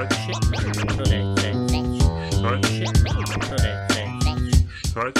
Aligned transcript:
Talk 0.00 0.12
shit. 0.12 0.36
So 0.96 1.04
they 1.04 1.22
say. 3.92 4.06
Talk 4.94 5.14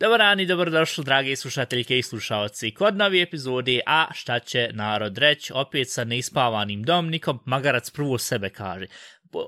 Dobar 0.00 0.18
dan 0.18 0.40
i 0.40 0.46
dobrodošli, 0.46 1.04
dragi 1.04 1.36
slušateljke 1.36 1.98
i 1.98 2.02
slušalci, 2.02 2.70
kod 2.70 2.96
novi 2.96 3.22
epizodi 3.22 3.80
A 3.86 4.06
šta 4.14 4.38
će 4.38 4.70
narod 4.72 5.18
reći, 5.18 5.52
opet 5.52 5.90
sa 5.90 6.04
neispavanim 6.04 6.82
domnikom, 6.82 7.40
magarac 7.44 7.90
prvo 7.90 8.18
sebe 8.18 8.50
kaže 8.50 8.86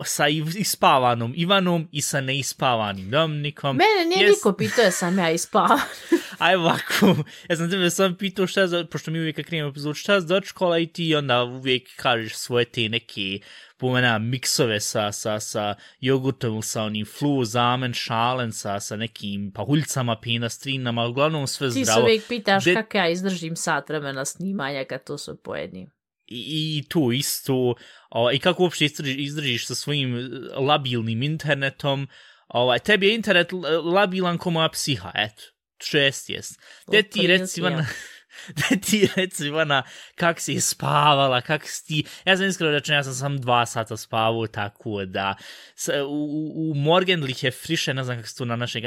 sa 0.05 0.29
ispavanom 0.59 1.33
Ivanom 1.37 1.89
i 1.93 2.03
sa 2.03 2.21
neispavanim 2.21 3.11
Dominikom. 3.11 3.77
Mene 3.77 4.17
nije 4.17 4.29
yes. 4.29 4.30
niko 4.30 4.53
pitao 4.53 4.85
da 4.85 4.91
sam 4.91 5.19
ja 5.19 5.30
ispavan. 5.30 5.80
Aj 6.39 6.55
ovako, 6.55 7.17
ja 7.48 7.56
sam 7.56 7.70
tebe 7.70 7.91
sam 7.91 8.16
pitao 8.16 8.47
šta 8.47 8.66
za, 8.66 8.87
pošto 8.91 9.11
mi 9.11 9.19
uvijek 9.19 9.47
krenemo 9.47 9.70
epizod, 9.70 9.97
šta 9.97 10.20
za 10.20 10.27
dočkola 10.27 10.79
i 10.79 10.87
ti 10.87 11.15
onda 11.15 11.43
uvijek 11.43 11.89
kažeš 11.97 12.34
svoje 12.34 12.65
te 12.65 12.89
neke 12.89 13.41
pomena 13.77 14.19
miksove 14.19 14.80
sa, 14.80 15.12
sa, 15.12 15.41
sa 15.41 15.75
jogurtom, 16.01 16.62
sa 16.62 16.83
onim 16.83 17.06
flu, 17.06 17.45
zamen, 17.45 17.92
šalen, 17.92 18.53
sa, 18.53 18.81
sa 18.81 18.97
nekim 18.97 19.53
pahuljcama, 19.53 20.17
penastrinama, 20.23 21.06
uglavnom 21.06 21.47
sve 21.47 21.69
ti 21.69 21.84
zdravo. 21.84 22.01
Ti 22.01 22.01
se 22.01 22.03
uvijek 22.03 22.28
pitaš 22.28 22.65
De... 22.65 22.75
kako 22.75 22.97
ja 22.97 23.09
izdržim 23.09 23.56
sat 23.56 23.89
vremena 23.89 24.25
snimanja 24.25 24.84
kad 24.84 25.05
to 25.05 25.19
sve 25.19 25.37
pojednim 25.37 25.91
i, 26.30 26.79
i 26.79 26.89
tu 26.89 27.12
isto, 27.12 27.75
o, 28.11 28.30
i 28.33 28.39
kako 28.39 28.62
uopšte 28.62 28.84
izdržiš, 28.84 29.16
izdržiš 29.19 29.66
sa 29.66 29.75
svojim 29.75 30.16
e, 30.16 30.20
labilnim 30.56 31.23
internetom, 31.23 32.09
ovaj, 32.48 32.79
tebi 32.79 33.09
je 33.09 33.15
internet 33.15 33.53
labilan 33.84 34.39
ko 34.39 34.51
moja 34.51 34.69
psiha, 34.69 35.12
eto, 35.15 35.43
šest 35.83 36.30
jest. 36.30 36.61
Gde 36.89 37.03
ti 37.03 37.27
reci, 37.27 37.61
Ivana, 37.61 37.87
gde 38.56 38.80
ti 38.80 39.09
reci, 39.16 39.47
Ivana, 39.47 39.83
kak 40.14 40.41
si 40.41 40.61
spavala, 40.61 41.41
kak 41.41 41.67
si 41.69 41.86
ti, 41.86 42.05
ja 42.25 42.36
sam 42.36 42.47
iskreno 42.47 42.73
rečen, 42.73 42.95
ja 42.95 43.03
sam 43.05 43.14
sam 43.14 43.41
dva 43.41 43.67
sata 43.67 43.97
spavao, 43.97 44.47
tako 44.47 45.05
da, 45.05 45.34
s, 45.75 45.89
u, 45.89 46.70
u 46.70 46.75
Morgenlich 46.75 47.45
je 47.45 47.51
friše, 47.51 47.95
ne 47.95 48.05
znam 48.05 48.17
kako 48.17 48.28
se 48.28 48.36
to 48.36 48.45
na 48.45 48.56
našeg, 48.56 48.84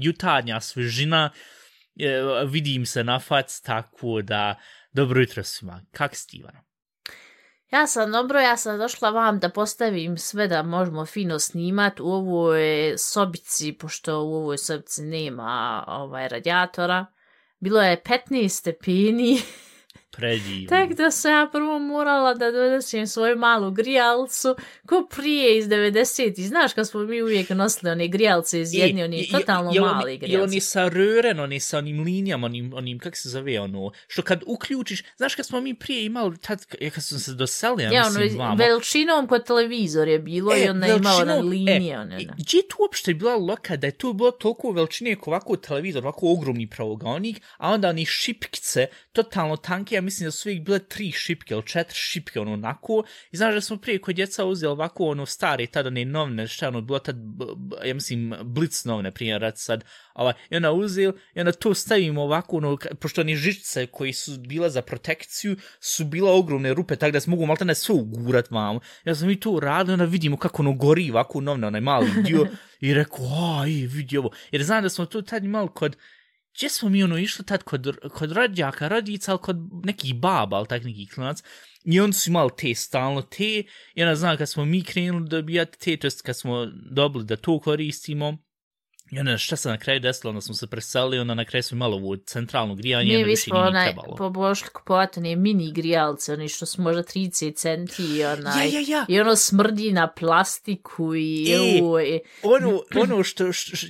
jutarnja 0.00 0.60
svežina, 0.60 1.30
vidim 2.46 2.86
se 2.86 3.04
na 3.04 3.18
fac, 3.18 3.60
tako 3.60 4.22
da, 4.22 4.54
dobro 4.92 5.20
jutro 5.20 5.44
svima, 5.44 5.82
kak 5.92 6.16
si 6.16 6.28
ti, 6.28 6.36
Ivana? 6.36 6.69
Ja 7.70 7.86
sam 7.86 8.12
dobro, 8.12 8.40
ja 8.40 8.56
sam 8.56 8.78
došla 8.78 9.10
vam 9.10 9.38
da 9.38 9.48
postavim 9.48 10.18
sve 10.18 10.48
da 10.48 10.62
možemo 10.62 11.06
fino 11.06 11.38
snimat 11.38 12.00
u 12.00 12.06
ovoj 12.06 12.94
sobici, 12.98 13.72
pošto 13.72 14.22
u 14.22 14.34
ovoj 14.34 14.58
sobici 14.58 15.02
nema 15.02 15.84
ovaj 15.88 16.28
radijatora. 16.28 17.06
Bilo 17.60 17.82
je 17.82 18.02
15 18.02 18.48
stepeni. 18.48 19.42
predivno. 20.10 20.68
Tak 20.68 20.92
da 20.92 21.10
sam 21.10 21.32
ja 21.32 21.48
prvo 21.52 21.78
morala 21.78 22.34
da 22.34 22.50
donesem 22.50 23.06
svoju 23.06 23.36
malu 23.36 23.70
grijalcu, 23.70 24.56
ko 24.86 25.06
prije 25.16 25.58
iz 25.58 25.66
90 25.66 26.46
Znaš 26.46 26.72
kad 26.72 26.88
smo 26.88 27.00
mi 27.00 27.22
uvijek 27.22 27.50
nosili 27.50 27.90
one 27.90 28.08
grijalce 28.08 28.60
iz 28.60 28.74
jedne, 28.74 29.04
oni 29.04 29.28
totalno 29.28 29.70
je, 29.72 29.80
mali 29.80 30.18
grijalce. 30.18 30.38
I 30.38 30.42
oni 30.42 30.60
sa 30.60 30.88
rören, 30.88 31.42
oni 31.42 31.60
sa 31.60 31.78
onim 31.78 32.04
linijama, 32.04 32.46
onim, 32.46 32.72
onim 32.74 32.98
kak 32.98 33.16
se 33.16 33.28
zove 33.28 33.60
ono, 33.60 33.90
što 34.08 34.22
kad 34.22 34.42
uključiš, 34.46 35.02
znaš 35.16 35.34
kad 35.34 35.46
smo 35.46 35.60
mi 35.60 35.74
prije 35.74 36.04
imali, 36.04 36.38
tad, 36.38 36.66
ja 36.80 36.90
kad 36.90 37.04
sam 37.04 37.18
se 37.18 37.34
doselio, 37.34 37.84
ja, 37.84 37.92
ja 37.92 38.04
mislim, 38.04 38.40
ono, 38.40 38.54
veličinom 38.54 39.26
kod 39.26 39.46
televizor 39.46 40.08
je 40.08 40.18
bilo 40.18 40.54
e, 40.54 40.64
i 40.64 40.68
onda 40.68 40.86
imao 40.86 41.24
na 41.24 41.34
linije. 41.34 41.94
E, 41.94 41.98
one, 41.98 42.16
ne. 42.16 42.24
Gdje 42.38 42.62
tu 42.68 42.76
uopšte 42.80 43.14
bila 43.14 43.36
loka 43.36 43.76
da 43.76 43.86
je 43.86 43.90
tu 43.90 44.12
bilo 44.12 44.30
toliko 44.30 44.70
veličine 44.70 45.14
kao 45.14 45.24
ovako 45.26 45.56
televizor, 45.56 46.02
ovako 46.02 46.32
ogromni 46.32 46.66
pravogonik, 46.66 47.40
a 47.56 47.70
onda 47.70 47.88
oni 47.88 48.06
šipkice, 48.06 48.86
totalno 49.12 49.56
tanke, 49.56 49.99
ja 50.00 50.04
mislim 50.04 50.26
da 50.26 50.30
su 50.30 50.48
uvijek 50.48 50.64
bile 50.64 50.78
tri 50.78 51.12
šipke 51.12 51.54
ili 51.54 51.66
četiri 51.66 51.96
šipke, 51.96 52.40
ono, 52.40 52.52
onako. 52.52 53.02
I 53.32 53.36
znaš 53.36 53.54
da 53.54 53.60
smo 53.60 53.76
prije 53.76 53.98
kod 53.98 54.14
djeca 54.14 54.44
uzeli 54.44 54.72
ovako, 54.72 55.06
ono, 55.06 55.26
stare, 55.26 55.66
tada 55.66 55.90
ne 55.90 56.04
novne, 56.04 56.46
šta 56.46 56.68
ono, 56.68 56.80
bilo 56.80 56.98
tad, 56.98 57.16
ja 57.84 57.94
mislim, 57.94 58.34
blic 58.42 58.84
novne, 58.84 59.10
primjer, 59.10 59.40
rad 59.40 59.58
sad, 59.58 59.84
ovaj, 60.14 60.34
i 60.50 60.56
onda 60.56 60.72
uzeli, 60.72 61.12
i 61.34 61.40
onda 61.40 61.52
to 61.52 61.74
stavimo 61.74 62.22
ovako, 62.22 62.56
ono, 62.56 62.78
pošto 63.00 63.20
oni 63.20 63.36
žičce 63.36 63.86
koji 63.86 64.12
su 64.12 64.38
bila 64.38 64.70
za 64.70 64.82
protekciju, 64.82 65.56
su 65.80 66.04
bila 66.04 66.32
ogromne 66.32 66.74
rupe, 66.74 66.96
tako 66.96 67.12
da 67.12 67.20
se 67.20 67.30
mogu 67.30 67.46
malo 67.46 67.58
ne 67.64 67.74
sve 67.74 67.94
ugurat 67.94 68.50
vam. 68.50 68.78
Ja 69.04 69.14
sam 69.14 69.28
mi 69.28 69.40
to 69.40 69.50
uradili, 69.50 69.92
onda 69.92 70.04
vidimo 70.04 70.36
kako 70.36 70.62
ono 70.62 70.72
gori 70.72 71.10
ovako 71.10 71.40
novne, 71.40 71.66
onaj 71.66 71.80
mali 71.80 72.10
dio, 72.24 72.46
i 72.86 72.94
rekao, 72.94 73.26
aj, 73.62 73.70
vidi 73.70 74.18
ovo. 74.18 74.30
Jer 74.50 74.64
znam 74.64 74.82
da 74.82 74.88
smo 74.88 75.06
to 75.06 75.22
tad 75.22 75.44
imali 75.44 75.68
kod, 75.74 75.96
gdje 76.60 76.68
smo 76.68 76.88
mi 76.88 77.02
ono 77.04 77.18
išli 77.18 77.44
tad 77.44 77.62
kod, 77.62 77.96
kod 78.12 78.32
rođaka, 78.32 78.88
rodica, 78.88 79.32
ali 79.32 79.40
kod 79.40 79.56
nekih 79.84 80.14
baba, 80.14 80.56
ali 80.56 80.66
tak 80.66 80.84
nekih 80.84 81.10
klinac, 81.14 81.42
i 81.84 82.00
on 82.00 82.12
su 82.12 82.30
imali 82.30 82.50
te 82.58 82.74
stalno 82.74 83.22
te, 83.22 83.62
i 83.94 84.02
ona 84.02 84.14
znam 84.14 84.36
kad 84.36 84.48
smo 84.48 84.64
mi 84.64 84.82
krenuli 84.84 85.28
dobijati 85.28 85.78
te, 85.78 85.96
to 85.96 86.06
jest 86.06 86.22
kad 86.22 86.38
smo 86.38 86.66
dobili 86.90 87.24
da 87.24 87.36
to 87.36 87.58
koristimo, 87.60 88.38
I 89.10 89.18
onda 89.18 89.38
šta 89.38 89.56
se 89.56 89.68
na 89.68 89.78
kraju 89.78 90.00
desilo, 90.00 90.30
onda 90.30 90.40
smo 90.40 90.54
se 90.54 90.66
preselili, 90.66 91.18
onda 91.18 91.34
na 91.34 91.44
kraju 91.44 91.62
smo 91.62 91.76
imali 91.76 91.94
ovu 91.94 92.16
centralnu 92.16 92.74
grijanje, 92.74 93.16
onda 93.16 93.26
više 93.26 93.50
nije 93.52 93.64
onaj, 93.64 93.86
trebalo. 93.86 94.16
Po 94.16 94.30
bošli 94.30 94.68
kupovati 94.68 95.20
one 95.20 95.36
mini 95.36 95.72
grijalce, 95.72 96.32
oni 96.32 96.48
što 96.48 96.66
su 96.66 96.82
možda 96.82 97.02
30 97.02 97.56
centi 97.56 98.02
i, 98.02 98.24
onaj, 98.24 98.68
ja, 98.68 98.80
ja, 98.80 98.80
ja. 98.88 99.06
i 99.08 99.20
ono 99.20 99.36
smrdi 99.36 99.92
na 99.92 100.12
plastiku 100.12 101.14
i... 101.14 101.52
E, 101.52 101.82
u, 101.82 102.00
i... 102.00 102.20
Ono, 102.42 102.82
ono 102.96 103.22
što, 103.22 103.52
što, 103.52 103.76
što, 103.76 103.88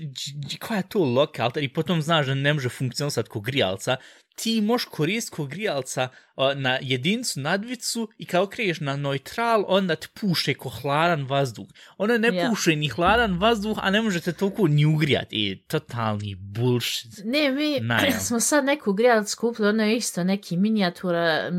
koja 0.66 0.76
je 0.76 0.88
to 0.88 1.04
lokal, 1.04 1.50
i 1.56 1.72
potom 1.72 2.02
znaš 2.02 2.26
da 2.26 2.34
ne 2.34 2.54
može 2.54 2.68
funkcionisati 2.68 3.28
kod 3.28 3.42
grijalca, 3.42 3.96
ti 4.34 4.60
možeš 4.60 4.84
koristiti 4.84 5.36
kod 5.36 5.48
grijalca 5.48 6.08
na 6.56 6.78
jedincu, 6.82 7.40
nadvicu 7.40 8.08
i 8.18 8.26
kao 8.26 8.46
kriješ 8.46 8.80
na 8.80 8.96
neutral, 8.96 9.64
onda 9.68 9.96
ti 9.96 10.08
puše 10.20 10.54
ko 10.54 10.68
hladan 10.68 11.26
vazduh. 11.26 11.66
Ono 11.98 12.18
ne 12.18 12.28
yeah. 12.28 12.48
puše 12.48 12.76
ni 12.76 12.88
hladan 12.88 13.38
vazduh, 13.38 13.78
a 13.80 13.90
ne 13.90 14.02
možete 14.02 14.32
toliko 14.32 14.68
ni 14.68 14.86
ugrijati. 14.86 15.36
I 15.36 15.62
totalni 15.66 16.34
bullshit. 16.34 17.12
Ne, 17.24 17.50
mi 17.52 17.80
Najam. 17.80 18.20
smo 18.26 18.40
sad 18.40 18.64
neku 18.64 18.92
grijalac 18.92 19.34
kupili, 19.34 19.68
ono 19.68 19.84
je 19.84 19.96
isto 19.96 20.24
neki 20.24 20.56
minijatura, 20.56 21.50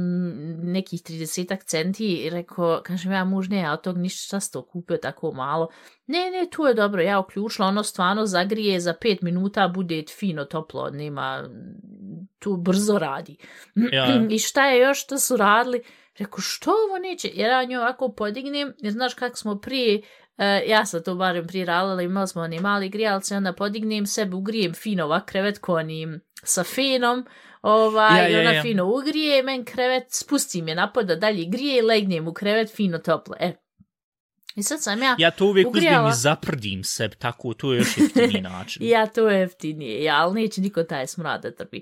nekih 0.64 1.02
30 1.02 1.66
centi 1.66 2.08
i 2.08 2.30
rekao, 2.30 2.81
kažem 2.84 3.12
ja 3.12 3.24
muž, 3.26 3.50
ne, 3.50 3.58
ja 3.58 3.74
od 3.74 3.81
tog 3.81 3.98
ništa 3.98 4.40
što 4.40 4.66
kupio 4.66 4.98
tako 4.98 5.31
malo. 5.31 5.70
Ne, 6.08 6.31
ne, 6.31 6.50
tu 6.52 6.66
je 6.66 6.74
dobro, 6.74 7.02
ja 7.02 7.20
uključila, 7.20 7.68
ono 7.68 7.84
stvarno 7.84 8.26
zagrije 8.26 8.80
za 8.80 8.94
5 9.02 9.18
minuta, 9.22 9.68
bude 9.68 10.04
fino 10.20 10.46
toplo, 10.46 10.90
nema, 10.90 11.50
tu 12.40 12.58
brzo 12.58 13.00
radi. 13.00 13.38
Ja. 13.92 14.28
I 14.30 14.40
šta 14.40 14.66
je 14.66 14.71
još 14.74 15.04
što 15.04 15.20
su 15.20 15.38
radili? 15.38 15.84
Rekao, 16.18 16.40
što 16.42 16.72
ovo 16.72 17.00
neće? 17.00 17.30
Jer 17.34 17.50
ja 17.50 17.64
nju 17.64 17.80
ovako 17.80 18.12
podignem, 18.12 18.74
jer 18.78 18.94
znaš 18.94 19.14
kako 19.14 19.38
smo 19.38 19.59
prije, 19.59 19.98
uh, 19.98 20.04
ja 20.68 20.86
sam 20.86 21.04
to 21.04 21.16
barem 21.16 21.48
prije 21.48 21.66
radila, 21.66 22.02
imali 22.02 22.28
smo 22.28 22.42
oni 22.42 22.59
mali 22.59 22.90
grijalce, 22.90 23.38
onda 23.38 23.54
podignem 23.54 24.06
sebe, 24.06 24.36
ugrijem 24.36 24.74
fino 24.74 25.06
ovak 25.06 25.26
krevet 25.26 25.60
ko 25.60 25.76
onim 25.76 26.22
sa 26.44 26.64
fenom, 26.64 27.26
ovaj, 27.62 28.22
ja, 28.22 28.28
ja, 28.28 28.30
i 28.30 28.42
ona 28.42 28.52
ja. 28.52 28.62
fino 28.62 28.86
ugrije, 28.86 29.44
men 29.44 29.66
krevet, 29.66 30.04
spustim 30.10 30.68
je 30.68 30.76
napod 30.76 31.06
da 31.06 31.16
dalje 31.16 31.46
grije 31.46 31.78
i 31.78 31.81
legnem 31.81 32.28
u 32.28 32.34
krevet 32.34 32.76
fino 32.76 32.98
toplo. 32.98 33.36
E, 33.40 33.54
I 34.56 34.64
sad 34.64 34.84
sam 34.84 35.04
ja 35.04 35.16
Ja 35.20 35.31
to 35.31 35.46
uvijek 35.46 35.68
ugrijala... 35.68 36.08
uzmem 36.08 36.12
i 36.12 36.22
zaprdim 36.22 36.84
se, 36.84 37.10
tako, 37.10 37.54
to 37.54 37.74
je 37.74 37.78
još 37.78 37.98
jeftiniji 37.98 38.42
način. 38.52 38.88
ja, 38.88 39.08
to 39.08 39.30
je 39.30 39.40
jeftinije, 39.40 40.04
ja, 40.04 40.16
ali 40.16 40.42
neće 40.42 40.62
niko 40.62 40.84
taj 40.84 41.08
smrad 41.08 41.42
da 41.42 41.52
trpi. 41.52 41.81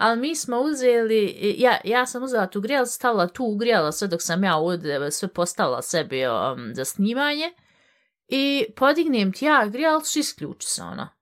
Ali 0.00 0.20
mi 0.20 0.36
smo 0.36 0.60
uzeli, 0.60 1.54
ja, 1.58 1.80
ja 1.84 2.06
sam 2.06 2.22
uzela 2.22 2.46
tu 2.46 2.60
grijala, 2.60 2.86
stavila 2.86 3.28
tu 3.28 3.44
ugrijala 3.44 3.92
sve 3.92 4.08
dok 4.08 4.22
sam 4.22 4.44
ja 4.44 4.56
ovdje 4.56 5.10
sve 5.10 5.28
postavila 5.28 5.82
sebi 5.82 6.26
um, 6.26 6.74
za 6.74 6.84
snimanje. 6.84 7.52
I 8.28 8.66
podignem 8.76 9.32
ti 9.32 9.44
ja 9.44 9.66
grijal, 9.66 10.00
su 10.00 10.18
isključi 10.18 10.66
se 10.66 10.82
ona. 10.82 11.16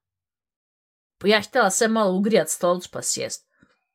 Ja 1.23 1.41
htjela 1.41 1.69
se 1.69 1.87
malo 1.87 2.13
ugrijat 2.13 2.49
stolić 2.49 2.87
pa 2.87 3.01
sjest. 3.01 3.49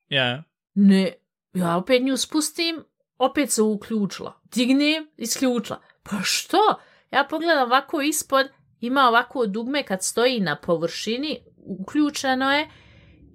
Ja. 0.09 0.23
Yeah. 0.23 0.43
Ne, 0.75 1.13
ja 1.53 1.77
opet 1.77 2.03
nju 2.03 2.17
spustim, 2.17 2.85
opet 3.19 3.51
se 3.51 3.63
uključila. 3.63 4.41
Dignem, 4.55 5.11
isključila. 5.17 5.81
Pa 6.03 6.17
što? 6.23 6.81
Ja 7.11 7.27
pogledam 7.31 7.63
ovako 7.63 8.01
ispod, 8.01 8.47
ima 8.81 9.09
ovako 9.09 9.47
dugme 9.47 9.83
kad 9.83 10.03
stoji 10.03 10.41
na 10.41 10.57
površini, 10.57 11.45
uključeno 11.57 12.53
je, 12.53 12.71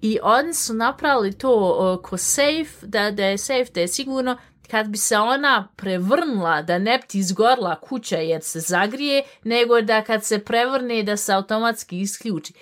I 0.02 0.20
oni 0.24 0.54
su 0.54 0.74
napravili 0.74 1.38
to 1.38 1.54
uh, 1.54 2.10
ko 2.10 2.18
safe, 2.18 2.88
da, 2.88 3.12
da 3.12 3.26
je 3.26 3.38
safe, 3.38 3.72
da 3.74 3.82
je 3.82 3.88
sigurno, 3.88 4.38
kad 4.72 4.88
bi 4.88 4.98
se 4.98 5.18
ona 5.18 5.68
prevrnula, 5.76 6.62
da 6.62 6.78
ne 6.78 6.98
bi 6.98 7.08
ti 7.08 7.20
izgorla 7.20 7.80
kuća 7.80 8.18
jer 8.18 8.44
se 8.44 8.60
zagrije, 8.60 9.24
nego 9.44 9.82
da 9.82 10.02
kad 10.02 10.24
se 10.24 10.40
prevrne 10.40 11.04
da 11.04 11.18
se 11.18 11.34
automatski 11.34 12.00
isključi. 12.00 12.54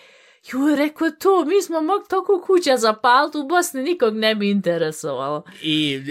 Ju 0.52 0.68
je 0.68 0.76
rekao 0.76 1.10
to, 1.10 1.46
mi 1.46 1.62
smo 1.62 1.82
mogli 1.82 2.08
toliko 2.10 2.44
kuća 2.48 2.78
zapaliti, 2.78 3.38
u 3.38 3.48
Bosni 3.48 3.84
nikog 3.84 4.16
ne 4.16 4.36
bi 4.36 4.50
interesovalo. 4.50 5.44
I 5.62 6.02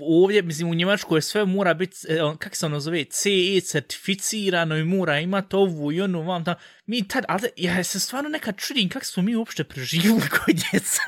ovdje, 0.00 0.42
mislim, 0.42 0.70
u 0.70 0.74
Njemačkoj 0.74 1.22
sve 1.22 1.44
mora 1.44 1.74
biti, 1.74 1.96
e, 2.08 2.18
kako 2.38 2.56
se 2.56 2.66
ono 2.66 2.80
zove, 2.80 3.04
CE 3.04 3.60
certificirano 3.60 4.76
i 4.76 4.84
mora 4.84 5.18
imati 5.18 5.56
ovu 5.56 5.92
i 5.92 6.00
onu 6.00 6.22
vam 6.22 6.44
tam. 6.44 6.54
Mi 6.86 7.08
tad, 7.08 7.24
ali 7.28 7.48
ja 7.56 7.84
se 7.84 8.00
stvarno 8.00 8.28
nekad 8.28 8.56
čudim 8.56 8.88
kako 8.88 9.04
smo 9.04 9.22
mi 9.22 9.36
uopšte 9.36 9.64
preživili 9.64 10.20
kod 10.44 10.54
djeca. 10.72 11.02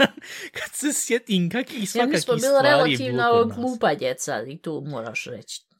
kad 0.53 0.73
se 0.73 0.93
sjetim 0.93 1.51
kakvih 1.51 1.91
svakakih 1.91 2.21
stvari. 2.21 2.41
Ja, 2.43 2.47
mi 2.47 2.51
smo 2.51 2.51
bili 2.51 2.71
relativno 2.71 3.45
glupa 3.57 3.95
djeca 3.95 4.43
i 4.43 4.59
tu 4.59 4.85
moraš 4.87 5.25
reći 5.25 5.72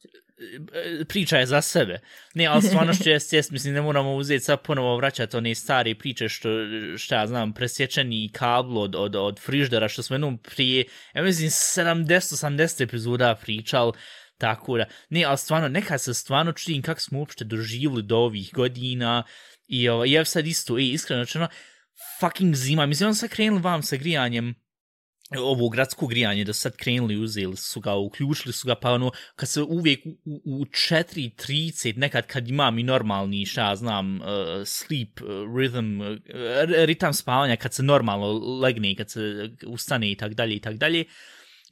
E, 0.73 1.05
priča 1.05 1.37
je 1.37 1.45
za 1.45 1.61
sebe. 1.61 1.99
Ne, 2.33 2.45
ali 2.45 2.61
stvarno 2.61 2.93
što 2.93 3.09
je 3.09 3.19
jest, 3.31 3.51
mislim, 3.51 3.73
ne 3.73 3.81
moramo 3.81 4.15
uzeti 4.15 4.43
sad 4.43 4.61
ponovo 4.61 4.97
vraćati 4.97 5.37
one 5.37 5.55
stare 5.55 5.95
priče 5.95 6.29
što, 6.29 6.49
šta 6.97 7.15
ja 7.15 7.27
znam, 7.27 7.53
presječeni 7.53 8.29
kablo 8.33 8.81
od, 8.81 8.95
od, 8.95 9.15
od 9.15 9.39
friždera, 9.39 9.87
što 9.87 10.03
smo 10.03 10.13
jednom 10.13 10.37
prije, 10.37 10.85
ja 11.13 11.23
mislim, 11.23 11.49
70-80 11.49 12.83
epizoda 12.83 13.35
pričal, 13.35 13.93
tako 14.37 14.77
da, 14.77 14.85
ne, 15.09 15.23
ali 15.23 15.37
stvarno, 15.37 15.67
nekad 15.67 16.01
se 16.01 16.13
stvarno 16.13 16.51
čudim 16.51 16.81
kako 16.81 17.01
smo 17.01 17.19
uopšte 17.19 17.45
doživili 17.45 18.03
do 18.03 18.17
ovih 18.17 18.51
godina 18.53 19.23
i 19.67 19.89
ovo, 19.89 20.05
ja 20.05 20.25
sad 20.25 20.47
isto, 20.47 20.79
i 20.79 20.91
iskreno, 20.91 21.25
čeno, 21.25 21.47
fucking 22.19 22.55
zima, 22.55 22.85
mislim, 22.85 23.07
on 23.07 23.15
sad 23.15 23.29
krenuli 23.29 23.61
vam 23.61 23.83
sa 23.83 23.95
grijanjem, 23.95 24.55
ovo 25.37 25.69
gradsko 25.69 26.07
grijanje 26.07 26.43
da 26.43 26.53
sad 26.53 26.75
krenuli 26.75 27.17
uzeli 27.17 27.57
su 27.57 27.79
ga, 27.79 27.95
uključili 27.95 28.53
su 28.53 28.67
ga, 28.67 28.75
pa 28.75 28.91
ono, 28.91 29.11
kad 29.35 29.49
se 29.49 29.61
uvijek 29.61 30.05
u, 30.05 30.41
u 30.45 30.65
4.30, 30.65 31.97
nekad 31.97 32.27
kad 32.27 32.47
imam 32.47 32.79
i 32.79 32.83
normalni, 32.83 33.45
šta 33.45 33.75
znam, 33.75 34.15
uh, 34.15 34.27
sleep 34.65 35.21
uh, 35.21 35.27
rhythm, 35.27 36.01
uh, 36.01 36.85
ritam 36.85 37.13
spavanja, 37.13 37.55
kad 37.55 37.73
se 37.73 37.83
normalno 37.83 38.31
legne, 38.61 38.95
kad 38.95 39.09
se 39.09 39.19
uh, 39.21 39.73
ustane 39.73 40.11
i 40.11 40.15
tak 40.15 40.33
dalje 40.33 40.55
i 40.55 40.59
tak 40.59 40.75
dalje, 40.75 41.05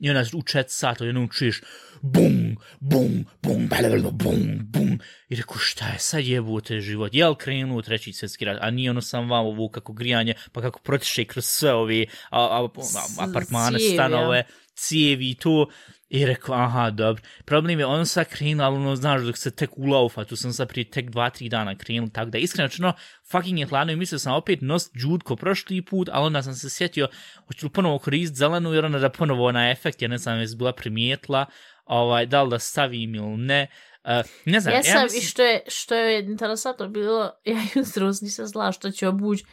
i 0.01 0.09
onda 0.09 0.23
u 0.33 0.43
čet 0.43 0.65
sata 0.69 1.05
jednom 1.05 1.29
čuješ 1.29 1.61
bum, 2.01 2.57
bum, 2.79 3.25
bum, 3.41 3.67
blablabla, 3.67 4.11
bum, 4.11 4.59
bum. 4.63 4.99
I 5.29 5.35
rekao, 5.35 5.57
šta 5.57 5.87
je 5.87 5.99
sad 5.99 6.25
jebote 6.25 6.79
život? 6.79 7.13
Jel 7.13 7.35
krenuo 7.35 7.77
u 7.77 7.81
treći 7.81 8.13
svjetski 8.13 8.45
rat? 8.45 8.57
A 8.61 8.71
nije 8.71 8.89
ono 8.89 9.01
sam 9.01 9.29
vam 9.29 9.45
ovo 9.45 9.69
kako 9.69 9.93
grijanje, 9.93 10.33
pa 10.51 10.61
kako 10.61 10.79
protiše 10.79 11.25
kroz 11.25 11.45
sve 11.45 11.73
ove 11.73 12.05
a, 12.29 12.39
a, 12.39 12.67
a, 13.17 13.29
apartmane, 13.29 13.79
stanove, 13.79 14.43
cijevi 14.75 15.29
i 15.29 15.35
to. 15.35 15.67
I 16.13 16.25
rekao, 16.25 16.55
aha, 16.55 16.89
dobro. 16.89 17.23
Problem 17.45 17.79
je, 17.79 17.85
on 17.85 18.05
sad 18.05 18.27
krenuo, 18.29 18.65
ali 18.65 18.75
ono, 18.75 18.95
znaš, 18.95 19.21
dok 19.21 19.37
se 19.37 19.51
tek 19.51 19.69
ulaufa, 19.77 20.23
tu 20.23 20.35
sam 20.35 20.53
sad 20.53 20.67
prije 20.67 20.89
tek 20.89 21.09
dva, 21.09 21.29
tri 21.29 21.49
dana 21.49 21.75
krenuo, 21.75 22.09
tako 22.13 22.29
da 22.29 22.37
iskreno, 22.37 22.69
no, 22.79 22.93
fucking 23.31 23.59
je 23.59 23.65
hladno 23.65 23.93
i 23.93 23.95
mislio 23.95 24.19
sam 24.19 24.33
opet 24.33 24.61
nos 24.61 24.89
džud 24.97 25.21
prošli 25.39 25.85
put, 25.85 26.09
ali 26.11 26.25
onda 26.25 26.43
sam 26.43 26.53
se 26.53 26.69
sjetio, 26.69 27.07
hoću 27.47 27.65
li 27.65 27.71
ponovo 27.71 27.99
koristiti 27.99 28.37
zelenu, 28.37 28.73
jer 28.73 28.85
onda 28.85 28.99
da 28.99 29.09
ponovo 29.09 29.45
ona 29.45 29.69
efekt, 29.69 30.01
ja 30.01 30.07
ne 30.07 30.17
znam, 30.17 30.39
je 30.39 30.47
bila 30.57 30.73
primijetila, 30.73 31.45
ovaj, 31.85 32.25
da 32.25 32.43
li 32.43 32.49
da 32.49 32.59
stavim 32.59 33.15
ili 33.15 33.37
ne. 33.37 33.67
Uh, 34.03 34.31
ne 34.45 34.59
znam, 34.59 34.75
ja 34.75 34.83
sam, 34.83 35.03
mislim... 35.03 35.21
i 35.21 35.25
što 35.25 35.43
je, 35.43 35.61
što 35.67 35.95
je 35.95 36.19
interesantno 36.19 36.87
bilo, 36.87 37.31
ja 37.45 37.61
jutro 37.75 38.07
nisam 38.07 38.47
znala 38.47 38.71
što 38.71 38.91
ću 38.91 39.07
obući, 39.07 39.43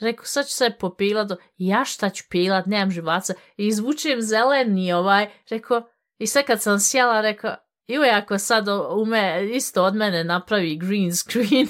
Rekao, 0.00 0.24
sad 0.24 0.46
ću 0.46 0.54
se 0.54 0.70
popilat, 0.80 1.30
ja 1.58 1.84
šta 1.84 2.10
ću 2.10 2.24
pilat, 2.30 2.66
nemam 2.66 2.90
živaca. 2.90 3.34
I 3.56 3.66
izvučem 3.66 4.22
zeleni 4.22 4.92
ovaj, 4.92 5.28
rekao, 5.50 5.91
I 6.22 6.26
sve 6.26 6.44
kad 6.44 6.62
sam 6.62 6.80
sjela, 6.80 7.20
rekao, 7.20 7.56
Ivo, 7.86 8.04
ako 8.12 8.38
sad 8.38 8.68
ume 9.02 9.48
isto 9.52 9.84
od 9.84 9.94
mene 9.94 10.24
napravi 10.24 10.76
green 10.76 11.16
screen. 11.16 11.68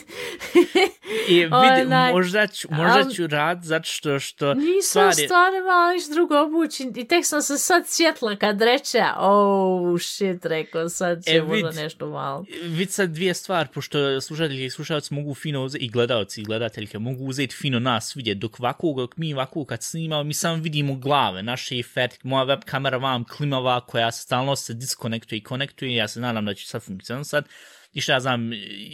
I 1.28 1.34
vidi, 1.34 1.48
Onaj, 1.86 2.12
možda 2.12 2.46
ću, 2.46 2.68
možda 2.70 3.10
ću 3.14 3.26
rad, 3.26 3.62
zato 3.62 3.88
što... 3.88 4.18
što 4.18 4.54
nisam 4.54 5.12
stvari... 5.12 5.26
stvarno 5.26 5.58
malo 5.66 5.92
niš 5.92 6.08
drugo 6.08 6.40
obući. 6.40 6.92
I 6.96 7.08
tek 7.08 7.26
sam 7.26 7.42
se 7.42 7.58
sad 7.58 7.82
sjetla 7.86 8.36
kad 8.36 8.62
reče, 8.62 9.02
oh 9.18 10.00
shit, 10.00 10.44
rekao, 10.44 10.88
sad 10.88 11.24
će 11.24 11.36
e, 11.36 11.42
možda 11.42 11.68
vid, 11.68 11.76
nešto 11.76 12.08
malo. 12.08 12.44
Vid 12.62 12.90
sad 12.90 13.10
dvije 13.10 13.34
stvari, 13.34 13.68
pošto 13.74 14.20
slušatelji 14.20 14.64
i 14.64 14.70
slušalci 14.70 15.14
mogu 15.14 15.34
fino 15.34 15.64
uzeti, 15.64 15.84
i 15.84 15.88
gledalci 15.88 16.40
i 16.40 16.44
gledateljke 16.44 16.98
mogu 16.98 17.24
uzeti 17.24 17.54
fino 17.54 17.78
nas 17.78 18.16
vidjeti, 18.16 18.38
dok 18.38 18.60
ovako, 18.60 18.94
dok 18.96 19.16
mi 19.16 19.34
ovako 19.34 19.64
kad 19.64 19.82
snimamo, 19.82 20.24
mi 20.24 20.34
samo 20.34 20.62
vidimo 20.62 20.94
glave, 20.94 21.42
naše 21.42 21.78
efekt, 21.78 22.24
moja 22.24 22.44
web 22.44 22.60
kamera 22.64 22.96
vam 22.96 23.24
klimava, 23.24 23.80
koja 23.80 24.12
stalno 24.12 24.56
se 24.56 24.74
diskonektuje 24.74 25.38
i 25.38 25.42
konektuje, 25.42 25.94
ja 25.94 26.08
se 26.08 26.20
nadam 26.20 26.44
da 26.44 26.54
će 26.54 26.66
sad 26.66 26.82
funkcionati 26.82 27.28
sad. 27.28 27.44
I 27.92 28.00
šta 28.00 28.12
ja 28.12 28.20
znam, 28.20 28.50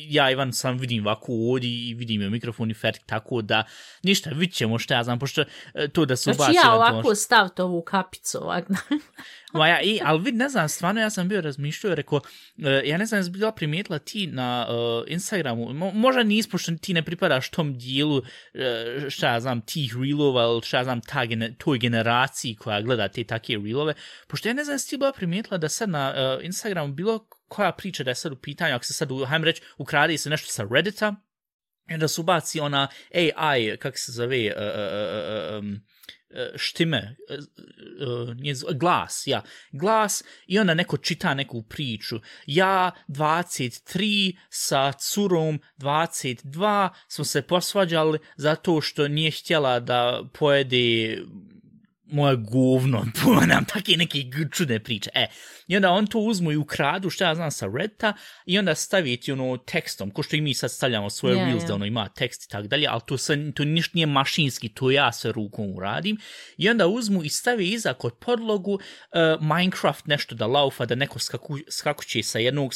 ja 0.09 0.31
Ivan 0.31 0.53
sam 0.53 0.79
vidim 0.79 1.07
ovako 1.07 1.33
ovdje 1.33 1.71
i 1.71 1.95
vidim 1.95 2.23
je 2.23 2.31
mikrofon 2.31 2.71
i 2.71 2.75
fertik, 2.75 3.03
tako 3.07 3.43
da 3.43 3.65
ništa, 4.03 4.31
vidit 4.31 4.57
ćemo 4.57 4.79
šta 4.79 4.95
ja 4.95 5.05
znam, 5.05 5.19
pošto 5.19 5.45
e, 5.75 5.89
to 5.89 6.05
da 6.05 6.17
se 6.17 6.31
ubaci... 6.31 6.53
Znači 6.53 6.67
ja 6.67 6.75
ovako 6.75 7.15
staviti 7.15 7.63
ovu 7.63 7.83
kapicu 7.83 8.39
ovak. 8.43 8.65
Ma 9.53 9.69
ja, 9.69 9.83
i, 9.83 10.01
ali 10.05 10.23
vid, 10.23 10.35
ne 10.35 10.49
znam, 10.49 10.69
stvarno 10.69 11.01
ja 11.01 11.11
sam 11.11 11.29
bio 11.29 11.41
razmišljio, 11.41 11.95
rekao, 11.95 12.21
e, 12.65 12.83
ja 12.85 12.99
ne 12.99 13.07
znam, 13.07 13.19
jesam 13.19 13.33
bila 13.33 13.53
primijetila 13.53 13.99
ti 13.99 14.27
na 14.27 14.67
uh, 14.69 15.05
Instagramu, 15.07 15.73
mo, 15.73 15.91
možda 15.91 16.23
nis, 16.23 16.49
pošto 16.49 16.73
ti 16.73 16.95
ne 16.95 17.03
pripadaš 17.03 17.51
tom 17.51 17.79
dijelu, 17.79 18.17
uh, 18.17 18.23
šta 19.09 19.33
ja 19.33 19.41
znam, 19.41 19.61
tih 19.61 19.95
reelova, 20.03 20.43
ili 20.43 20.63
šta 20.63 20.77
ja 20.77 20.85
znam, 20.85 21.01
ta 21.01 21.27
gene, 21.27 21.55
toj 21.59 21.79
generaciji 21.79 22.55
koja 22.55 22.83
gleda 22.83 23.09
te 23.09 23.25
takve 23.25 23.57
reelove, 23.65 23.95
pošto 24.27 24.49
ja 24.49 24.55
ne 24.55 24.65
znam, 24.65 24.75
jesam 24.75 24.91
ti 24.91 24.97
bila 24.97 25.13
primijetila 25.13 25.59
da 25.59 25.69
sad 25.69 25.89
na 25.89 26.15
uh, 26.39 26.45
Instagramu 26.45 26.93
bilo 26.93 27.29
koja 27.49 27.73
priča 27.73 28.05
da 28.05 28.11
je 28.11 28.15
sad 28.15 28.33
u 28.33 28.37
pitanju, 28.37 28.75
ako 28.75 28.85
se 28.85 28.95
sad, 28.95 29.09
hajdem 29.27 29.45
reći, 29.45 29.63
ukrade 29.79 30.19
se 30.19 30.31
nešto 30.31 30.53
sa 30.53 30.69
Reddita, 30.71 31.15
da 31.99 32.09
se 32.09 32.21
ubaci 32.21 32.61
ona 32.61 32.89
AI, 33.15 33.77
kak 33.77 33.99
se 33.99 34.13
zove, 34.13 34.53
uh, 34.57 34.63
uh, 34.63 35.55
uh, 35.55 35.59
um, 35.59 35.81
štime, 36.57 37.17
e, 37.29 37.35
e, 37.35 38.75
glas, 38.75 39.23
ja, 39.27 39.43
glas 39.73 40.25
i 40.47 40.59
onda 40.59 40.75
neko 40.75 40.97
čita 40.97 41.35
neku 41.35 41.63
priču. 41.63 42.21
Ja 42.47 42.91
23 43.09 44.37
sa 44.51 44.93
curom 44.93 45.61
22 45.79 46.89
smo 47.09 47.25
se 47.25 47.43
posvađali 47.43 48.19
zato 48.37 48.81
što 48.81 49.09
nije 49.09 49.31
htjela 49.31 49.81
da 49.81 50.23
pojede 50.35 51.19
moje 52.11 52.37
govno, 52.37 53.07
nam 53.47 53.65
takve 53.65 53.97
neke 53.97 54.19
čudne 54.53 54.79
priče. 54.79 55.11
E, 55.15 55.27
i 55.67 55.77
onda 55.77 55.91
on 55.91 56.07
to 56.07 56.19
uzmu 56.19 56.53
i 56.53 56.57
ukradu, 56.57 57.11
što 57.11 57.25
ja 57.25 57.35
znam, 57.35 57.51
sa 57.51 57.67
Reddita, 57.75 58.13
i 58.47 58.59
onda 58.59 58.75
staviti 58.75 59.33
ono 59.33 59.57
tekstom, 59.57 60.11
ko 60.11 60.23
što 60.23 60.37
i 60.37 60.41
mi 60.41 60.55
sad 60.55 60.71
stavljamo 60.71 61.11
svoje 61.11 61.37
yeah, 61.37 61.47
reels, 61.47 61.63
yeah. 61.63 61.69
da 61.69 61.75
ono 61.75 61.87
ima 61.87 62.09
tekst 62.09 62.45
i 62.45 62.49
tak 62.49 62.67
dalje, 62.67 62.87
ali 62.91 63.01
to, 63.07 63.19
se, 63.19 63.53
to 63.55 63.65
ništa 63.65 63.93
nije 63.95 64.07
mašinski, 64.07 64.69
to 64.69 64.91
ja 64.91 65.13
sve 65.13 65.33
rukom 65.33 65.77
uradim. 65.77 66.17
I 66.57 66.69
onda 66.69 66.87
uzmu 66.87 67.25
i 67.25 67.29
stavi 67.29 67.69
iza 67.69 67.95
kod 67.95 68.15
podlogu 68.19 68.73
uh, 68.73 68.81
Minecraft 69.41 70.07
nešto 70.07 70.35
da 70.35 70.47
laufa, 70.47 70.87
da 70.87 70.95
neko 70.95 71.19
skaku, 71.19 71.59
skakuće 71.71 72.23
sa, 72.23 72.39
jednog, 72.39 72.73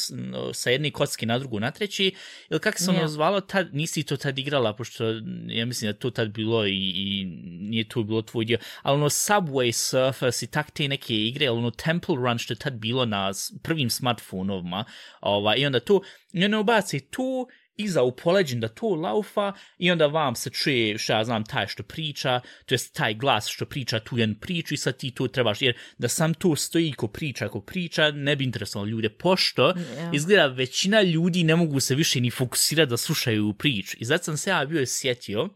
sa 0.53 0.69
jedne 0.69 0.91
kocke 0.91 1.25
na 1.25 1.39
drugu, 1.39 1.59
na 1.59 1.71
treći, 1.71 2.15
ili 2.49 2.59
kako 2.59 2.77
se 2.77 2.85
yeah. 2.85 2.97
ono 2.97 3.07
zvalo, 3.07 3.41
tad, 3.41 3.75
nisi 3.75 4.03
to 4.03 4.17
tad 4.17 4.39
igrala, 4.39 4.75
pošto 4.75 5.03
ja 5.47 5.65
mislim 5.65 5.91
da 5.91 5.97
to 5.97 6.09
tad 6.09 6.29
bilo 6.29 6.65
i, 6.67 6.91
i 6.95 7.25
nije 7.59 7.87
to 7.87 8.03
bilo 8.03 8.21
tvoj 8.21 8.45
dio, 8.45 8.57
ali 8.81 8.95
ono 8.95 9.09
Subway 9.27 9.71
Surfers 9.71 10.41
i 10.41 10.47
tak 10.47 10.71
te 10.71 10.87
neke 10.87 11.15
igre, 11.15 11.49
ono 11.49 11.71
Temple 11.71 12.15
Run 12.15 12.37
što 12.37 12.53
je 12.53 12.57
tad 12.57 12.73
bilo 12.73 13.05
na 13.05 13.31
prvim 13.63 13.89
smartfonovima, 13.89 14.85
ovaj, 15.21 15.57
i 15.57 15.65
onda 15.65 15.79
to, 15.79 16.01
i 16.33 16.45
onda 16.45 16.59
ubaci 16.59 16.99
tu, 16.99 17.47
iza 17.75 18.03
u 18.03 18.11
poleđen 18.15 18.59
da 18.59 18.67
to 18.67 18.87
laufa 18.87 19.53
i 19.77 19.91
onda 19.91 20.07
vam 20.07 20.35
se 20.35 20.49
čuje 20.49 20.97
šta 20.97 21.17
ja 21.17 21.23
znam 21.23 21.45
taj 21.45 21.67
što 21.67 21.83
priča, 21.83 22.39
to 22.65 22.73
jest 22.73 22.95
taj 22.95 23.13
glas 23.13 23.47
što 23.47 23.65
priča 23.65 23.99
tu 23.99 24.17
jedan 24.17 24.35
priču 24.35 24.73
i 24.73 24.77
sad 24.77 24.97
ti 24.97 25.11
to 25.11 25.27
trebaš, 25.27 25.61
jer 25.61 25.77
da 25.97 26.07
sam 26.07 26.33
tu 26.33 26.55
stoji 26.55 26.91
ko 26.91 27.07
priča, 27.07 27.49
ko 27.49 27.61
priča, 27.61 28.11
ne 28.11 28.35
bi 28.35 28.43
interesovalo 28.43 28.89
ljude, 28.89 29.09
pošto 29.09 29.73
yeah. 29.73 30.15
izgleda 30.15 30.47
većina 30.47 31.01
ljudi 31.01 31.43
ne 31.43 31.55
mogu 31.55 31.79
se 31.79 31.95
više 31.95 32.21
ni 32.21 32.31
fokusirati 32.31 32.89
da 32.89 32.97
slušaju 32.97 33.53
priču. 33.53 33.97
I 33.99 34.05
zato 34.05 34.23
sam 34.23 34.37
se 34.37 34.49
ja 34.49 34.65
bio 34.65 34.85
sjetio, 34.85 35.49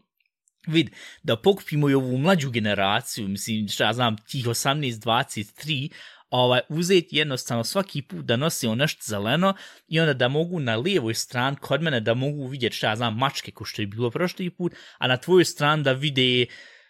vid, 0.68 0.90
da 1.22 1.36
pokupimo 1.36 1.90
i 1.90 1.94
ovu 1.94 2.18
mlađu 2.18 2.50
generaciju, 2.50 3.28
mislim, 3.28 3.68
šta 3.68 3.84
ja 3.84 3.92
znam, 3.92 4.16
tih 4.16 4.46
18-23, 4.46 5.90
ovaj, 6.30 6.60
uzeti 6.68 7.16
jednostavno 7.16 7.64
svaki 7.64 8.02
put 8.02 8.24
da 8.24 8.36
nosi 8.36 8.66
on 8.66 8.78
nešto 8.78 9.02
zeleno 9.06 9.54
i 9.88 10.00
onda 10.00 10.12
da 10.12 10.28
mogu 10.28 10.60
na 10.60 10.76
lijevoj 10.76 11.14
strani 11.14 11.56
kod 11.56 11.82
mene 11.82 12.00
da 12.00 12.14
mogu 12.14 12.46
vidjeti 12.46 12.76
šta 12.76 12.88
ja 12.88 12.96
znam 12.96 13.18
mačke 13.18 13.50
ko 13.50 13.64
što 13.64 13.82
je 13.82 13.86
bilo 13.86 14.10
prošli 14.10 14.50
put, 14.50 14.74
a 14.98 15.08
na 15.08 15.16
tvojoj 15.16 15.44
strani 15.44 15.82
da 15.82 15.92
vide 15.92 16.46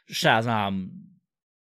šta 0.07 0.35
ja 0.35 0.43
znam 0.43 0.91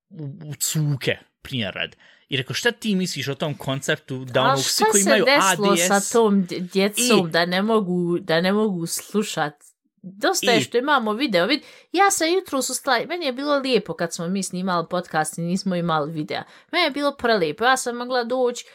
u, 0.10 0.50
u 0.50 0.56
cuke, 0.56 1.18
primjer. 1.42 1.96
I 2.30 2.38
rekao, 2.38 2.54
šta 2.54 2.72
ti 2.72 2.96
misliš 2.96 3.28
o 3.28 3.36
tom 3.36 3.54
konceptu 3.54 4.26
da 4.26 4.42
ono, 4.42 4.58
svi 4.58 4.86
koji 4.92 5.02
imaju 5.02 5.24
ADS... 5.24 5.44
A 5.44 5.54
šta 5.54 5.56
se 5.56 5.70
desilo 5.70 6.00
sa 6.00 6.14
tom 6.14 6.46
djecom 6.74 7.28
i... 7.28 7.32
da, 7.32 7.46
ne 7.46 7.62
mogu, 7.62 8.20
da 8.20 8.42
ne 8.42 8.54
mogu 8.54 8.86
slušati 8.86 9.66
Dosta 10.06 10.52
je 10.52 10.58
I... 10.58 10.62
što 10.62 10.78
imamo 10.78 11.14
video. 11.14 11.46
Vid, 11.46 11.62
ja 11.92 12.12
sam 12.12 12.28
jutro 12.34 12.62
su 12.62 12.74
stvari, 12.74 13.06
meni 13.06 13.26
je 13.26 13.34
bilo 13.34 13.58
lijepo 13.58 13.94
kad 13.94 14.14
smo 14.14 14.28
mi 14.28 14.44
snimali 14.44 14.86
podcast 14.90 15.38
i 15.38 15.42
nismo 15.42 15.76
imali 15.76 16.12
videa. 16.12 16.44
Meni 16.72 16.86
je 16.86 16.92
bilo 16.92 17.12
prelijepo. 17.12 17.64
Ja 17.64 17.78
sam 17.78 17.96
mogla 17.96 18.24
doći 18.24 18.66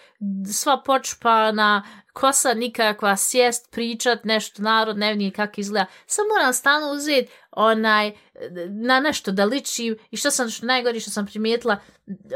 sva 0.52 0.82
počpana, 0.86 1.82
kosa 2.12 2.54
nikakva, 2.54 3.16
sjest, 3.16 3.70
pričat, 3.70 4.24
nešto 4.24 4.62
narod, 4.62 4.98
ne 4.98 5.12
vidim 5.12 5.32
kak 5.32 5.58
izgleda. 5.58 5.86
Sam 6.06 6.24
moram 6.36 6.52
stano 6.52 6.90
uzeti 6.90 7.32
onaj, 7.50 8.12
na 8.68 9.00
nešto 9.00 9.32
da 9.32 9.44
liči 9.44 9.96
i 10.10 10.16
što 10.16 10.30
sam, 10.30 10.50
što 10.50 10.66
najgori 10.66 11.00
što 11.00 11.10
sam 11.10 11.26
primijetila, 11.26 11.76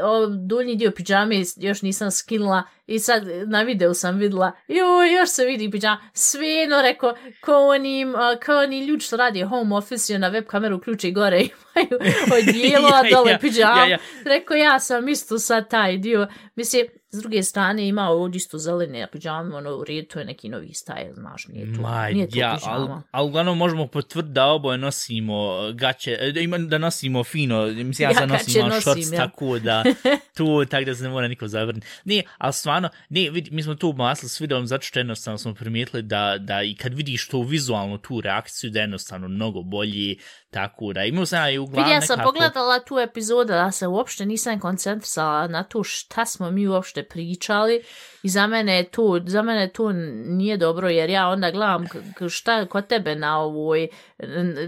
o, 0.03 0.27
donji 0.27 0.75
dio 0.75 0.91
pijame 0.91 1.43
još 1.57 1.81
nisam 1.81 2.11
skinula 2.11 2.63
i 2.87 2.99
sad 2.99 3.23
na 3.47 3.61
videu 3.61 3.93
sam 3.93 4.17
videla, 4.17 4.51
jo, 4.67 5.03
još 5.19 5.29
se 5.29 5.45
vidi 5.45 5.71
pijama, 5.71 6.09
sve 6.13 6.67
no 6.69 6.81
reko, 6.81 7.13
ko 7.41 7.67
onim, 7.67 8.13
kao 8.39 8.59
oni 8.59 8.85
ljudi 8.85 9.03
što 9.03 9.17
radi 9.17 9.41
home 9.41 9.75
office 9.75 10.15
i 10.15 10.17
na 10.17 10.27
web 10.27 10.45
kameru 10.45 10.81
ključe 10.81 11.11
gore 11.11 11.37
imaju 11.75 12.13
odijelo, 12.33 12.87
a 12.97 13.03
dole 13.11 13.31
ja, 13.31 13.39
pijama. 13.39 13.81
Ja, 13.81 13.87
ja. 13.87 13.97
Reko, 14.25 14.53
ja 14.53 14.79
sam 14.79 15.07
isto 15.07 15.39
sad 15.39 15.69
taj 15.69 15.97
dio, 15.97 16.27
mislim, 16.55 16.85
S 17.13 17.19
druge 17.19 17.43
strane 17.43 17.87
ima 17.87 18.09
ovdje 18.09 18.37
isto 18.37 18.57
zelene 18.57 19.07
pijame, 19.11 19.55
ono 19.55 19.75
u 19.75 19.83
redu, 19.83 20.07
to 20.07 20.19
je 20.19 20.25
neki 20.25 20.49
novi 20.49 20.73
stajl, 20.73 21.13
znaš, 21.13 21.47
nije 21.47 21.73
to, 21.75 21.81
Ma, 21.81 22.09
nije 22.09 22.29
to 22.29 22.39
ja, 22.39 22.57
ali 22.65 22.89
al, 23.11 23.27
uglavnom 23.27 23.57
možemo 23.57 23.87
potvrditi 23.87 24.33
da 24.33 24.45
oboje 24.45 24.77
nosimo 25.03 25.71
gaće, 25.73 26.17
e, 26.19 26.31
da, 26.31 26.39
ima, 26.39 26.57
da 26.57 26.77
nosimo 26.77 27.23
fino, 27.23 27.65
mislim, 27.65 28.05
ja, 28.05 28.09
ja 28.09 28.15
sad 28.15 28.29
nosim 28.29 28.65
nosim, 28.65 28.81
šorc, 28.81 29.11
ja. 29.11 29.17
tako 29.17 29.59
da, 29.59 29.83
tu, 30.37 30.65
tako 30.65 30.85
da 30.85 30.95
se 30.95 31.03
ne 31.03 31.09
mora 31.09 31.27
niko 31.27 31.47
zavrniti. 31.47 31.87
Nije, 32.05 32.23
ali 32.37 32.53
stvarno, 32.53 32.89
ne, 33.09 33.29
vidi, 33.29 33.51
mi 33.51 33.63
smo 33.63 33.75
tu 33.75 33.89
umasli 33.89 34.29
s 34.29 34.41
videom, 34.41 34.67
zato 34.67 34.85
što 34.85 34.99
jednostavno 34.99 35.37
smo 35.37 35.53
primijetili 35.53 36.01
da, 36.03 36.37
da 36.39 36.63
i 36.63 36.75
kad 36.75 36.93
vidiš 36.93 37.27
to 37.27 37.41
vizualno, 37.41 37.97
tu 37.97 38.21
reakciju, 38.21 38.69
da 38.69 38.79
jednostavno 38.79 39.27
mnogo 39.27 39.61
bolji, 39.61 40.17
Tako 40.53 40.93
da, 40.93 41.03
imao 41.03 41.25
sam 41.25 41.49
i 41.49 41.57
uglavnom 41.57 41.89
nekako... 41.89 42.03
Ja 42.03 42.07
sam 42.07 42.19
pogledala 42.23 42.79
tu 42.79 42.99
epizodu, 42.99 43.53
da 43.53 43.71
se 43.71 43.87
uopšte 43.87 44.25
nisam 44.25 44.59
koncentrisala 44.59 45.47
na 45.47 45.63
to 45.63 45.83
šta 45.83 46.25
smo 46.25 46.51
mi 46.51 46.67
uopšte 46.67 47.03
pričali 47.03 47.83
i 48.23 48.29
za 48.29 48.47
mene 48.47 48.83
to, 48.83 49.19
za 49.25 49.41
mene 49.41 49.69
to 49.69 49.91
nije 50.25 50.57
dobro, 50.57 50.89
jer 50.89 51.09
ja 51.09 51.27
onda 51.27 51.51
gledam 51.51 51.85
šta 52.29 52.65
kod 52.65 52.87
tebe 52.87 53.15
na 53.15 53.39
ovoj, 53.39 53.87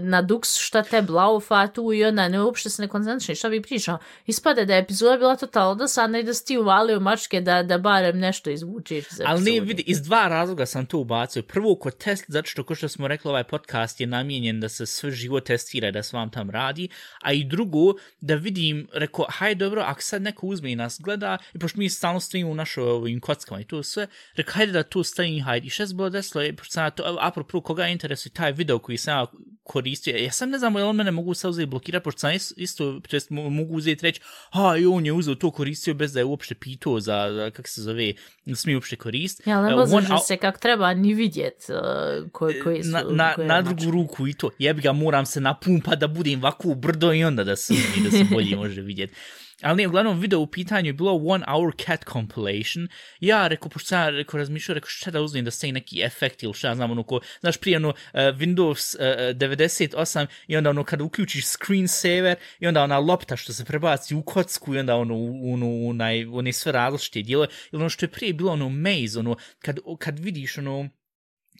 na 0.00 0.22
duks, 0.22 0.56
šta 0.58 0.82
te 0.82 1.02
blaufa 1.02 1.66
tu 1.66 1.92
i 1.92 2.04
onda 2.04 2.28
ne 2.28 2.42
uopšte 2.42 2.70
se 2.70 2.82
ne 2.82 2.88
koncentrišam, 2.88 3.34
šta 3.34 3.48
bi 3.48 3.62
pričao. 3.62 3.98
Ispade 4.26 4.64
da 4.64 4.74
je 4.74 4.80
epizoda 4.80 5.16
bila 5.16 5.36
totalno 5.36 5.74
dosadna 5.74 6.18
i 6.18 6.22
da 6.22 6.34
si 6.34 6.46
ti 6.46 6.58
uvalio 6.58 7.00
mačke 7.00 7.40
da, 7.40 7.62
da 7.62 7.78
barem 7.78 8.18
nešto 8.18 8.50
izvučiš 8.50 9.06
iz 9.12 9.20
Ali 9.26 9.50
ne, 9.52 9.60
vidi, 9.60 9.84
iz 9.86 10.02
dva 10.02 10.28
razloga 10.28 10.66
sam 10.66 10.86
to 10.86 10.98
ubacio. 10.98 11.42
Prvo, 11.42 11.74
kod 11.74 11.96
test, 11.96 12.24
zato 12.28 12.48
što, 12.48 12.64
ko 12.64 12.74
što 12.74 12.88
smo 12.88 13.08
rekli, 13.08 13.28
ovaj 13.28 13.44
podcast 13.44 14.00
je 14.00 14.06
namijenjen 14.06 14.60
da 14.60 14.68
se 14.68 14.86
sve 14.86 15.10
živo 15.10 15.40
testi 15.40 15.75
testira 15.76 15.90
da 15.90 16.02
se 16.02 16.16
vam 16.16 16.30
tam 16.30 16.50
radi, 16.50 16.88
a 17.22 17.32
i 17.32 17.44
drugo, 17.44 17.94
da 18.20 18.34
vidim, 18.34 18.88
reko, 18.94 19.26
haj 19.28 19.54
dobro, 19.54 19.82
ako 19.82 20.02
sad 20.02 20.22
neko 20.22 20.46
uzme 20.46 20.72
i 20.72 20.76
nas 20.76 21.00
gleda, 21.00 21.38
i 21.54 21.58
pošto 21.58 21.78
mi 21.78 21.88
stalno 21.88 22.20
stojimo 22.20 22.50
u 22.50 22.54
našoj 22.54 22.84
ovim 22.84 23.20
kockama 23.20 23.60
i 23.60 23.64
to 23.64 23.82
sve, 23.82 24.06
reko, 24.36 24.52
hajde 24.52 24.72
da 24.72 24.82
to 24.82 25.04
stavim, 25.04 25.42
hajde, 25.44 25.66
i 25.66 25.70
šta 25.70 25.86
se 25.86 25.94
bilo 25.94 26.10
desilo, 26.10 26.42
je, 26.42 26.56
pošto 26.56 26.72
sam 26.72 26.90
to, 26.90 27.18
apropo, 27.20 27.60
koga 27.60 27.88
interesuje 27.88 28.32
taj 28.32 28.52
video 28.52 28.78
koji 28.78 28.98
sam 28.98 29.18
ja 29.18 29.26
koristio, 29.66 30.16
ja 30.16 30.32
sam 30.32 30.50
ne 30.50 30.58
znam, 30.58 30.76
jel 30.76 30.88
on 30.88 30.96
mene 30.96 31.10
mogu 31.10 31.34
sad 31.34 31.50
uzeti 31.50 31.66
blokirati, 31.66 32.04
pošto 32.04 32.20
sam 32.20 32.30
isto, 32.56 33.00
to 33.08 33.16
jest, 33.16 33.30
mogu 33.30 33.74
uzeti 33.74 34.02
reći, 34.02 34.20
ha, 34.50 34.76
i 34.76 34.86
on 34.86 35.06
je 35.06 35.12
uzeo 35.12 35.34
to 35.34 35.50
koristio 35.50 35.94
bez 35.94 36.12
da 36.12 36.20
je 36.20 36.24
uopšte 36.24 36.54
pitao 36.54 37.00
za, 37.00 37.32
za 37.32 37.50
kak 37.50 37.68
se 37.68 37.82
zove, 37.82 38.12
da 38.44 38.56
smije 38.56 38.76
uopšte 38.76 38.96
koristiti. 38.96 39.50
Ja, 39.50 39.62
ne 39.62 39.74
uh, 39.74 39.88
se 40.26 40.36
kak 40.36 40.58
treba 40.58 40.94
ni 40.94 41.14
vidjet 41.14 41.66
uh, 41.68 42.30
koji, 42.32 42.60
koji 42.60 42.82
su, 42.82 42.90
na, 42.90 43.04
na, 43.10 43.34
na 43.38 43.62
drugu 43.62 43.90
ruku 43.90 44.26
i 44.28 44.34
to, 44.34 44.50
jebi 44.58 44.82
ga, 44.82 44.92
moram 44.92 45.26
se 45.26 45.40
napustiti 45.40 45.66
pumpa 45.66 45.96
da 45.96 46.08
budem 46.08 46.38
ovako 46.38 46.74
brdo 46.74 47.12
i 47.12 47.24
onda 47.24 47.44
da 47.44 47.56
se, 47.56 47.74
da 48.04 48.10
se 48.10 48.24
bolje 48.30 48.56
može 48.62 48.80
vidjeti. 48.80 49.14
Ali 49.62 49.76
nije, 49.76 49.88
uglavnom 49.88 50.20
video 50.20 50.40
u 50.40 50.46
pitanju 50.46 50.86
je 50.86 50.92
bilo 50.92 51.14
One 51.24 51.44
Hour 51.48 51.72
Cat 51.86 52.04
Compilation. 52.12 52.88
Ja 53.20 53.48
rekao, 53.48 53.68
pošto 53.68 53.86
sam 53.86 54.08
rekao, 54.08 54.38
razmišljao, 54.38 54.74
rekao, 54.74 54.88
šta 54.88 55.10
da 55.10 55.22
uzmem 55.22 55.44
da 55.44 55.50
staje 55.50 55.72
neki 55.72 56.02
efekt 56.02 56.42
ili 56.42 56.54
šta, 56.54 56.74
znam, 56.74 56.90
ono 56.90 57.02
ko, 57.02 57.20
znaš, 57.40 57.56
prije 57.56 57.76
ono 57.76 57.88
uh, 57.88 57.94
Windows 58.14 58.96
eh, 59.00 59.16
eh, 59.18 59.30
uh, 59.30 59.36
98 59.36 60.26
i 60.46 60.56
onda 60.56 60.70
ono 60.70 60.84
kad 60.84 61.00
uključiš 61.00 61.46
screensaver 61.46 62.36
i 62.60 62.66
onda 62.66 62.82
ona 62.82 62.98
lopta 62.98 63.36
što 63.36 63.52
se 63.52 63.64
prebaci 63.64 64.14
u 64.14 64.22
kocku 64.22 64.74
i 64.74 64.78
onda 64.78 64.96
ono, 64.96 65.14
ono, 65.52 65.88
onaj, 65.88 66.26
one 66.26 66.52
sve 66.52 66.72
različite 66.72 67.22
dijele. 67.22 67.46
Ili 67.72 67.80
ono 67.80 67.88
što 67.88 68.04
je 68.04 68.10
prije 68.10 68.32
bilo 68.32 68.52
ono 68.52 68.68
maze, 68.68 69.18
ono, 69.18 69.36
kad, 69.58 69.78
kad 69.98 70.18
vidiš 70.18 70.58
ono, 70.58 70.88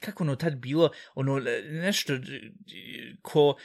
kako 0.01 0.25
ono 0.25 0.37
tad 0.37 0.57
bilo, 0.57 0.91
ono, 1.15 1.41
nešto 1.71 2.13
ko, 3.23 3.57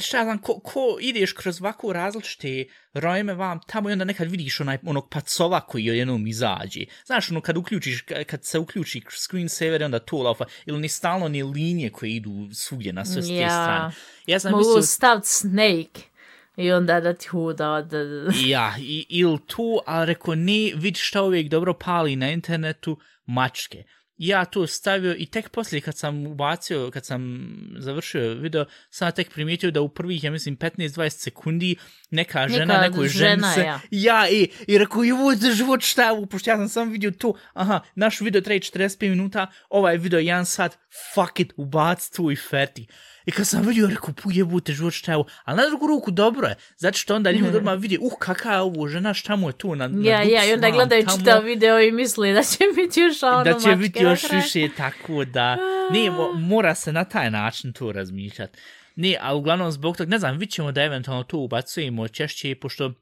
šta 0.00 0.24
znam, 0.24 0.38
ko, 0.38 0.60
ko 0.60 0.98
ideš 1.00 1.32
kroz 1.32 1.60
ovako 1.60 1.92
različite 1.92 2.64
rojme 2.92 3.34
vam 3.34 3.60
tamo 3.66 3.90
i 3.90 3.92
onda 3.92 4.04
nekad 4.04 4.30
vidiš 4.30 4.60
onaj, 4.60 4.78
onog 4.82 5.08
pacova 5.10 5.60
koji 5.60 5.84
jednom 5.84 6.26
izađe. 6.26 6.80
Znaš, 7.06 7.30
ono, 7.30 7.40
kad 7.40 7.56
uključiš, 7.56 8.04
kad 8.26 8.44
se 8.44 8.58
uključi 8.58 9.02
screensaver, 9.10 9.84
onda 9.84 9.98
to 9.98 10.16
laufa, 10.16 10.44
ili 10.66 10.80
ni 10.80 10.88
stalno 10.88 11.28
ni 11.28 11.42
linije 11.42 11.90
koje 11.90 12.10
idu 12.10 12.48
svugdje 12.52 12.92
na 12.92 13.04
sve 13.04 13.36
ja. 13.36 13.48
strane. 13.48 13.94
Ja 14.26 14.40
sam 14.40 14.50
Mogu 14.50 14.64
mislio... 14.64 14.82
staviti 14.82 15.28
snake. 15.28 16.00
I 16.56 16.72
onda 16.72 17.00
da 17.00 17.14
ti 17.14 17.28
huda 17.28 17.70
od... 17.70 17.92
ja, 18.46 18.74
i, 18.78 19.06
ili 19.08 19.38
tu, 19.46 19.80
ali 19.86 20.06
reko, 20.06 20.34
ne, 20.34 20.72
vidi 20.74 20.98
šta 20.98 21.22
uvijek 21.22 21.48
dobro 21.48 21.74
pali 21.74 22.16
na 22.16 22.30
internetu, 22.30 22.98
mačke 23.26 23.84
ja 24.20 24.44
to 24.44 24.66
stavio 24.66 25.14
i 25.18 25.26
tek 25.26 25.48
poslije 25.48 25.80
kad 25.80 25.96
sam 25.96 26.26
ubacio, 26.26 26.90
kad 26.90 27.06
sam 27.06 27.48
završio 27.78 28.34
video, 28.34 28.64
sam 28.90 29.12
tek 29.12 29.32
primijetio 29.32 29.70
da 29.70 29.80
u 29.80 29.88
prvih, 29.88 30.24
ja 30.24 30.30
mislim, 30.30 30.56
15-20 30.56 31.08
sekundi 31.08 31.76
neka 32.10 32.48
žena, 32.48 32.64
neka 32.64 32.80
nekoj 32.80 33.08
žena, 33.08 33.54
se, 33.54 33.60
ja. 33.60 33.80
ja, 33.90 34.28
i, 34.30 34.48
i 34.66 34.78
rekao, 34.78 35.04
i 35.04 35.12
ovo 35.12 35.30
je 35.32 35.54
život 35.54 35.82
šta 35.82 36.10
je 36.10 36.26
pošto 36.26 36.50
ja 36.50 36.56
sam 36.56 36.68
sam 36.68 36.90
vidio 36.90 37.10
to, 37.10 37.34
aha, 37.52 37.80
naš 37.94 38.20
video 38.20 38.40
traje 38.40 38.60
45 38.60 39.08
minuta, 39.08 39.46
ovaj 39.68 39.96
video 39.96 40.18
je 40.18 40.26
jedan 40.26 40.46
sat, 40.46 40.78
fuck 41.14 41.40
it, 41.40 41.52
ubac 41.56 42.10
tu 42.10 42.30
i 42.30 42.36
ferti. 42.36 42.86
I 43.26 43.30
kad 43.30 43.46
sam 43.46 43.66
vidio, 43.66 43.86
rekao, 43.86 44.14
pujebute, 44.14 44.72
život 44.72 44.94
šta 44.94 45.12
je 45.12 45.16
ovo. 45.16 45.26
Ali 45.44 45.56
na 45.56 45.66
drugu 45.68 45.86
ruku 45.86 46.10
dobro 46.10 46.48
je. 46.48 46.54
Zato 46.76 46.98
što 46.98 47.14
onda 47.14 47.30
ljudi 47.30 47.56
odmah 47.56 47.78
vidi, 47.78 47.98
uh, 48.00 48.12
kakva 48.18 48.52
je 48.52 48.60
ovo 48.60 48.88
žena, 48.88 49.14
šta 49.14 49.36
mu 49.36 49.48
je 49.48 49.52
tu 49.52 49.74
na, 49.74 49.88
na 49.88 50.10
Ja, 50.10 50.22
ja, 50.22 50.44
i 50.44 50.52
onda 50.52 50.70
gledaju 50.70 51.06
čitav 51.18 51.44
video 51.44 51.80
i 51.80 51.92
misli 51.92 52.32
da 52.32 52.42
će 52.42 52.64
biti 52.76 53.00
još 53.00 53.22
ono 53.22 53.44
Da 53.44 53.58
će 53.58 53.76
biti 53.76 54.02
još 54.02 54.32
više 54.32 54.68
tako 54.76 55.24
da... 55.24 55.56
Ne, 55.92 56.10
mora 56.34 56.74
se 56.74 56.92
na 56.92 57.04
taj 57.04 57.30
način 57.30 57.72
to 57.72 57.92
razmišljati. 57.92 58.58
Ne, 58.96 59.16
a 59.20 59.34
uglavnom 59.34 59.72
zbog 59.72 59.96
toga, 59.96 60.10
ne 60.10 60.18
znam, 60.18 60.32
vidit 60.38 60.54
ćemo 60.54 60.72
da 60.72 60.82
eventualno 60.82 61.22
to 61.22 61.38
ubacujemo 61.38 62.08
češće, 62.08 62.54
pošto 62.54 62.92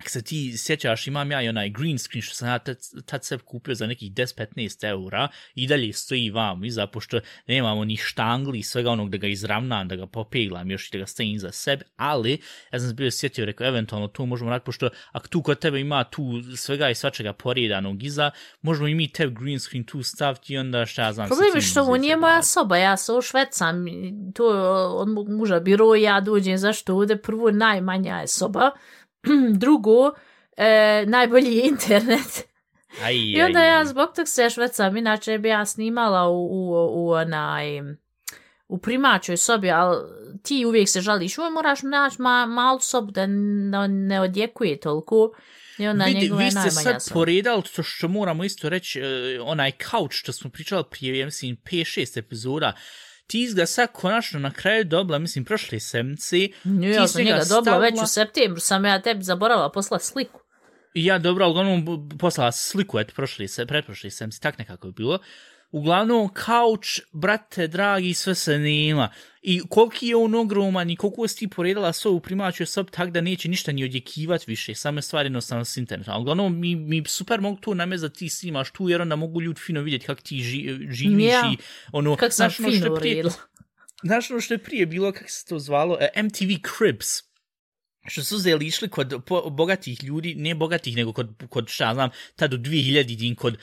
Ako 0.00 0.10
se 0.10 0.22
ti 0.22 0.58
sjećaš, 0.58 1.06
imam 1.06 1.30
ja 1.30 1.42
i 1.42 1.48
onaj 1.48 1.68
green 1.68 1.98
screen 1.98 2.22
što 2.22 2.34
sam 2.34 2.48
ja 2.48 2.58
tad, 2.58 2.78
tad 3.06 3.24
sve 3.24 3.38
kupio 3.38 3.74
za 3.74 3.86
nekih 3.86 4.12
10-15 4.12 4.88
eura 4.88 5.28
i 5.54 5.66
dalje 5.66 5.92
stoji 5.92 6.30
vam 6.30 6.64
iza, 6.64 6.86
pošto 6.86 7.20
nemamo 7.46 7.84
ni 7.84 7.96
štangli 7.96 8.58
i 8.58 8.62
svega 8.62 8.90
onog 8.90 9.10
da 9.10 9.16
ga 9.16 9.26
izravnam, 9.26 9.88
da 9.88 9.96
ga 9.96 10.06
popeglam 10.06 10.70
još 10.70 10.88
i 10.88 10.90
da 10.92 10.98
ga 10.98 11.06
stavim 11.06 11.38
za 11.38 11.52
sebe, 11.52 11.84
ali 11.96 12.30
ja 12.72 12.78
sam 12.78 12.88
se 12.88 12.94
bio 12.94 13.10
sjetio, 13.10 13.44
rekao, 13.44 13.66
eventualno 13.66 14.08
to 14.08 14.26
možemo 14.26 14.50
raditi, 14.50 14.64
pošto 14.64 14.88
ako 15.12 15.28
tu 15.28 15.42
kod 15.42 15.58
tebe 15.58 15.80
ima 15.80 16.04
tu 16.04 16.22
svega 16.56 16.90
i 16.90 16.94
svačega 16.94 17.32
poredanog 17.32 18.02
iza, 18.02 18.30
možemo 18.62 18.88
i 18.88 18.94
mi 18.94 19.12
te 19.12 19.28
green 19.28 19.60
screen 19.60 19.84
tu 19.84 20.02
staviti 20.02 20.52
i 20.52 20.58
onda 20.58 20.86
šta 20.86 21.02
ja 21.02 21.12
znam. 21.12 21.28
Problem 21.28 21.50
je 21.54 21.60
što 21.60 21.80
ovo 21.80 21.96
nije 21.96 22.16
moja 22.16 22.42
soba, 22.42 22.76
ja 22.76 22.96
se 22.96 23.12
ošvecam, 23.12 23.84
to 24.34 24.46
od 24.96 25.08
muža 25.28 25.60
biro, 25.60 25.94
ja 25.94 26.20
dođem, 26.20 26.58
zašto 26.58 26.94
ovdje 26.94 27.22
prvo 27.22 27.50
najmanja 27.50 28.16
je 28.16 28.28
soba, 28.28 28.70
drugo, 29.62 30.12
e, 30.56 31.04
najbolji 31.06 31.60
internet. 31.70 32.48
Aj, 33.02 33.14
I 33.14 33.42
onda 33.42 33.58
aj, 33.58 33.68
ja 33.68 33.84
zbog 33.84 34.08
tog 34.16 34.28
se 34.28 34.50
švecam, 34.50 34.96
inače 34.96 35.38
bi 35.38 35.48
ja 35.48 35.66
snimala 35.66 36.28
u, 36.28 36.46
u, 36.46 36.70
u 36.90 37.10
onaj 37.10 37.80
u 38.68 38.78
primačoj 38.78 39.36
sobi, 39.36 39.70
ali 39.70 39.96
ti 40.42 40.64
uvijek 40.66 40.88
se 40.88 41.00
žališ, 41.00 41.38
uvijek 41.38 41.52
moraš 41.52 41.82
naći 41.82 42.22
ma, 42.22 42.46
malu 42.46 42.80
sobu 42.80 43.10
da 43.10 43.26
ne, 43.26 43.88
ne 43.88 44.20
odjekuje 44.20 44.80
toliko. 44.80 45.30
I 45.78 45.86
onda 45.86 46.04
Vidi, 46.04 46.30
vi 46.38 46.50
ste 46.50 46.70
sad 46.70 47.02
soba. 47.02 47.14
poredali 47.14 47.62
to 47.76 47.82
što 47.82 48.08
moramo 48.08 48.44
isto 48.44 48.68
reći, 48.68 49.00
onaj 49.42 49.72
couch 49.90 50.12
što 50.12 50.32
smo 50.32 50.50
pričali 50.50 50.84
prije, 50.90 51.18
ja 51.18 51.24
mislim, 51.24 51.56
5-6 51.56 52.18
epizoda, 52.18 52.72
ti 53.26 53.52
ga 53.54 53.66
sad 53.66 53.92
konačno 53.92 54.40
na 54.40 54.50
kraju 54.50 54.84
dobila, 54.84 55.18
mislim, 55.18 55.44
prošle 55.44 55.80
semci. 55.80 56.52
Nije, 56.64 56.94
ja 56.94 57.08
sam 57.08 57.24
njega 57.24 57.40
stavila... 57.40 57.60
dobila 57.60 57.78
već 57.78 57.94
u 58.02 58.06
septembru, 58.06 58.60
sam 58.60 58.84
ja 58.84 59.02
tebi 59.02 59.22
zaboravila 59.22 59.72
posla 59.72 59.98
sliku. 59.98 60.40
Ja 60.94 61.18
dobro, 61.18 61.48
uglavnom 61.48 62.08
poslala 62.18 62.52
sliku, 62.52 62.98
eto, 62.98 63.12
prošli 63.14 63.48
se, 63.48 63.66
pretprošli 63.66 64.10
semci, 64.10 64.40
tak 64.40 64.58
nekako 64.58 64.86
je 64.86 64.92
bilo. 64.92 65.18
Uglavnom, 65.76 66.28
kauč, 66.32 67.00
brate, 67.12 67.66
dragi, 67.68 68.14
sve 68.14 68.34
se 68.34 68.58
nema. 68.58 69.10
I 69.42 69.60
koliki 69.70 70.06
je 70.08 70.16
on 70.16 70.34
ogroman 70.34 70.90
i 70.90 70.96
koliko 70.96 71.28
si 71.28 71.36
ti 71.36 71.48
poredala 71.48 71.92
sve 71.92 72.10
u 72.10 72.20
primaću 72.20 72.66
sob 72.66 72.90
tak 72.90 73.10
da 73.10 73.20
neće 73.20 73.48
ništa 73.48 73.72
ni 73.72 73.84
odjekivat 73.84 74.46
više, 74.46 74.74
same 74.74 75.02
stvari 75.02 75.26
jednostavno 75.26 75.64
s 75.64 75.76
internetom. 75.76 76.14
Ali 76.14 76.20
uglavnom, 76.20 76.60
mi, 76.60 76.76
mi 76.76 77.02
super 77.06 77.40
mogu 77.40 77.60
to 77.60 77.74
namest 77.74 78.02
da 78.02 78.08
ti 78.08 78.28
snimaš 78.28 78.70
tu, 78.70 78.88
jer 78.88 79.02
onda 79.02 79.16
mogu 79.16 79.42
ljudi 79.42 79.60
fino 79.60 79.80
vidjeti 79.80 80.06
kak 80.06 80.22
ti 80.22 80.40
ži, 80.40 80.78
živiš 80.90 81.32
ja. 81.32 81.52
i 81.52 81.56
ono... 81.92 82.16
Kak 82.16 82.32
sam 82.32 82.50
znaš, 82.50 82.56
fino 82.56 82.92
uredila. 82.92 83.32
Znaš 84.02 84.30
ono 84.30 84.40
što 84.40 84.54
je 84.54 84.58
prije 84.58 84.86
bilo, 84.86 85.12
kak 85.12 85.30
se 85.30 85.46
to 85.46 85.58
zvalo, 85.58 85.94
uh, 85.94 86.00
e, 86.14 86.22
MTV 86.22 86.68
Cribs 86.78 87.26
što 88.08 88.24
su 88.24 88.36
uzeli 88.36 88.66
išli 88.66 88.88
kod 88.88 89.22
po, 89.26 89.50
bogatih 89.50 90.04
ljudi, 90.04 90.34
ne 90.34 90.54
bogatih, 90.54 90.96
nego 90.96 91.12
kod, 91.12 91.42
kod 91.48 91.68
šta 91.68 91.94
znam, 91.94 92.10
tad 92.36 92.54
u 92.54 92.58
2000 92.58 93.16
din 93.16 93.34
kod 93.34 93.58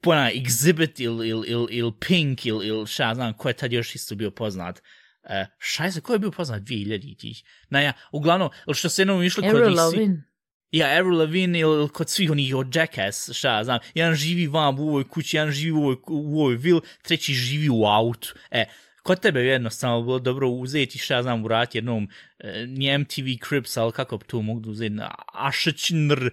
pona 0.00 0.30
Exhibit 0.32 1.00
ili 1.00 1.28
il, 1.28 1.44
il, 1.46 1.66
il 1.70 1.92
Pink 2.08 2.46
ili 2.46 2.66
il, 2.66 2.86
šta 2.86 3.14
znam, 3.14 3.32
ko 3.32 3.48
je 3.48 3.54
tad 3.54 3.72
još 3.72 3.94
isto 3.94 4.14
bio 4.14 4.30
poznat. 4.30 4.82
Uh, 5.22 5.30
šajse, 5.58 6.00
ko 6.00 6.12
je 6.12 6.18
bio 6.18 6.30
poznat 6.30 6.62
2000 6.62 7.18
tih? 7.18 7.42
Naja, 7.70 7.92
uglavnom, 8.12 8.50
što 8.74 8.88
se 8.88 9.02
jednom 9.02 9.22
išli 9.22 9.42
kod 9.42 9.50
Avril. 9.50 9.76
Lavigne. 9.76 10.22
Ja, 10.70 10.86
Avril 10.86 11.18
Lavigne 11.18 11.60
ili 11.60 11.88
kod 11.88 12.10
svih 12.10 12.30
onih 12.30 12.54
od 12.54 12.76
Jackass, 12.76 13.30
šta 13.32 13.64
znam, 13.64 13.78
jedan 13.94 14.14
živi 14.14 14.46
vam 14.46 14.78
u 14.78 14.88
ovoj 14.88 15.08
kući, 15.08 15.36
jedan 15.36 15.52
živi 15.52 15.72
u 15.72 15.82
ovoj, 15.82 15.96
u 16.06 16.40
ovoj 16.40 16.56
vil, 16.56 16.80
treći 17.02 17.34
živi 17.34 17.68
u 17.68 17.84
autu. 17.84 18.34
E, 18.50 18.64
kod 19.06 19.20
tebe 19.20 19.40
je 19.40 19.46
jednostavno 19.46 20.02
bilo 20.02 20.18
dobro 20.18 20.48
uzeti, 20.48 20.98
šta 20.98 21.22
znam, 21.22 21.44
urati 21.44 21.78
jednom, 21.78 22.08
e, 22.38 22.66
nije 22.66 22.98
MTV 22.98 23.26
Crips, 23.48 23.76
ali 23.76 23.92
kako 23.92 24.18
bi 24.18 24.24
to 24.24 24.42
mogu 24.42 24.70
uzeti, 24.70 24.90
na 24.90 25.14
Ašačnr 25.32 26.26
e, 26.26 26.30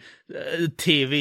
TV 0.77 1.13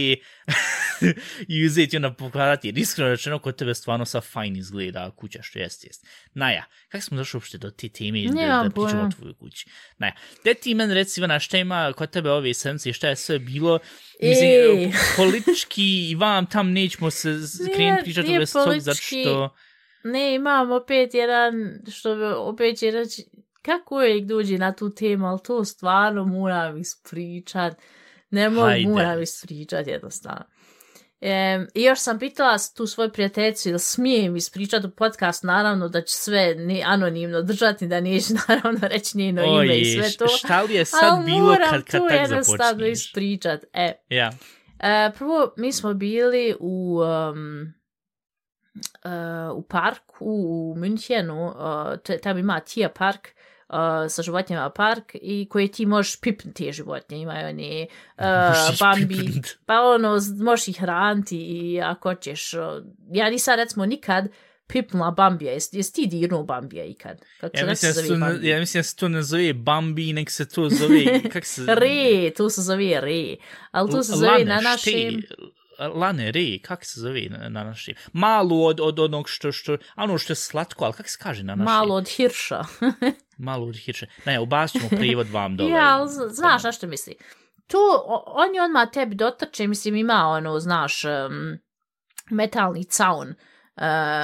i 1.55 1.67
uzeti 1.67 1.97
onda 1.97 2.13
pokladati, 2.13 2.69
jer 2.69 2.79
iskreno 2.79 3.11
rečeno, 3.11 3.39
kod 3.39 3.57
tebe 3.57 3.75
stvarno 3.75 4.05
sa 4.05 4.21
fajn 4.21 4.57
izgleda 4.57 5.11
kuća, 5.11 5.43
što 5.43 5.59
jest, 5.59 5.85
jest. 5.85 6.07
Naja, 6.35 6.65
kako 6.89 7.03
smo 7.03 7.17
došli 7.17 7.37
uopšte 7.37 7.59
do 7.59 7.71
te 7.71 7.89
teme, 7.89 8.23
da, 8.23 8.63
da 8.65 8.71
pričamo 8.71 9.03
o 9.03 9.11
tvojoj 9.11 9.35
kući? 9.35 9.67
Naja, 9.99 10.13
gde 10.41 10.55
ti 10.55 10.75
men 10.75 10.91
reci, 10.91 11.21
Ivana, 11.21 11.39
šta 11.39 11.59
ima 11.59 11.93
kod 11.97 12.11
tebe 12.11 12.31
ove 12.31 12.55
sedmice, 12.55 12.93
šta 12.93 13.09
je 13.09 13.17
sve 13.17 13.39
bilo, 13.39 13.79
Mislim, 14.23 14.51
Ej. 14.51 14.93
politički 15.17 16.11
i 16.11 16.15
vam 16.15 16.47
tam 16.47 16.73
nećemo 16.73 17.11
se 17.11 17.29
krenuti 17.75 18.03
pričati 18.03 18.29
nije 18.29 18.41
o 18.41 18.47
stog, 18.47 18.79
zato 18.79 18.99
što... 19.03 19.55
Ne, 20.05 20.35
imam 20.35 20.73
opet 20.73 21.15
jedan, 21.15 21.53
što 21.91 22.17
bi 22.17 22.25
opet 22.25 22.79
će 22.79 22.91
reći, 22.91 23.25
kako 23.63 23.95
uvijek 23.95 24.25
dođe 24.25 24.59
na 24.59 24.73
tu 24.73 24.91
temu, 24.91 25.27
ali 25.27 25.41
to 25.45 25.65
stvarno 25.65 26.25
moram 26.25 26.79
ispričat. 26.79 27.77
Ne 28.31 28.51
mogu, 28.51 28.67
Hajde. 28.67 28.89
moram 28.89 29.23
ispričat 29.23 29.87
jednostavno. 29.87 30.45
E, 31.21 31.67
I 31.75 31.83
još 31.83 31.99
sam 32.01 32.19
pitala 32.19 32.57
tu 32.77 32.87
svoju 32.87 33.11
prijateljicu 33.13 33.69
ili 33.69 33.79
smijem 33.79 34.37
ispričati 34.37 34.87
u 34.87 34.91
podcast, 34.91 35.45
naravno 35.45 35.89
da 35.89 36.03
će 36.03 36.17
sve 36.17 36.55
ne, 36.55 36.83
anonimno 36.87 37.43
držati, 37.43 37.87
da 37.87 38.01
neće 38.01 38.35
naravno 38.49 38.81
reći 38.89 39.19
njeno 39.19 39.63
ime 39.63 39.79
i 39.79 39.85
sve 39.85 40.11
to. 40.19 40.29
šta 40.29 40.63
li 40.63 40.75
je 40.75 40.85
sad 40.85 41.13
ali 41.13 41.25
bilo 41.25 41.57
kad, 41.71 41.85
kad 41.85 42.01
to 42.01 42.09
tak 42.09 42.21
jednostavno 42.21 42.87
ispričat. 42.87 43.65
E, 43.73 43.93
Ja. 44.09 44.33
E, 44.79 45.11
prvo, 45.19 45.53
mi 45.57 45.73
smo 45.73 45.95
bili 45.95 46.57
u, 46.61 47.01
um, 47.01 47.75
e, 48.75 49.09
u 49.50 49.62
parku 49.62 50.02
u 50.21 50.75
Münchenu, 50.79 51.52
uh, 52.07 52.21
tamo 52.21 52.38
ima 52.38 52.61
Tia 52.61 52.88
park, 52.88 53.29
uh, 53.69 53.75
sa 54.09 54.23
životinjama 54.23 54.71
park 54.71 55.14
i 55.14 55.47
koji 55.50 55.69
ti 55.69 55.87
možeš 55.87 56.21
pipnuti 56.21 56.64
te 56.64 56.73
životinje, 56.73 57.23
imaju 57.23 57.49
oni 57.49 57.87
uh, 58.19 58.25
Bambi, 58.81 59.17
pipnut. 59.17 59.47
pa 59.67 59.81
ono, 59.81 60.09
možeš 60.37 60.69
ih 60.69 60.81
hraniti 60.81 61.38
i 61.38 61.81
ako 61.83 62.14
ćeš, 62.14 62.55
uh, 62.55 62.61
ja 63.09 63.31
nisam 63.31 63.57
recimo 63.57 63.87
nikad 63.87 64.29
pipnula 64.67 65.11
Bambija, 65.11 65.52
jesi, 65.52 65.76
jesi 65.76 65.93
ti 65.93 66.07
dirnuo 66.09 66.43
Bambija 66.43 66.85
ikad? 66.85 67.21
Kako 67.41 67.57
Ja 67.57 67.67
mislim, 67.67 67.93
se 67.93 68.07
to, 68.09 68.14
ne- 68.14 68.21
Bambi? 68.23 68.49
ja 68.49 68.59
mislim 68.59 68.79
da 68.79 68.85
se 68.85 68.97
to 68.97 69.09
ne 69.09 69.23
zove 69.23 69.52
Bambi, 69.52 70.12
nek 70.12 70.31
se 70.31 70.49
to 70.49 70.69
zove, 70.71 71.05
kak 71.33 71.45
se... 71.45 71.62
Re, 71.69 72.31
to 72.31 72.50
se 72.50 72.62
zove 72.62 73.00
re, 73.00 73.37
ali 73.71 73.91
to 73.91 74.02
se 74.02 74.12
zove 74.12 74.29
Lane, 74.29 74.45
na 74.45 74.57
šte- 74.57 74.64
našem... 74.64 75.23
Lane, 75.89 76.31
re, 76.31 76.59
kak 76.62 76.85
se 76.85 77.01
zove 77.01 77.27
na, 77.31 77.49
na 77.49 77.65
našem? 77.65 77.95
Malo 78.12 78.57
od, 78.57 78.81
od 78.81 78.99
onog 78.99 79.29
što, 79.29 79.53
što, 79.53 79.77
ono 79.97 80.19
što 80.19 80.33
je 80.33 80.37
slatko, 80.37 80.85
ali 80.85 80.95
kak 80.95 81.09
se 81.09 81.19
kaže 81.23 81.43
na 81.43 81.55
našem? 81.55 81.65
Malo 81.65 81.95
od 81.95 82.09
hirša. 82.09 82.65
Malo 83.39 83.67
od 83.67 83.77
hirše. 83.77 84.07
Ne, 84.27 84.41
ubacit 84.41 84.81
ćemo 84.81 84.89
prijevod 84.89 85.29
vam 85.29 85.57
dole. 85.57 85.71
Ja, 85.79 86.07
znaš 86.29 86.62
na 86.62 86.73
što 86.73 86.87
misli. 86.87 87.17
Tu, 87.67 87.79
on 88.27 88.55
je 88.55 88.62
odmah 88.62 88.91
tebi 88.93 89.15
dotrče, 89.15 89.67
mislim, 89.67 89.97
ima 89.97 90.27
ono, 90.29 90.61
znaš, 90.61 91.05
um, 91.05 91.59
metalni 92.31 92.85
caun, 92.85 93.29
uh, 93.29 93.83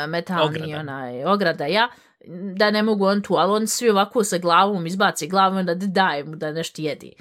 metalni 0.09 0.59
Ograda. 0.59 0.81
onaj, 0.81 1.25
ograda, 1.25 1.67
ja, 1.67 1.89
da 2.57 2.71
ne 2.71 2.83
mogu 2.83 3.07
on 3.07 3.23
tu, 3.23 3.35
ali 3.35 3.53
on 3.53 3.67
svi 3.67 3.91
ovako 3.91 4.25
sa 4.25 4.39
glavom 4.39 4.87
izbaci 4.87 5.29
onda 5.33 5.75
da 5.75 5.87
daje 5.87 6.25
mu 6.25 6.37
da 6.37 6.53
nešto 6.53 6.83
jedi. 6.83 7.13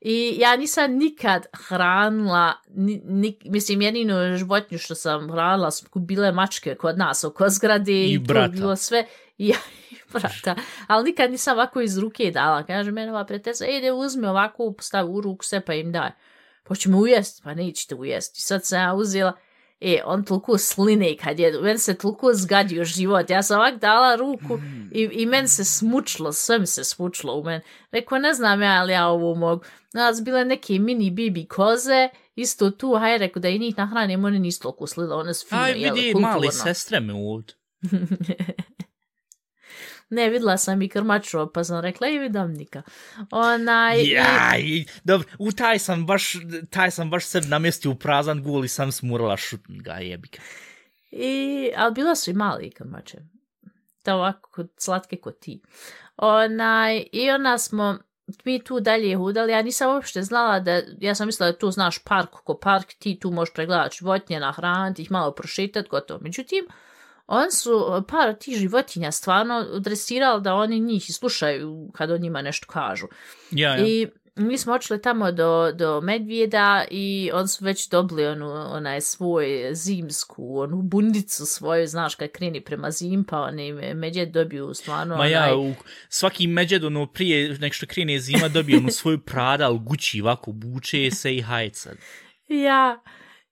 I 0.00 0.36
ja 0.38 0.56
nisam 0.56 0.92
nikad 0.92 1.46
hranila, 1.52 2.52
ni, 2.68 3.00
ni, 3.04 3.38
mislim, 3.44 3.82
jedinu 3.82 4.36
životinju 4.36 4.78
što 4.78 4.94
sam 4.94 5.32
hranila 5.32 5.70
su 5.70 5.86
bile 5.94 6.32
mačke 6.32 6.74
kod 6.74 6.98
nas 6.98 7.24
oko 7.24 7.48
zgrade 7.48 7.92
I 7.92 8.12
i, 8.12 8.18
brata. 8.18 8.48
bilo 8.48 8.76
sve. 8.76 9.06
I 9.38 9.48
ja 9.48 9.56
i 9.90 9.94
brata. 10.12 10.56
Ali 10.86 11.04
nikad 11.04 11.30
nisam 11.30 11.54
ovako 11.54 11.80
iz 11.80 11.98
ruke 11.98 12.30
dala. 12.30 12.62
Kaže 12.62 12.90
mene 12.90 13.12
ova 13.12 13.24
prijateljica, 13.24 13.64
ej, 13.64 13.78
ide 13.78 13.92
uzmi 13.92 14.26
ovako, 14.26 14.74
stavi 14.80 15.10
u 15.10 15.20
ruku 15.20 15.44
sve 15.44 15.64
pa 15.64 15.74
im 15.74 15.92
daj. 15.92 16.10
Pa 16.62 16.74
će 16.74 16.88
me 16.88 16.96
ujesti, 16.96 17.42
pa 17.44 17.54
nećete 17.54 17.94
ujesti. 17.94 18.40
Sad 18.40 18.64
sam 18.64 18.80
ja 18.80 18.94
uzela, 18.94 19.32
e, 19.80 20.00
on 20.04 20.24
toliko 20.24 20.58
sline 20.58 21.16
kad 21.16 21.38
je, 21.38 21.60
meni 21.60 21.78
se 21.78 21.94
toliko 21.94 22.34
zgadio 22.34 22.84
život. 22.84 23.30
Ja 23.30 23.42
sam 23.42 23.60
ovak 23.60 23.80
dala 23.80 24.16
ruku 24.16 24.58
i, 24.92 25.08
i 25.12 25.26
meni 25.26 25.48
se 25.48 25.64
smučilo, 25.64 26.32
sve 26.32 26.58
mi 26.58 26.66
se 26.66 26.84
smučilo 26.84 27.34
u 27.34 27.44
meni. 27.44 27.60
Rekao, 27.92 28.18
ne 28.18 28.34
znam 28.34 28.62
ja, 28.62 28.80
ali 28.80 28.92
ja 28.92 29.06
ovo 29.08 29.34
mogu. 29.34 29.64
Nas 29.92 30.22
bile 30.24 30.44
neke 30.44 30.78
mini 30.78 31.10
bibi 31.10 31.46
koze, 31.46 32.08
isto 32.34 32.70
tu, 32.70 32.94
haj 32.94 33.18
rekao 33.18 33.40
da 33.40 33.48
i 33.48 33.58
njih 33.58 33.78
nahranim, 33.78 34.24
one 34.24 34.38
nisu 34.38 34.60
toliko 34.60 34.86
slile, 34.86 35.14
one 35.14 35.34
su 35.34 35.46
fino 35.48 35.60
Aj, 35.60 35.72
jele, 35.72 35.94
vidi, 35.94 36.12
kulturno. 36.12 36.28
mali 36.34 36.52
sestre 36.52 37.00
me 37.00 37.12
ovdje. 37.14 37.54
ne, 40.08 40.28
videla 40.28 40.56
sam 40.56 40.82
i 40.82 40.88
krmaču, 40.88 41.52
pa 41.54 41.64
sam 41.64 41.80
rekla, 41.80 42.08
i 42.08 42.18
vidam 42.18 42.52
nika. 42.52 42.82
Onaj, 43.30 43.98
i- 43.98 44.08
Ja, 44.08 44.54
i, 44.58 44.86
dobro, 45.04 45.28
u 45.38 45.52
taj 45.52 45.78
sam 45.78 46.06
baš, 46.06 46.32
taj 46.70 46.90
sam 46.90 47.10
baš 47.10 47.24
se 47.24 47.40
namjestio 47.40 47.90
u 47.90 47.94
prazan 47.94 48.42
gul 48.42 48.64
i 48.64 48.68
sam 48.68 48.92
smurala 48.92 49.36
šutn 49.36 49.72
ga 49.74 49.92
jebika. 49.92 50.42
I, 51.10 51.36
ali 51.76 51.94
bila 51.94 52.14
su 52.14 52.30
i 52.30 52.34
mali 52.34 52.70
krmače. 52.70 53.18
To 54.02 54.14
ovako 54.14 54.50
kod- 54.52 54.70
slatke 54.78 55.16
kod 55.16 55.38
ti. 55.38 55.62
Onaj, 56.16 57.04
I 57.12 57.30
ona 57.30 57.58
smo 57.58 57.98
mi 58.44 58.64
tu 58.64 58.80
dalje 58.80 59.16
hudali, 59.16 59.52
ja 59.52 59.62
nisam 59.62 59.90
uopšte 59.90 60.22
znala 60.22 60.60
da, 60.60 60.80
ja 61.00 61.14
sam 61.14 61.26
mislila 61.26 61.52
da 61.52 61.58
tu 61.58 61.70
znaš 61.70 61.98
park 61.98 62.30
ko 62.30 62.54
park, 62.54 62.86
ti 62.98 63.18
tu 63.18 63.30
možeš 63.30 63.54
pregledati 63.54 63.96
životinje, 63.98 64.40
nahraniti 64.40 65.02
ih, 65.02 65.10
malo 65.10 65.32
prošetati, 65.32 65.88
gotovo. 65.88 66.20
Međutim, 66.22 66.66
on 67.26 67.50
su 67.50 68.04
par 68.08 68.34
tih 68.34 68.58
životinja 68.58 69.12
stvarno 69.12 69.64
dresirali 69.78 70.42
da 70.42 70.54
oni 70.54 70.80
njih 70.80 71.10
i 71.10 71.12
slušaju 71.12 71.90
kad 71.94 72.10
o 72.10 72.18
njima 72.18 72.42
nešto 72.42 72.66
kažu. 72.66 73.06
Ja, 73.50 73.76
ja. 73.76 73.86
I 73.86 74.08
mi 74.36 74.58
smo 74.58 74.72
očeli 74.72 75.02
tamo 75.02 75.32
do, 75.32 75.72
do 75.72 76.00
medvjeda 76.00 76.84
i 76.90 77.30
on 77.34 77.48
su 77.48 77.64
već 77.64 77.88
dobili 77.88 78.26
onu, 78.26 78.46
onaj 78.70 79.00
svoj 79.00 79.70
zimsku, 79.72 80.58
onu 80.58 80.82
bundicu 80.82 81.46
svoju, 81.46 81.86
znaš, 81.86 82.14
kad 82.14 82.30
kreni 82.30 82.60
prema 82.60 82.90
zim, 82.90 83.24
pa 83.24 83.40
oni 83.40 83.72
medvjed 83.94 84.28
dobiju 84.28 84.74
stvarno 84.74 85.16
Ma 85.16 85.26
ja, 85.26 85.42
onaj, 85.42 85.70
u, 85.70 85.74
svaki 86.08 86.46
međed, 86.46 86.84
ono, 86.84 87.06
prije 87.06 87.58
nek 87.58 87.72
što 87.72 87.86
krene 87.86 88.18
zima, 88.18 88.48
dobije 88.48 88.78
onu 88.78 88.90
svoju 88.90 89.18
pradal, 89.18 89.78
gući, 89.78 90.20
ovako, 90.20 90.52
buče 90.52 91.10
se 91.10 91.36
i 91.36 91.40
hajca. 91.42 91.90
Ja, 92.48 93.02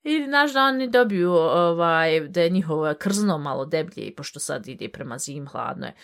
i 0.04 0.24
znaš 0.24 0.52
da 0.52 0.64
oni 0.64 0.88
dobiju 0.88 1.32
ovaj, 1.32 2.20
da 2.20 2.40
je 2.40 2.50
njihovo 2.50 2.94
krzno 2.98 3.38
malo 3.38 3.64
deblje, 3.64 4.14
pošto 4.16 4.40
sad 4.40 4.68
ide 4.68 4.88
prema 4.88 5.18
zim, 5.18 5.48
hladno 5.48 5.86
je. 5.86 5.94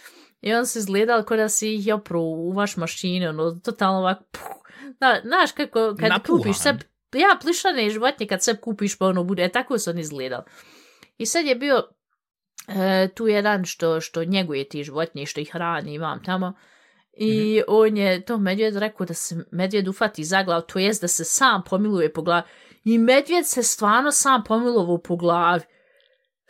I 0.40 0.54
on 0.54 0.66
se 0.66 0.78
izgledali 0.78 1.24
kao 1.24 1.36
da 1.36 1.48
si 1.48 1.74
ih 1.74 1.94
opru 1.94 2.20
u 2.20 2.52
vaš 2.52 2.76
mašinu, 2.76 3.28
ono, 3.28 3.50
totalno 3.64 3.98
ovako, 3.98 4.24
puh. 4.30 4.60
Zna, 4.96 5.20
znaš 5.24 5.52
kako, 5.52 5.94
kad 6.00 6.08
Napuhan. 6.08 6.42
kupiš 6.42 6.58
sve, 6.58 6.78
ja, 7.12 7.38
plišane 7.42 7.90
životinje, 7.90 8.28
kad 8.28 8.42
sve 8.42 8.60
kupiš, 8.60 8.98
pa 8.98 9.06
ono 9.06 9.24
bude, 9.24 9.48
tako 9.48 9.78
su 9.78 9.90
oni 9.90 10.00
izgledali. 10.00 10.44
I 11.18 11.26
sad 11.26 11.46
je 11.46 11.54
bio 11.54 11.82
e, 12.68 13.08
tu 13.14 13.28
jedan 13.28 13.64
što, 13.64 14.00
što 14.00 14.24
njeguje 14.24 14.68
ti 14.68 14.84
životinje, 14.84 15.26
što 15.26 15.40
ih 15.40 15.50
hrani, 15.52 15.94
imam 15.94 16.24
tamo, 16.24 16.52
I 17.12 17.26
mm 17.26 17.30
-hmm. 17.30 17.64
on 17.68 17.96
je 17.96 18.24
to 18.24 18.38
medvjed 18.38 18.76
rekao 18.76 19.06
da 19.06 19.14
se 19.14 19.44
medvjed 19.50 19.88
ufati 19.88 20.24
za 20.24 20.42
glavu, 20.42 20.62
to 20.62 20.78
jest 20.78 21.02
da 21.02 21.08
se 21.08 21.24
sam 21.24 21.62
pomiluje 21.64 22.12
po 22.12 22.22
glavi. 22.22 22.42
I 22.85 22.99
medvjed 22.99 23.47
se 23.47 23.62
stvarno 23.62 24.12
sam 24.12 24.45
pomilovao 24.45 24.99
po 24.99 25.16
glavi. 25.16 25.62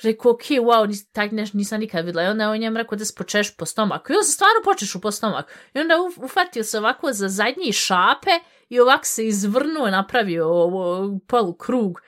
Rekao, 0.03 0.33
ok, 0.33 0.43
wow, 0.43 0.88
nis, 0.88 1.12
tak 1.12 1.33
neš, 1.33 1.53
nisam 1.53 1.81
nikad 1.81 2.05
vidjela. 2.05 2.27
I 2.27 2.31
onda 2.31 2.51
on 2.51 2.59
njem 2.59 2.77
rekao 2.77 2.99
da 2.99 3.05
se 3.05 3.14
počeš 3.16 3.57
po 3.57 3.66
stomak. 3.66 4.11
I 4.11 4.12
on 4.12 4.25
se 4.25 4.33
stvarno 4.33 4.61
počeš 4.64 4.97
po 5.03 5.11
stomak. 5.11 5.55
I 5.75 5.79
onda 5.79 5.95
uf, 6.03 6.19
ufatio 6.19 6.64
se 6.64 6.79
ovako 6.79 7.12
za 7.12 7.29
zadnji 7.29 7.73
šape 7.73 8.31
i 8.69 8.81
ovak 8.81 9.07
se 9.07 9.27
izvrnuo, 9.27 9.90
napravio 9.90 10.47
ovo 10.49 11.19
polu 11.27 11.55
krug. 11.55 12.01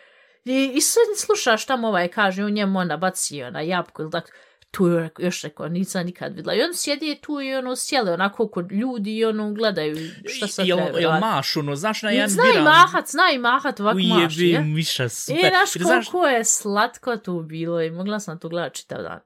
I, 0.44 0.72
i 0.74 0.80
sad 0.80 1.02
slušaš 1.16 1.66
tamo 1.66 1.88
ovaj 1.88 2.08
kaže, 2.08 2.44
on 2.44 2.52
njemu 2.52 2.78
onda 2.78 2.96
bacio 2.96 3.50
na 3.50 3.60
jabku 3.60 4.02
ili 4.02 4.10
tako 4.10 4.28
tu 4.72 4.86
je 4.86 5.10
još 5.18 5.42
rekao, 5.42 5.68
nisam 5.68 6.06
nikad 6.06 6.34
videla. 6.36 6.54
I 6.54 6.62
on 6.62 6.74
sjedi 6.74 7.18
tu 7.22 7.40
i 7.40 7.54
ono 7.54 7.76
sjele 7.76 8.12
onako 8.12 8.48
kod 8.48 8.72
ljudi 8.72 9.16
i 9.16 9.24
ono 9.24 9.52
gledaju 9.52 9.96
šta 10.28 10.46
sad 10.46 10.66
jel, 10.66 10.78
treba 10.78 10.98
jel 10.98 11.10
raditi. 11.10 11.26
maš, 11.26 11.56
ono, 11.56 11.76
znaš 11.76 12.02
na 12.02 12.10
jedan 12.10 12.28
Zna 12.30 12.42
i 12.58 12.62
mahat, 12.62 13.10
zna 13.10 13.22
i 13.34 13.38
mahat 13.38 13.80
ovak 13.80 13.94
maš. 13.94 14.36
Ujebi 14.36 14.50
je. 14.50 14.60
miša, 14.60 15.08
super. 15.08 15.36
I 15.36 15.40
znaš 15.40 15.76
Jer 15.76 15.84
znaš, 15.84 16.08
koliko 16.08 16.26
je 16.28 16.44
slatko 16.44 17.16
tu 17.16 17.42
bilo 17.42 17.82
i 17.82 17.90
mogla 17.90 18.20
sam 18.20 18.38
to 18.38 18.48
gledati 18.48 18.76
čitav 18.76 19.02
dan. 19.02 19.20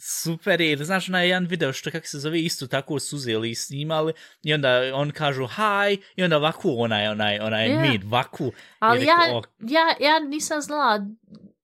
super 0.00 0.60
je, 0.60 0.68
jer 0.68 0.84
znaš 0.84 1.08
na 1.08 1.22
jedan 1.22 1.46
video 1.46 1.72
što 1.72 1.90
kako 1.90 2.06
se 2.06 2.18
zove 2.18 2.40
isto 2.40 2.66
tako 2.66 2.98
su 3.00 3.16
uzeli 3.16 3.50
i 3.50 3.54
snimali 3.54 4.12
i 4.42 4.54
onda 4.54 4.80
on 4.94 5.10
kažu 5.10 5.46
hi 5.46 5.98
i 6.16 6.22
onda 6.24 6.36
ovako 6.36 6.70
onaj, 6.70 7.08
onaj, 7.08 7.38
onaj 7.40 7.68
Ja. 7.68 7.76
yeah. 7.76 7.90
mid, 7.92 8.04
vaku. 8.04 8.52
Ali 8.78 9.04
ja, 9.06 9.16
rekao, 9.24 9.38
"O, 9.38 9.42
ja, 9.60 10.08
ja 10.08 10.18
nisam 10.18 10.60
znala 10.60 11.06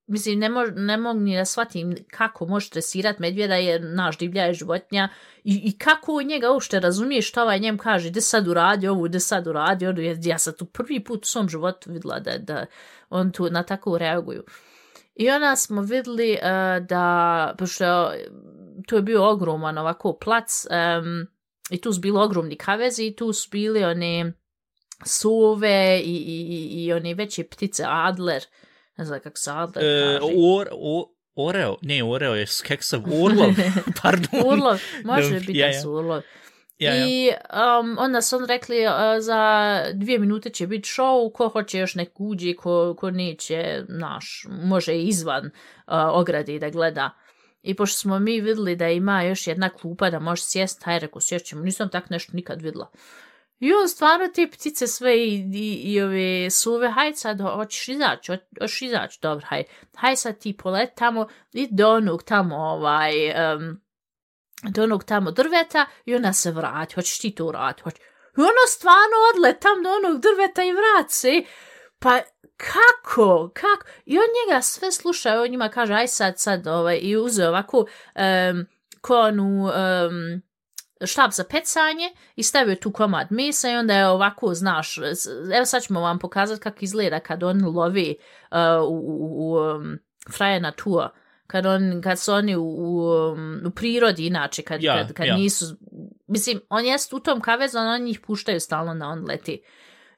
mislim, 0.06 0.38
ne, 0.38 0.48
mož, 0.48 0.68
ne 0.74 0.96
mogu 0.96 1.20
ni 1.20 1.36
da 1.36 1.44
shvatim 1.44 1.96
kako 2.10 2.46
može 2.46 2.70
tresirat 2.70 3.18
medvjeda 3.18 3.54
jer 3.54 3.82
naš 3.82 4.18
divlja 4.18 4.44
je 4.44 4.54
životinja 4.54 5.08
i, 5.44 5.60
i 5.64 5.78
kako 5.78 6.22
njega 6.22 6.50
uopšte 6.50 6.80
razumije 6.80 7.22
što 7.22 7.42
ovaj 7.42 7.58
njem 7.58 7.78
kaže, 7.78 8.10
gde 8.10 8.20
sad 8.20 8.48
uradi 8.48 8.88
ovu, 8.88 9.02
gde 9.02 9.20
sad 9.20 9.46
uradi 9.46 9.86
ovu, 9.86 9.96
ja 10.22 10.38
sam 10.38 10.52
tu 10.52 10.64
prvi 10.64 11.04
put 11.04 11.24
u 11.24 11.28
svom 11.28 11.48
životu 11.48 11.92
videla 11.92 12.20
da, 12.20 12.38
da 12.38 12.66
on 13.10 13.32
tu 13.32 13.50
na 13.50 13.62
tako 13.62 13.98
reaguju. 13.98 14.44
I 15.14 15.30
ona 15.30 15.56
smo 15.56 15.82
videli 15.82 16.32
uh, 16.32 16.38
eh, 16.42 16.80
da, 16.80 17.54
pošto 17.58 18.12
tu 18.86 18.96
je 18.96 19.02
bio 19.02 19.30
ogroman 19.30 19.78
ovako 19.78 20.12
plac 20.12 20.66
um, 20.70 21.26
i 21.70 21.80
tu 21.80 21.92
su 21.92 22.00
bili 22.00 22.18
ogromni 22.18 22.56
kavezi 22.56 23.06
i 23.06 23.16
tu 23.16 23.32
su 23.32 23.48
bili 23.50 23.84
one 23.84 24.32
sove 25.04 26.00
i, 26.04 26.16
i, 26.16 26.46
i, 26.50 26.84
i 26.84 26.92
one 26.92 27.14
veće 27.14 27.44
ptice, 27.44 27.84
adler, 27.86 28.44
ne 28.96 29.04
znam 29.04 29.20
kako 29.20 29.38
se 29.38 29.50
adler 29.50 29.84
e, 29.84 30.18
kaže. 30.18 30.32
Or, 30.36 30.68
or, 30.72 31.04
oreo, 31.34 31.76
ne 31.82 32.04
oreo 32.04 32.34
je 32.34 32.46
keksav, 32.62 33.00
urlov, 33.22 33.50
pardon. 34.02 34.52
urlov, 34.52 34.80
može 35.04 35.40
biti 35.40 35.58
ja, 35.58 35.66
ja. 35.66 35.88
urlov. 35.88 36.22
Ja, 36.78 36.94
ja. 36.94 37.06
I 37.06 37.30
um, 37.80 37.96
onda 37.98 38.22
su 38.22 38.36
on 38.36 38.44
rekli 38.46 38.86
uh, 38.86 38.92
za 39.20 39.80
dvije 39.94 40.18
minute 40.18 40.50
će 40.50 40.66
biti 40.66 40.88
show, 40.88 41.32
ko 41.32 41.48
hoće 41.48 41.78
još 41.78 41.94
nek 41.94 42.10
uđi, 42.20 42.56
ko, 42.56 42.94
ko 42.98 43.10
neće, 43.10 43.84
naš, 43.88 44.46
može 44.48 44.98
izvan 44.98 45.46
uh, 45.46 45.52
ogradi 46.12 46.58
da 46.58 46.70
gleda. 46.70 47.10
I 47.62 47.74
pošto 47.74 47.98
smo 47.98 48.18
mi 48.18 48.40
videli 48.40 48.76
da 48.76 48.88
ima 48.88 49.22
još 49.22 49.46
jedna 49.46 49.68
klupa 49.68 50.10
da 50.10 50.18
može 50.18 50.42
sjest, 50.42 50.82
haj 50.84 50.98
reko 50.98 51.20
sjećemo, 51.20 51.62
nisam 51.62 51.88
tak 51.88 52.10
nešto 52.10 52.32
nikad 52.34 52.62
videla. 52.62 52.90
I 53.64 53.72
on 53.72 53.88
stvarno 53.88 54.28
te 54.28 54.50
ptice 54.50 54.86
sve 54.86 55.18
i, 55.18 55.50
i, 55.54 55.92
i 55.92 56.00
ove 56.00 56.50
suve, 56.50 56.90
haj 56.90 57.14
sad, 57.14 57.40
hoćeš 57.40 57.88
izaći, 57.88 58.32
hoćeš 58.60 58.82
izaći, 58.82 59.18
dobro, 59.22 59.46
haj, 59.48 59.64
haj 59.96 60.16
sad 60.16 60.38
ti 60.38 60.56
polet 60.56 60.90
tamo 60.96 61.28
i 61.52 61.68
do 61.70 61.90
onog 61.90 62.22
tamo, 62.22 62.56
ovaj, 62.56 63.12
um, 63.28 63.80
do 64.62 64.82
onog 64.82 65.04
tamo 65.04 65.30
drveta 65.30 65.86
i 66.04 66.14
ona 66.14 66.32
se 66.32 66.50
vrati, 66.50 66.94
hoćeš 66.94 67.18
ti 67.18 67.34
to 67.34 67.46
vrati, 67.46 67.82
hoćeš. 67.82 68.00
I 68.36 68.40
ono 68.40 68.66
stvarno 68.68 69.16
odle 69.34 69.60
tam 69.60 69.82
do 69.82 69.90
onog 69.90 70.20
drveta 70.20 70.62
i 70.64 70.72
vrat 70.72 71.10
se, 71.10 71.42
pa 71.98 72.20
kako, 72.56 73.50
kako, 73.54 73.86
i 74.04 74.18
on 74.18 74.24
njega 74.24 74.62
sve 74.62 74.92
sluša, 74.92 75.40
on 75.40 75.50
njima 75.50 75.68
kaže, 75.68 75.94
aj 75.94 76.08
sad, 76.08 76.34
sad, 76.36 76.66
ovaj, 76.66 76.98
i 77.02 77.16
uze 77.16 77.48
ovako, 77.48 77.78
um, 77.78 78.66
konu, 79.00 79.64
um, 79.64 80.42
štab 81.06 81.30
za 81.32 81.44
pecanje 81.44 82.12
i 82.36 82.42
stavio 82.42 82.76
tu 82.76 82.92
komad 82.92 83.26
mesa 83.30 83.70
i 83.70 83.76
onda 83.76 83.94
je 83.94 84.08
ovako, 84.08 84.54
znaš, 84.54 84.98
evo 85.56 85.64
sad 85.64 85.82
ćemo 85.82 86.00
vam 86.00 86.18
pokazati 86.18 86.60
kako 86.60 86.78
izgleda 86.80 87.20
kad 87.20 87.42
on 87.42 87.64
lovi 87.64 88.16
uh, 88.50 88.58
u, 88.88 88.98
u, 89.30 89.56
um, 89.56 89.98
fraje 90.36 90.60
natura, 90.60 91.10
kad, 91.46 91.66
on, 91.66 92.00
kad 92.04 92.18
su 92.18 92.32
oni 92.32 92.56
u, 92.56 92.62
u, 92.62 93.02
u 93.66 93.70
prirodi 93.70 94.26
inače, 94.26 94.62
kad, 94.62 94.82
ja, 94.82 94.96
kad, 94.96 95.12
kad 95.12 95.26
ja. 95.26 95.36
nisu, 95.36 95.64
mislim, 96.26 96.60
on 96.68 96.84
jest 96.84 97.12
u 97.12 97.20
tom 97.20 97.40
kavezu, 97.40 97.78
on 97.78 98.02
njih 98.02 98.20
puštaju 98.20 98.60
stalno 98.60 98.94
na 98.94 99.08
on 99.08 99.24
leti. 99.28 99.62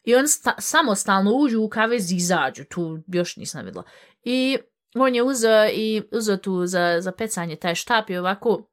I 0.05 0.15
on 0.15 0.29
sta, 0.29 0.55
samostalno 0.59 1.33
uđu 1.35 1.63
u 1.63 1.69
kavez 1.69 2.13
i 2.13 2.17
izađu, 2.17 2.65
tu 2.65 2.99
još 3.07 3.37
nisam 3.37 3.65
videla. 3.65 3.85
I 4.25 4.59
on 4.95 5.15
je 5.15 5.23
uzeo 5.23 5.69
i 5.73 6.03
uzeo 6.13 6.37
tu 6.37 6.67
za, 6.67 7.01
za 7.01 7.13
pecanje 7.13 7.57
taj 7.57 7.75
štap 7.75 8.11
i 8.11 8.17
ovako 8.17 8.69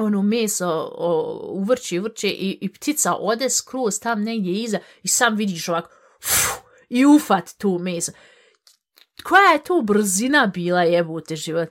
ono 0.00 0.22
meso 0.22 0.90
o, 0.94 1.40
uvrće, 1.52 2.00
uvrće 2.00 2.28
i, 2.28 2.58
i 2.60 2.72
ptica 2.72 3.14
ode 3.14 3.50
skroz 3.50 4.00
tam 4.00 4.22
negdje 4.22 4.52
iza 4.52 4.78
i 5.02 5.08
sam 5.08 5.36
vidiš 5.36 5.68
ovako 5.68 5.88
uf, 6.18 6.60
i 6.88 7.06
ufat 7.06 7.50
tu 7.58 7.78
meso. 7.78 8.12
Koja 9.22 9.52
je 9.52 9.64
to 9.64 9.82
brzina 9.82 10.50
bila 10.54 10.82
jebute 10.82 11.36
život? 11.36 11.68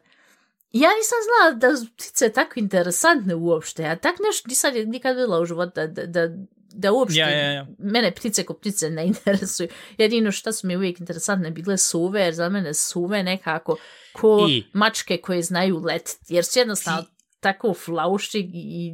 Ja 0.71 0.89
nisam 0.89 1.17
znala 1.23 1.51
da 1.51 1.85
ptice 1.97 2.29
tako 2.29 2.51
interesantne 2.55 3.35
uopšte. 3.35 3.83
Ja 3.83 3.95
tak 3.95 4.15
nešto 4.27 4.47
nisam 4.47 4.73
nikad 4.85 5.15
videla 5.15 5.39
u 5.39 5.45
životu 5.45 5.71
da, 5.75 5.87
da, 5.87 6.05
da, 6.05 6.27
da 6.73 6.91
uopšte 6.91 7.19
ja, 7.19 7.29
ja, 7.29 7.51
ja. 7.51 7.67
mene 7.77 8.11
ptice 8.11 8.43
ko 8.43 8.53
ptice 8.53 8.89
ne 8.89 9.07
interesuju. 9.07 9.69
Jedino 9.97 10.31
što 10.31 10.51
su 10.51 10.67
mi 10.67 10.77
uvijek 10.77 10.99
interesantne 10.99 11.51
bile 11.51 11.77
suve, 11.77 12.21
jer 12.21 12.33
za 12.33 12.49
mene 12.49 12.73
suve 12.73 13.23
nekako 13.23 13.77
ko 14.13 14.47
I... 14.49 14.63
mačke 14.73 15.17
koje 15.17 15.41
znaju 15.41 15.79
letiti. 15.79 16.33
Jer 16.33 16.45
su 16.45 16.59
jednostavno 16.59 17.03
tako 17.39 17.73
flauščig 17.73 18.49
i 18.53 18.93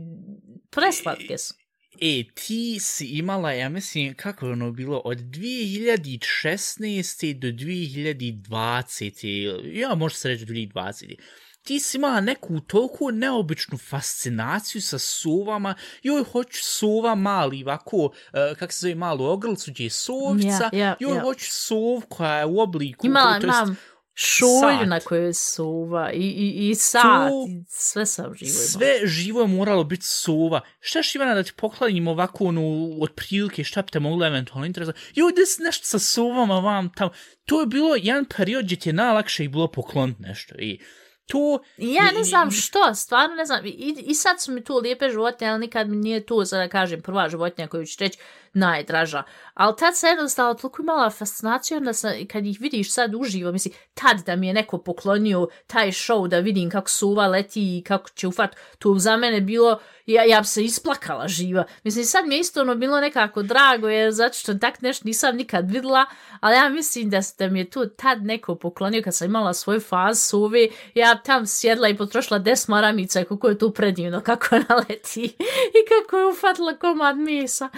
preslatke 0.70 1.38
su. 1.38 1.54
E, 2.02 2.24
ti 2.34 2.80
si 2.80 3.06
imala, 3.06 3.52
ja 3.52 3.70
mislim, 3.70 4.14
kako 4.14 4.46
je 4.46 4.52
ono 4.52 4.72
bilo, 4.72 5.02
od 5.06 5.18
2016. 5.18 7.40
do 7.40 7.48
2020. 7.48 9.80
Ja, 9.80 9.96
možda 9.96 10.18
se 10.18 10.28
reći 10.28 10.46
2020. 10.46 11.16
Ti 11.64 11.80
si 11.80 11.98
imala 11.98 12.22
neku 12.22 12.60
toliko 12.60 13.12
neobičnu 13.12 13.78
fascinaciju 13.78 14.82
sa 14.82 15.00
suvama. 15.00 15.76
Joj, 16.04 16.24
hoću 16.24 16.64
suva 16.64 17.16
mali, 17.16 17.64
ovako, 17.64 17.98
uh, 17.98 18.12
kako 18.60 18.74
se 18.74 18.80
zove, 18.80 18.96
malu 18.96 19.26
ogrlicu, 19.26 19.72
gdje 19.72 19.84
je 19.84 19.90
sovca. 19.90 20.48
Yeah, 20.48 20.72
yeah, 20.72 20.96
Joj, 21.00 21.12
yeah. 21.12 21.22
hoću 21.22 21.46
sov 21.52 22.02
koja 22.10 22.40
je 22.40 22.46
u 22.46 22.60
obliku. 22.60 23.08
Imala, 23.08 23.40
imam. 23.44 23.78
Šolju 24.18 24.86
na 24.86 25.00
kojoj 25.00 25.34
suva 25.34 26.12
i, 26.12 26.18
i, 26.18 26.70
i 26.70 26.76
sat, 26.76 27.04
to, 27.04 27.46
i 27.50 27.64
sve 27.68 28.06
sam 28.06 28.34
živo 28.36 28.52
imao. 28.52 28.68
Sve 28.68 29.08
živo 29.08 29.42
je 29.42 29.48
moralo 29.48 29.84
biti 29.84 30.06
suva. 30.06 30.62
Šta 30.80 31.00
je 31.00 31.04
Ivana 31.16 31.36
da 31.36 31.44
ti 31.44 31.52
pokladim 31.58 32.08
ovako 32.08 32.46
onu 32.46 32.98
od 33.02 33.12
prilike, 33.16 33.64
šta 33.64 33.82
bi 33.82 33.92
te 33.92 34.00
moglo 34.00 34.28
eventualno 34.28 34.66
interesati? 34.66 35.00
Jo, 35.16 35.30
ide 35.30 35.42
nešto 35.60 35.86
sa 35.86 36.00
suvama 36.00 36.60
vam 36.60 36.90
tamo. 36.96 37.12
To 37.46 37.60
je 37.60 37.68
bilo 37.68 37.96
jedan 37.96 38.26
period 38.38 38.66
gdje 38.66 38.80
ti 38.80 38.90
je 38.90 38.94
najlakše 38.94 39.44
i 39.44 39.48
bilo 39.48 39.68
pokloniti 39.68 40.22
nešto. 40.22 40.56
I 40.60 40.80
to... 41.26 41.60
Ja 41.78 42.12
ne 42.18 42.24
znam 42.24 42.52
što, 42.52 42.96
stvarno 42.96 43.36
ne 43.36 43.46
znam. 43.46 43.66
I, 43.66 43.96
i 44.06 44.14
sad 44.14 44.42
su 44.42 44.52
mi 44.52 44.64
tu 44.64 44.78
lijepe 44.78 45.10
životinje, 45.10 45.52
ali 45.52 45.60
nikad 45.60 45.90
mi 45.90 45.96
nije 45.96 46.26
tu, 46.26 46.46
sada 46.46 46.64
da 46.64 46.70
kažem, 46.70 47.02
prva 47.02 47.30
životinja 47.30 47.68
koju 47.68 47.86
ću 47.86 47.98
reći, 48.00 48.20
najdraža. 48.54 49.24
Ali 49.54 49.76
tad 49.78 49.98
se 49.98 50.08
jednostavno 50.08 50.54
toliko 50.54 50.82
imala 50.82 51.10
fascinaciju, 51.10 51.78
onda 51.78 51.94
sam, 51.94 52.12
kad 52.32 52.46
ih 52.46 52.62
vidiš 52.62 52.94
sad 52.94 53.16
uživo, 53.16 53.52
misli, 53.52 53.74
tad 53.94 54.26
da 54.26 54.36
mi 54.36 54.48
je 54.48 54.54
neko 54.54 54.78
poklonio 54.78 55.48
taj 55.68 55.88
show 55.88 56.28
da 56.28 56.40
vidim 56.40 56.70
kako 56.70 56.90
suva 56.90 57.28
leti 57.28 57.78
i 57.78 57.84
kako 57.84 58.10
će 58.10 58.28
ufat, 58.28 58.56
tu 58.80 59.00
za 59.00 59.18
mene 59.18 59.42
bilo, 59.42 59.80
ja, 60.06 60.24
ja 60.24 60.42
bi 60.42 60.48
se 60.48 60.64
isplakala 60.64 61.28
živa. 61.28 61.64
Mislim, 61.84 62.06
sad 62.06 62.28
mi 62.28 62.36
je 62.36 62.40
isto 62.40 62.62
ono 62.62 62.76
bilo 62.76 63.00
nekako 63.00 63.44
drago, 63.44 63.90
jer 63.90 64.12
zato 64.12 64.34
što 64.34 64.54
tak 64.54 64.82
nešto 64.82 65.04
nisam 65.06 65.36
nikad 65.36 65.72
videla, 65.72 66.06
ali 66.40 66.56
ja 66.56 66.70
mislim 66.70 67.10
da, 67.10 67.20
da 67.40 67.48
mi 67.48 67.60
je 67.60 67.70
tu 67.70 67.88
tad 67.88 68.24
neko 68.24 68.56
poklonio 68.56 69.02
kad 69.04 69.16
sam 69.16 69.28
imala 69.28 69.54
svoj 69.54 69.80
faz 69.80 70.22
suvi, 70.22 70.72
ja 70.94 71.16
tam 71.18 71.48
sjedla 71.48 71.90
i 71.90 71.98
potrošila 71.98 72.40
des 72.40 72.68
maramica 72.68 73.24
kako 73.24 73.50
je 73.50 73.58
tu 73.58 73.72
predivno, 73.72 74.22
kako 74.22 74.56
ona 74.56 74.84
leti 74.90 75.24
i 75.78 75.82
kako 75.90 76.18
je 76.18 76.26
ufatila 76.26 76.78
komad 76.78 77.18
misa 77.18 77.70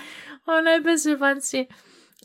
ona 0.48 0.72
je 0.72 0.82
bez 0.82 1.06
jebanci. 1.06 1.68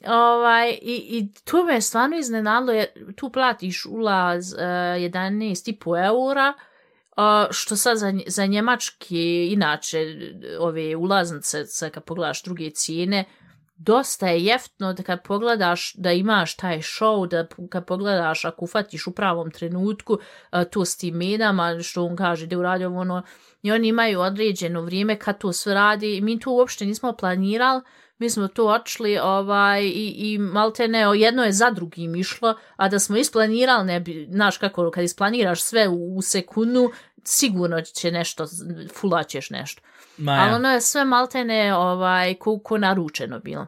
Ovaj, 0.07 0.71
i, 0.71 0.95
I 1.19 1.29
to 1.45 1.65
me 1.65 1.81
stvarno 1.81 2.19
iznenadilo, 2.19 2.73
jer 2.73 2.87
tu 3.17 3.31
platiš 3.31 3.87
ulaz 3.87 4.53
eh, 4.53 4.57
uh, 4.57 4.63
11,5 4.63 6.07
eura, 6.07 6.55
uh, 6.57 6.63
što 7.51 7.77
sad 7.77 7.99
za, 7.99 8.13
za 8.27 8.47
njemački, 8.47 9.47
inače, 9.53 10.17
ove 10.61 10.97
ulaznice, 10.97 11.67
sad 11.67 11.91
kad 11.91 12.05
pogledaš 12.05 12.43
druge 12.43 12.71
cijene, 12.71 13.25
dosta 13.85 14.29
je 14.29 14.45
jeftno 14.45 14.93
da 14.93 15.03
kad 15.03 15.23
pogledaš 15.23 15.95
da 15.95 16.13
imaš 16.13 16.57
taj 16.57 16.79
show, 16.79 17.29
da 17.29 17.47
kad 17.71 17.87
pogledaš 17.87 18.45
ako 18.45 18.65
ufatiš 18.65 19.07
u 19.07 19.13
pravom 19.13 19.51
trenutku 19.51 20.13
uh, 20.13 20.65
to 20.71 20.85
s 20.85 20.97
tim 20.97 21.17
medama, 21.17 21.83
što 21.83 22.05
on 22.05 22.17
kaže 22.17 22.47
da 22.47 22.59
uradio 22.59 22.95
ono, 22.95 23.23
i 23.63 23.73
oni 23.73 23.89
imaju 23.89 24.21
određeno 24.21 24.83
vrijeme 24.83 25.19
kad 25.19 25.39
to 25.39 25.53
sve 25.53 25.75
radi, 25.75 26.21
mi 26.21 26.39
to 26.41 26.51
uopšte 26.51 26.87
nismo 26.87 27.13
planirali, 27.13 27.83
mi 28.19 28.31
smo 28.31 28.49
tu 28.49 28.69
očli 28.69 29.19
ovaj, 29.19 29.83
i, 29.83 30.15
i 30.17 30.39
malte 30.39 30.89
ne, 30.89 31.01
jedno 31.15 31.45
je 31.45 31.53
za 31.53 31.71
drugim 31.71 32.17
išlo, 32.17 32.55
a 32.77 32.89
da 32.89 32.99
smo 32.99 33.17
isplanirali, 33.17 33.87
ne 33.87 34.01
bi, 34.01 34.29
znaš 34.31 34.59
kako, 34.59 34.91
kad 34.91 35.05
isplaniraš 35.05 35.63
sve 35.63 35.89
u, 35.89 36.17
u 36.17 36.23
sekundu, 36.23 36.91
sigurno 37.25 37.81
će 37.81 38.11
nešto, 38.11 38.47
fulaćeš 39.01 39.51
nešto. 39.51 39.83
Ma, 40.17 40.33
Ali 40.33 40.55
ono 40.55 40.71
je 40.71 40.81
sve 40.81 41.05
malte 41.05 41.45
ne, 41.45 41.77
ovaj, 41.77 42.35
ko, 42.35 42.59
ko 42.59 42.79
naručeno 42.79 43.39
bilo. 43.39 43.67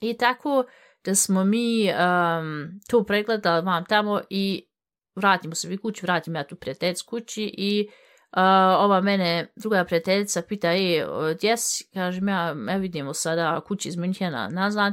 I 0.00 0.16
tako 0.16 0.64
da 1.04 1.14
smo 1.14 1.44
mi 1.44 1.90
um, 1.90 2.80
to 2.88 3.04
pregledali 3.04 3.64
vam 3.64 3.84
tamo 3.84 4.20
i 4.30 4.68
vratimo 5.14 5.54
se 5.54 5.68
vi 5.68 5.76
kući, 5.76 6.06
vratim 6.06 6.34
ja 6.34 6.46
tu 6.46 6.56
prijateljic 6.56 7.02
kući 7.02 7.54
i 7.58 7.88
Uh, 8.36 8.40
ova 8.84 9.00
mene, 9.00 9.52
druga 9.56 9.84
prijateljica, 9.84 10.42
pita, 10.42 10.72
e, 10.72 11.06
gdje 11.36 11.56
si? 11.56 11.90
Kažem 11.94 12.28
ja, 12.28 12.56
ja 12.68 12.76
vidimo 12.76 13.14
sada 13.14 13.60
kući 13.60 13.88
iz 13.88 13.96
Münchena 13.96 14.48
nazad. 14.52 14.92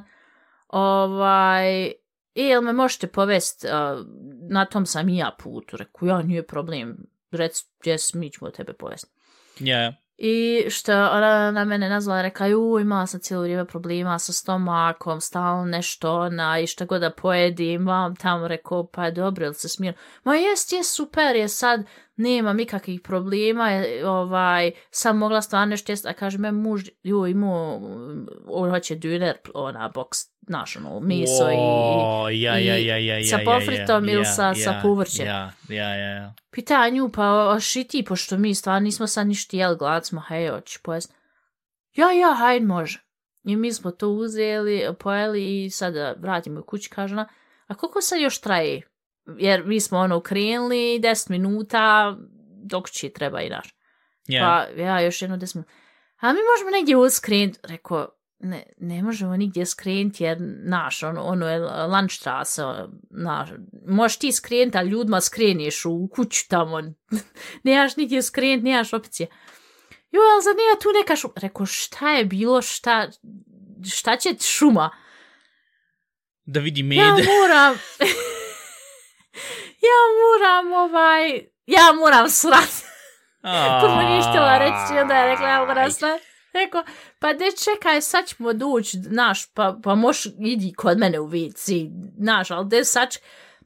Ovaj, 0.67 1.85
e, 1.85 1.93
jel 2.35 2.61
me 2.61 2.73
možete 2.73 3.07
povest, 3.07 3.65
uh, 3.65 4.05
na 4.49 4.65
tom 4.65 4.85
sam 4.85 5.09
i 5.09 5.17
ja 5.17 5.35
putu. 5.39 5.77
Reku, 5.77 6.07
ja, 6.07 6.21
nije 6.21 6.47
problem, 6.47 6.97
rec, 7.31 7.65
gdje 7.79 7.97
si, 7.97 8.17
mi 8.17 8.31
ćemo 8.31 8.51
tebe 8.51 8.73
povest. 8.73 9.11
Ja. 9.59 9.77
Yeah. 9.77 9.93
I 10.23 10.65
što 10.69 10.91
ona 10.93 11.51
na 11.51 11.65
mene 11.65 11.89
nazvala, 11.89 12.21
rekla, 12.21 12.47
ju, 12.47 12.79
imala 12.79 13.07
sam 13.07 13.19
cijelo 13.19 13.43
vrijeme 13.43 13.65
problema 13.65 14.19
sa 14.19 14.33
stomakom, 14.33 15.21
stalno 15.21 15.65
nešto, 15.65 16.13
ona, 16.19 16.59
i 16.59 16.67
što 16.67 16.85
god 16.85 17.01
da 17.01 17.09
pojedim, 17.09 17.87
vam 17.87 18.15
tamo 18.15 18.47
rekao, 18.47 18.87
pa 18.87 19.11
dobro, 19.11 19.45
ili 19.45 19.53
se 19.53 19.69
smije. 19.69 19.93
Ma 20.23 20.35
jest, 20.35 20.73
jest, 20.73 20.95
super, 20.95 21.35
je 21.35 21.47
sad, 21.47 21.83
nema 22.21 22.53
nikakvih 22.53 23.01
problema, 23.01 23.69
ovaj, 24.05 24.71
sam 24.91 25.17
mogla 25.17 25.41
stvarno 25.41 25.65
nešto 25.65 25.91
jest, 25.91 26.05
a 26.05 26.13
kaže, 26.13 26.37
me 26.37 26.51
muž, 26.51 26.83
ju, 27.03 27.27
imao, 27.27 27.81
on 28.47 28.69
hoće 28.69 28.95
döner, 28.95 29.33
ona, 29.53 29.91
boks, 29.93 30.17
znaš, 30.47 30.75
ono, 30.75 30.99
meso 30.99 31.45
O, 31.57 32.29
i, 32.29 32.41
ja, 32.41 32.57
ja, 32.57 32.75
ja, 32.75 32.97
ja, 32.97 33.17
ja, 33.17 33.27
sa 33.27 33.39
pofritom 33.45 34.05
ja, 34.05 34.13
ili 34.13 34.25
sa, 34.25 34.47
ja, 34.47 34.55
sa 34.55 34.79
povrćem. 34.83 35.25
Ja, 35.25 35.51
ja, 35.69 35.95
ja, 35.95 36.09
ja. 36.09 36.33
Pita 36.51 36.89
nju, 36.89 37.09
pa 37.09 37.57
šiti, 37.59 38.03
pošto 38.03 38.37
mi 38.37 38.55
stvarno 38.55 38.79
nismo 38.79 39.07
sad 39.07 39.27
ništa 39.27 39.57
jeli, 39.57 39.77
glad 39.77 40.05
smo, 40.05 40.21
hej, 40.27 40.49
hoći 40.49 40.79
pojest. 40.83 41.13
Ja, 41.95 42.11
ja, 42.11 42.33
hajde, 42.33 42.65
može. 42.65 43.03
I 43.43 43.55
mi 43.55 43.73
smo 43.73 43.91
to 43.91 44.09
uzeli, 44.09 44.87
pojeli 44.99 45.63
i 45.63 45.69
sada 45.69 46.15
vratimo 46.17 46.59
u 46.59 46.63
kući, 46.63 46.89
kaže 46.89 47.13
ona, 47.15 47.27
a 47.67 47.75
koliko 47.75 48.01
sad 48.01 48.21
još 48.21 48.41
traje? 48.41 48.90
Jer 49.37 49.65
mi 49.65 49.79
smo 49.79 49.99
ono 49.99 50.21
krenuli, 50.21 50.99
10 50.99 51.29
minuta, 51.29 52.15
dok 52.63 52.89
će 52.89 53.09
treba 53.09 53.41
i 53.41 53.49
naš. 53.49 53.75
Ja. 54.27 54.67
Pa 54.75 54.81
ja 54.81 55.01
još 55.01 55.21
jedno 55.21 55.37
10 55.37 55.55
minuta. 55.55 55.73
A 56.19 56.33
mi 56.33 56.39
možemo 56.55 56.71
negdje 56.71 56.97
uskrenuti, 56.97 57.59
rekao, 57.63 58.07
ne, 58.39 58.63
ne 58.77 59.03
možemo 59.03 59.37
nigdje 59.37 59.65
skrenuti 59.65 60.23
jer 60.23 60.37
naš, 60.63 61.03
ono, 61.03 61.21
ono 61.23 61.49
je 61.49 61.59
Landstrasse, 61.59 62.61
naš, 63.09 63.49
možeš 63.87 64.17
ti 64.19 64.31
skrenuti, 64.31 64.77
ali 64.77 64.89
ljudima 64.89 65.21
skreniješ 65.21 65.85
u 65.85 66.09
kuću 66.15 66.47
tamo, 66.49 66.81
nemaš 67.63 67.95
nigdje 67.97 68.21
skrenuti, 68.21 68.63
nemaš 68.69 68.93
opcije. 68.93 69.27
Jo, 70.11 70.19
ali 70.33 70.43
za 70.43 70.49
nema 70.49 70.81
tu 70.81 70.89
neka 70.99 71.15
šuma. 71.15 71.33
Rekao, 71.35 71.65
šta 71.65 72.11
je 72.11 72.25
bilo, 72.25 72.61
šta, 72.61 73.09
šta 73.93 74.17
će 74.17 74.29
šuma? 74.41 74.89
Da 76.45 76.59
vidi 76.59 76.79
Ja 76.81 76.85
mede. 77.15 77.27
moram, 77.39 77.75
ja 79.89 80.01
moram, 80.21 80.73
ovaj, 80.73 81.39
ja 81.65 81.93
moram 81.99 82.29
srat. 82.29 82.71
Prvo 83.81 84.01
nije 84.01 84.21
htjela 84.29 84.57
reći, 84.57 85.01
onda 85.01 85.13
je 85.13 85.27
rekla, 85.27 85.47
ja 85.47 85.65
moram 85.65 85.91
srat. 85.91 86.21
Rekao, 86.53 86.83
pa 87.19 87.33
de 87.33 87.45
čekaj, 87.63 88.01
sad 88.01 88.25
ćemo 88.27 88.53
doći, 88.53 88.97
naš, 88.97 89.53
pa, 89.53 89.77
pa 89.83 89.95
moš 89.95 90.25
idi 90.25 90.73
kod 90.77 90.97
mene 90.97 91.19
u 91.19 91.25
vici, 91.25 91.89
naš, 92.17 92.51
ali 92.51 92.67
de 92.67 92.85
sad, 92.85 93.17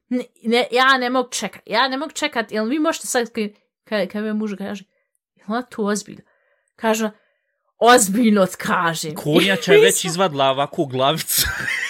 ne, 0.10 0.23
ne, 0.43 0.67
ja 0.71 0.97
ne 0.97 1.10
mogu 1.10 1.30
čekat, 1.30 1.62
ja 1.65 1.88
ne 1.88 1.97
mogu 1.97 2.12
čekat, 2.12 2.51
jel 2.51 2.65
vi 2.65 2.80
možete 2.80 3.08
sad, 3.08 3.28
kad, 3.84 4.08
kad 4.12 4.23
me 4.23 4.34
muž 4.34 4.54
kaže, 4.58 4.84
jel 5.36 5.45
ona 5.47 5.62
tu 5.62 5.86
ozbiljno? 5.86 6.21
Kaže, 6.75 7.12
ozbiljno 7.78 8.47
kažem. 8.58 9.15
Konjača 9.15 9.73
je 9.73 9.82
već 9.82 10.06
izvadila 10.10 10.49
ovakvu 10.49 10.86
glavicu. 10.86 11.47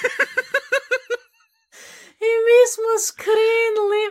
Mi 2.46 2.60
smo 2.74 2.92
skrenuli 3.08 4.04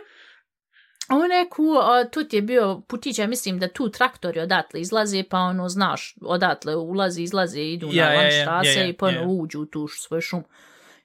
u 1.09 1.27
neku, 1.27 1.77
a, 1.81 2.09
tu 2.11 2.23
ti 2.23 2.35
je 2.35 2.41
bio 2.41 2.81
putić, 2.87 3.19
ja 3.19 3.27
mislim 3.27 3.59
da 3.59 3.67
tu 3.67 3.89
traktori 3.89 4.39
odatle 4.39 4.81
izlaze, 4.81 5.23
pa 5.29 5.37
ono, 5.37 5.69
znaš, 5.69 6.15
odatle 6.21 6.75
ulazi, 6.75 7.23
izlaze, 7.23 7.61
idu 7.61 7.89
Ja, 7.91 8.05
na 8.05 8.13
ja, 8.13 8.21
ja, 8.21 8.61
ja, 8.63 8.71
ja, 8.71 8.87
i 8.87 8.93
ponovno 8.93 9.33
ja. 9.33 9.41
uđu 9.41 9.61
u 9.61 9.65
tu 9.65 9.87
svoj 9.87 10.21
šum. 10.21 10.43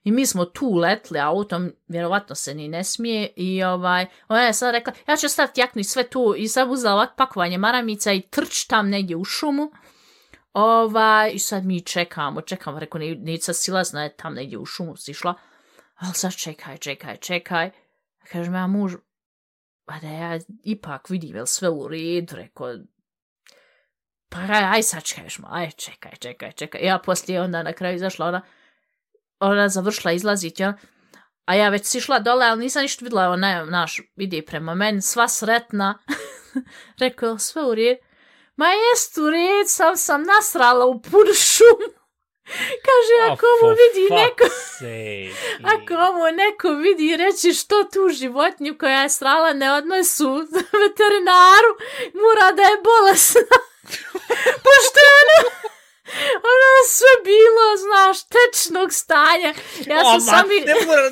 I 0.05 0.13
mi 0.13 0.27
smo 0.27 0.45
tu 0.45 0.75
letli 0.75 1.19
autom, 1.19 1.73
vjerovatno 1.89 2.35
se 2.35 2.55
ni 2.55 2.69
ne 2.69 2.85
smije, 2.85 3.33
i 3.37 3.63
ovaj, 3.63 4.07
ona 4.29 4.43
je 4.43 4.53
sad 4.53 4.73
rekla, 4.73 4.93
ja 5.09 5.17
ću 5.17 5.29
staviti 5.29 5.61
jaknu 5.61 5.81
i 5.81 5.85
sve 5.85 6.09
tu, 6.09 6.35
i 6.37 6.49
sad 6.49 6.71
uzela 6.71 6.95
ovak 6.95 7.11
pakovanje 7.17 7.59
maramica 7.59 8.13
i 8.13 8.21
trč 8.21 8.65
tam 8.65 8.89
negdje 8.89 9.17
u 9.17 9.25
šumu. 9.25 9.71
Ovaj, 10.53 11.31
i 11.35 11.39
sad 11.39 11.65
mi 11.65 11.81
čekamo, 11.81 12.41
čekamo, 12.41 12.79
rekao, 12.79 12.99
ne, 12.99 13.15
neću 13.15 13.45
sad 13.45 13.57
silazna 13.57 14.03
je 14.03 14.17
tam 14.17 14.35
negdje 14.35 14.59
u 14.59 14.67
šumu 14.67 14.97
sišla, 14.97 15.35
ali 16.01 16.15
sad 16.15 16.37
čekaj, 16.37 16.79
čekaj, 16.79 17.17
čekaj. 17.17 17.71
Kaže 18.33 18.53
ja 18.53 18.67
muž, 18.67 18.93
pa 19.85 19.99
da 20.01 20.09
ja 20.09 20.39
ipak 20.65 21.11
vidim, 21.11 21.37
jel 21.37 21.47
sve 21.47 21.69
u 21.69 21.89
redu, 21.89 22.37
rekao, 22.37 22.75
pa 24.29 24.39
aj, 24.39 24.65
aj 24.65 24.83
sad 24.83 25.05
čekajš 25.05 25.39
malo, 25.39 25.55
aj 25.55 25.71
čekaj, 25.71 26.13
čekaj, 26.21 26.53
čekaj. 26.53 26.81
Ja 26.85 26.99
poslije 26.99 27.43
onda 27.43 27.63
na 27.63 27.73
kraju 27.73 27.97
izašla, 27.97 28.27
ona, 28.27 28.43
ona 29.41 29.69
završila 29.69 30.13
izlaziti, 30.13 30.65
ona, 30.65 30.79
a 31.45 31.55
ja 31.55 31.69
već 31.69 31.87
sišla 31.87 32.19
dole, 32.19 32.47
ali 32.47 32.61
nisam 32.61 32.83
ništa 32.83 33.05
vidjela, 33.05 33.29
ona, 33.29 33.65
naš, 33.65 34.01
vidi 34.17 34.43
prema 34.43 34.75
meni, 34.75 35.03
sva 35.03 35.29
sretna. 35.29 35.99
rekao, 37.01 37.39
sve 37.39 37.65
u 37.65 37.75
redu. 37.75 38.01
Ma 38.57 38.67
jest 38.67 39.19
u 39.19 39.31
redu, 39.31 39.67
sam 39.67 39.97
sam 39.97 40.23
nasrala 40.23 40.87
u 40.87 41.03
punu 41.03 41.35
šumu. 41.35 42.00
Kaže, 42.87 43.33
ako 43.33 43.47
mu 43.63 43.69
vidi 43.81 44.15
neko... 44.15 44.45
Ako 45.75 45.95
ovo 46.11 46.31
neko 46.31 46.69
vidi 46.69 47.07
i 47.13 47.17
reći 47.17 47.53
što 47.53 47.85
tu 47.85 48.09
životinju 48.09 48.79
koja 48.79 49.03
je 49.03 49.09
srala 49.09 49.53
ne 49.53 49.73
odnosu 49.73 50.29
veterinaru, 50.83 51.73
mora 52.15 52.53
da 52.53 52.63
je 52.63 52.83
bolesna. 52.85 53.57
Pošto 54.67 55.01
ono 56.51 56.66
je 56.77 56.88
sve 56.88 57.14
bilo, 57.25 57.64
znaš, 57.87 58.18
tečnog 58.23 58.92
stanja. 58.92 59.55
Ja 59.87 60.05
sam 60.05 60.16
oh, 60.16 60.23
sam... 60.25 60.49
ne 60.66 60.87
mora... 60.87 61.03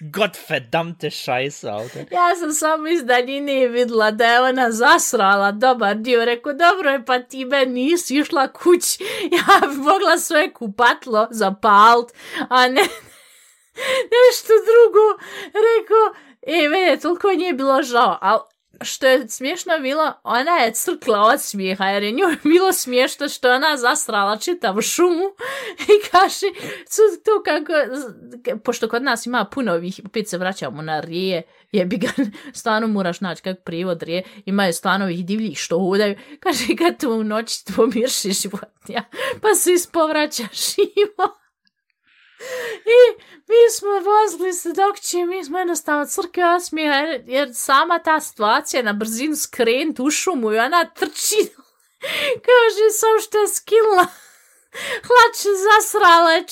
Godverdammte 0.00 1.10
scheiße, 1.10 1.68
Alter. 1.68 2.06
Ja 2.10 2.36
sam 2.38 2.52
samo 2.52 2.88
iz 2.88 3.04
daljine 3.04 3.68
videla 3.68 4.10
da 4.10 4.26
je 4.26 4.40
ona 4.40 4.70
zasrala 4.70 5.52
dobar 5.52 5.96
dio. 5.96 6.24
Rekao, 6.24 6.52
dobro 6.52 6.90
je, 6.90 7.04
pa 7.04 7.18
ti 7.18 7.44
me 7.44 7.66
nisi 7.66 8.16
išla 8.16 8.52
kući. 8.52 9.04
Ja 9.36 9.68
bi 9.68 9.76
mogla 9.76 10.18
sve 10.18 10.52
kupatlo 10.52 11.28
zapalt, 11.30 12.12
a 12.48 12.68
ne 12.68 12.82
nešto 14.12 14.52
drugo. 14.68 15.22
Rekao, 15.44 16.22
e, 16.42 16.68
mene 16.68 16.96
toliko 16.96 17.28
nije 17.28 17.52
bilo 17.52 17.82
žao, 17.82 18.18
ali 18.20 18.40
što 18.84 19.06
je 19.06 19.28
smiješno 19.28 19.72
bilo, 19.82 20.12
ona 20.22 20.50
je 20.52 20.74
crkla 20.74 21.20
od 21.20 21.42
smijeha, 21.42 21.84
jer 21.84 22.02
je 22.02 22.12
njoj 22.12 22.36
bilo 22.44 22.72
smiješno 22.72 23.28
što 23.28 23.48
je 23.48 23.54
ona 23.54 23.76
zasrala 23.76 24.36
čitavu 24.36 24.82
šumu 24.82 25.24
i 25.92 26.10
kaže, 26.10 26.46
su 26.88 27.02
to 27.24 27.42
kako, 27.44 27.72
pošto 28.64 28.88
kod 28.88 29.02
nas 29.02 29.26
ima 29.26 29.44
puno 29.44 29.72
ovih, 29.72 30.00
opet 30.04 30.28
se 30.28 30.38
vraćamo 30.38 30.82
na 30.82 31.00
rije, 31.00 31.42
jebi 31.72 31.96
ga, 31.96 32.08
stvarno 32.58 32.88
moraš 32.88 33.20
naći 33.20 33.42
kak 33.42 33.58
privod 33.64 34.02
rije, 34.02 34.22
imaju 34.46 34.72
stvarno 34.72 35.04
ovih 35.04 35.26
divljih 35.26 35.58
što 35.58 35.78
hodaju, 35.78 36.16
kaže, 36.40 36.64
kad 36.78 37.00
tu 37.00 37.10
u 37.10 37.24
noći 37.24 37.64
mirši 37.94 38.32
životinja, 38.32 39.04
pa 39.40 39.54
se 39.54 39.72
ispovraćaš 39.72 40.78
ima. 41.02 41.41
I 42.84 43.22
mi 43.48 43.70
smo 43.70 43.90
vozili 44.10 44.52
se 44.52 44.72
dok 44.72 45.00
će, 45.00 45.24
mi 45.24 45.44
smo 45.44 45.58
jednostavno 45.58 46.06
crke 46.06 46.44
osmijeha, 46.44 46.94
jer, 46.94 47.22
jer 47.26 47.50
sama 47.54 47.98
ta 47.98 48.20
situacija 48.20 48.82
na 48.82 48.92
brzinu 48.92 49.36
skrenut 49.36 50.00
u 50.00 50.10
šumu 50.10 50.52
i 50.52 50.58
ona 50.58 50.84
trči. 50.84 51.36
Kaže, 52.46 52.90
sam 52.90 53.20
što 53.20 53.38
je 53.38 53.48
skinula, 53.48 54.06
Hlače 55.06 55.48
zasrala 55.66 56.30
je. 56.32 56.44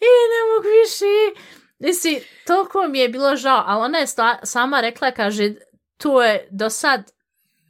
I 0.00 0.10
ne 0.32 0.40
mogu 0.54 0.68
više. 0.82 1.42
Mislim, 1.78 2.20
toliko 2.46 2.88
mi 2.88 2.98
je 2.98 3.08
bilo 3.08 3.36
žao, 3.36 3.64
ali 3.66 3.84
ona 3.84 3.98
je 3.98 4.06
sta, 4.06 4.38
sama 4.44 4.80
rekla, 4.80 5.10
kaže, 5.10 5.54
to 5.96 6.22
je 6.22 6.48
do 6.50 6.70
sad 6.70 7.12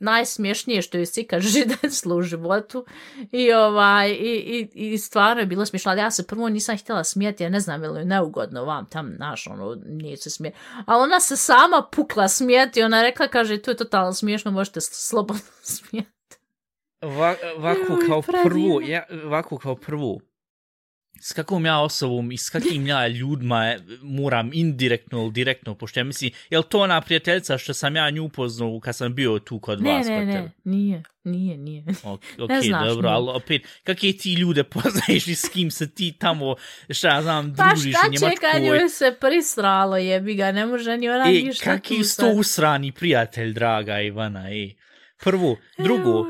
najsmješnije 0.02 0.82
što 0.82 0.98
je 0.98 1.06
sika 1.06 1.40
žideslo 1.52 2.16
u 2.16 2.22
životu 2.22 2.84
i 3.32 3.52
ovaj 3.52 4.10
i, 4.10 4.68
i, 4.74 4.92
i 4.92 4.98
stvarno 4.98 5.40
je 5.42 5.46
bilo 5.46 5.66
smiješno, 5.66 5.90
ali 5.90 6.00
ja 6.00 6.10
se 6.10 6.26
prvo 6.26 6.48
nisam 6.48 6.78
htjela 6.78 7.04
smijeti, 7.04 7.42
ja 7.42 7.48
ne 7.48 7.60
znam 7.60 7.82
je 7.82 7.88
li 7.88 8.04
neugodno 8.04 8.64
vam 8.64 8.86
tam, 8.86 9.14
naš, 9.18 9.46
ono, 9.46 9.76
nije 9.86 10.16
se 10.16 10.30
smije. 10.30 10.52
Ali 10.86 11.02
ona 11.02 11.20
se 11.20 11.36
sama 11.36 11.88
pukla 11.92 12.28
smijeti, 12.28 12.82
ona 12.82 12.96
je 12.96 13.02
rekla, 13.02 13.28
kaže, 13.28 13.58
to 13.58 13.70
je 13.70 13.76
totalno 13.76 14.12
smiješno, 14.12 14.50
možete 14.50 14.80
slobodno 14.80 15.42
smijeti. 15.76 16.12
Va, 17.02 17.34
ovako 17.56 17.92
Joj, 17.92 18.06
kao 18.06 18.22
prvu, 18.22 18.80
ja, 18.82 19.04
ovako 19.24 19.58
kao 19.58 19.74
prvu, 19.74 20.20
s 21.22 21.32
kakvom 21.32 21.66
ja 21.66 21.78
osobom 21.78 22.32
i 22.32 22.36
s 22.36 22.50
kakvim 22.50 22.86
ja 22.86 23.08
ljudima 23.08 23.64
je, 23.64 23.78
moram 24.02 24.50
indirektno 24.52 25.18
ili 25.18 25.32
direktno, 25.32 25.74
pošto 25.74 26.00
ja 26.00 26.04
mislim, 26.04 26.30
je 26.50 26.58
li 26.58 26.64
to 26.64 26.78
ona 26.80 27.00
prijateljica 27.00 27.58
što 27.58 27.74
sam 27.74 27.96
ja 27.96 28.10
nju 28.10 28.24
upoznao 28.24 28.80
kad 28.80 28.96
sam 28.96 29.14
bio 29.14 29.38
tu 29.38 29.58
kod 29.58 29.82
Ne, 29.82 29.92
vas? 29.92 30.06
ne, 30.06 30.26
ne, 30.26 30.32
tebe? 30.32 30.50
nije, 30.64 31.02
nije, 31.24 31.56
nije. 31.58 31.84
Ok, 32.04 32.20
ok, 32.38 32.48
Ne 32.48 32.62
znaš, 32.62 32.88
dobro, 32.88 33.08
ne. 33.08 33.14
ali 33.14 33.30
opet, 33.30 33.62
kakve 33.84 34.12
ti 34.12 34.32
ljude 34.32 34.64
poznaješ 34.74 35.26
i 35.26 35.34
s 35.34 35.48
kim 35.48 35.70
se 35.70 35.90
ti 35.90 36.12
tamo, 36.12 36.56
šta 36.90 37.08
ja 37.08 37.22
znam, 37.22 37.54
Pa 37.56 37.64
družiš 37.66 37.92
šta 37.92 38.08
u 38.08 38.12
će 38.12 38.18
kad 38.18 38.62
Njemačkoj? 38.62 38.78
joj 38.78 38.88
se 38.88 39.16
prisralo 39.20 39.96
jebi 39.96 40.34
ga, 40.34 40.52
ne 40.52 40.66
može 40.66 40.96
ni 40.96 41.08
ona 41.10 41.24
E, 41.24 41.32
ništa 41.32 41.78
tu 41.78 42.04
sad. 42.04 42.24
to 42.24 42.32
usrani 42.32 42.92
prijatelj, 42.92 43.52
draga 43.52 44.00
Ivana, 44.00 44.50
e. 44.50 44.70
Prvo, 45.18 45.56
drugo, 45.78 46.26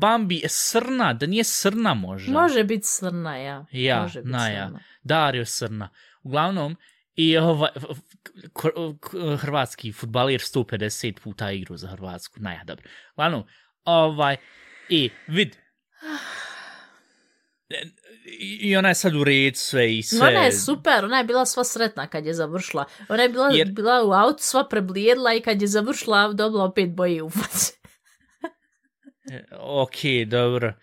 Bambi 0.00 0.36
je 0.36 0.48
srna, 0.48 1.12
da 1.12 1.26
nije 1.26 1.44
srna 1.44 1.94
možda. 1.94 2.32
Može 2.32 2.64
biti 2.64 2.86
srna, 2.86 3.36
ja. 3.36 3.66
Ja, 3.72 4.02
može 4.02 4.20
biti 4.20 4.32
Naja. 4.32 4.66
srna. 4.66 4.80
Dario 5.02 5.46
Srna. 5.46 5.88
Uglavnom, 6.22 6.76
i 7.14 7.38
ovaj, 7.38 7.70
hrvatski 9.38 9.92
futbalir 9.92 10.40
150 10.40 11.20
puta 11.20 11.50
igru 11.52 11.76
za 11.76 11.88
Hrvatsku. 11.88 12.40
Naja, 12.40 12.64
dobro. 12.64 12.84
Uglavnom, 13.14 13.44
Ovaj, 13.84 14.36
i 14.88 15.10
vid, 15.26 15.56
i 18.60 18.76
ona 18.76 18.88
je 18.88 18.94
sad 18.94 19.14
u 19.14 19.24
red 19.24 19.56
sve 19.56 19.98
i 19.98 20.02
sve. 20.02 20.28
Ona 20.28 20.40
je 20.40 20.52
super, 20.52 21.04
ona 21.04 21.18
je 21.18 21.24
bila 21.24 21.46
sva 21.46 21.64
sretna 21.64 22.06
kad 22.06 22.26
je 22.26 22.34
završila. 22.34 22.84
Ona 23.08 23.22
je 23.22 23.28
bila, 23.28 23.48
Jer... 23.52 23.72
bila 23.72 24.04
u 24.04 24.12
autu 24.12 24.42
sva 24.42 24.68
preblijedla 24.68 25.34
i 25.34 25.40
kad 25.40 25.62
je 25.62 25.68
završila 25.68 26.32
dobila 26.32 26.64
opet 26.64 26.90
boje 26.90 27.22
u 27.22 27.30
faci. 27.30 27.81
Ok, 29.58 29.96
dobro. 30.26 30.74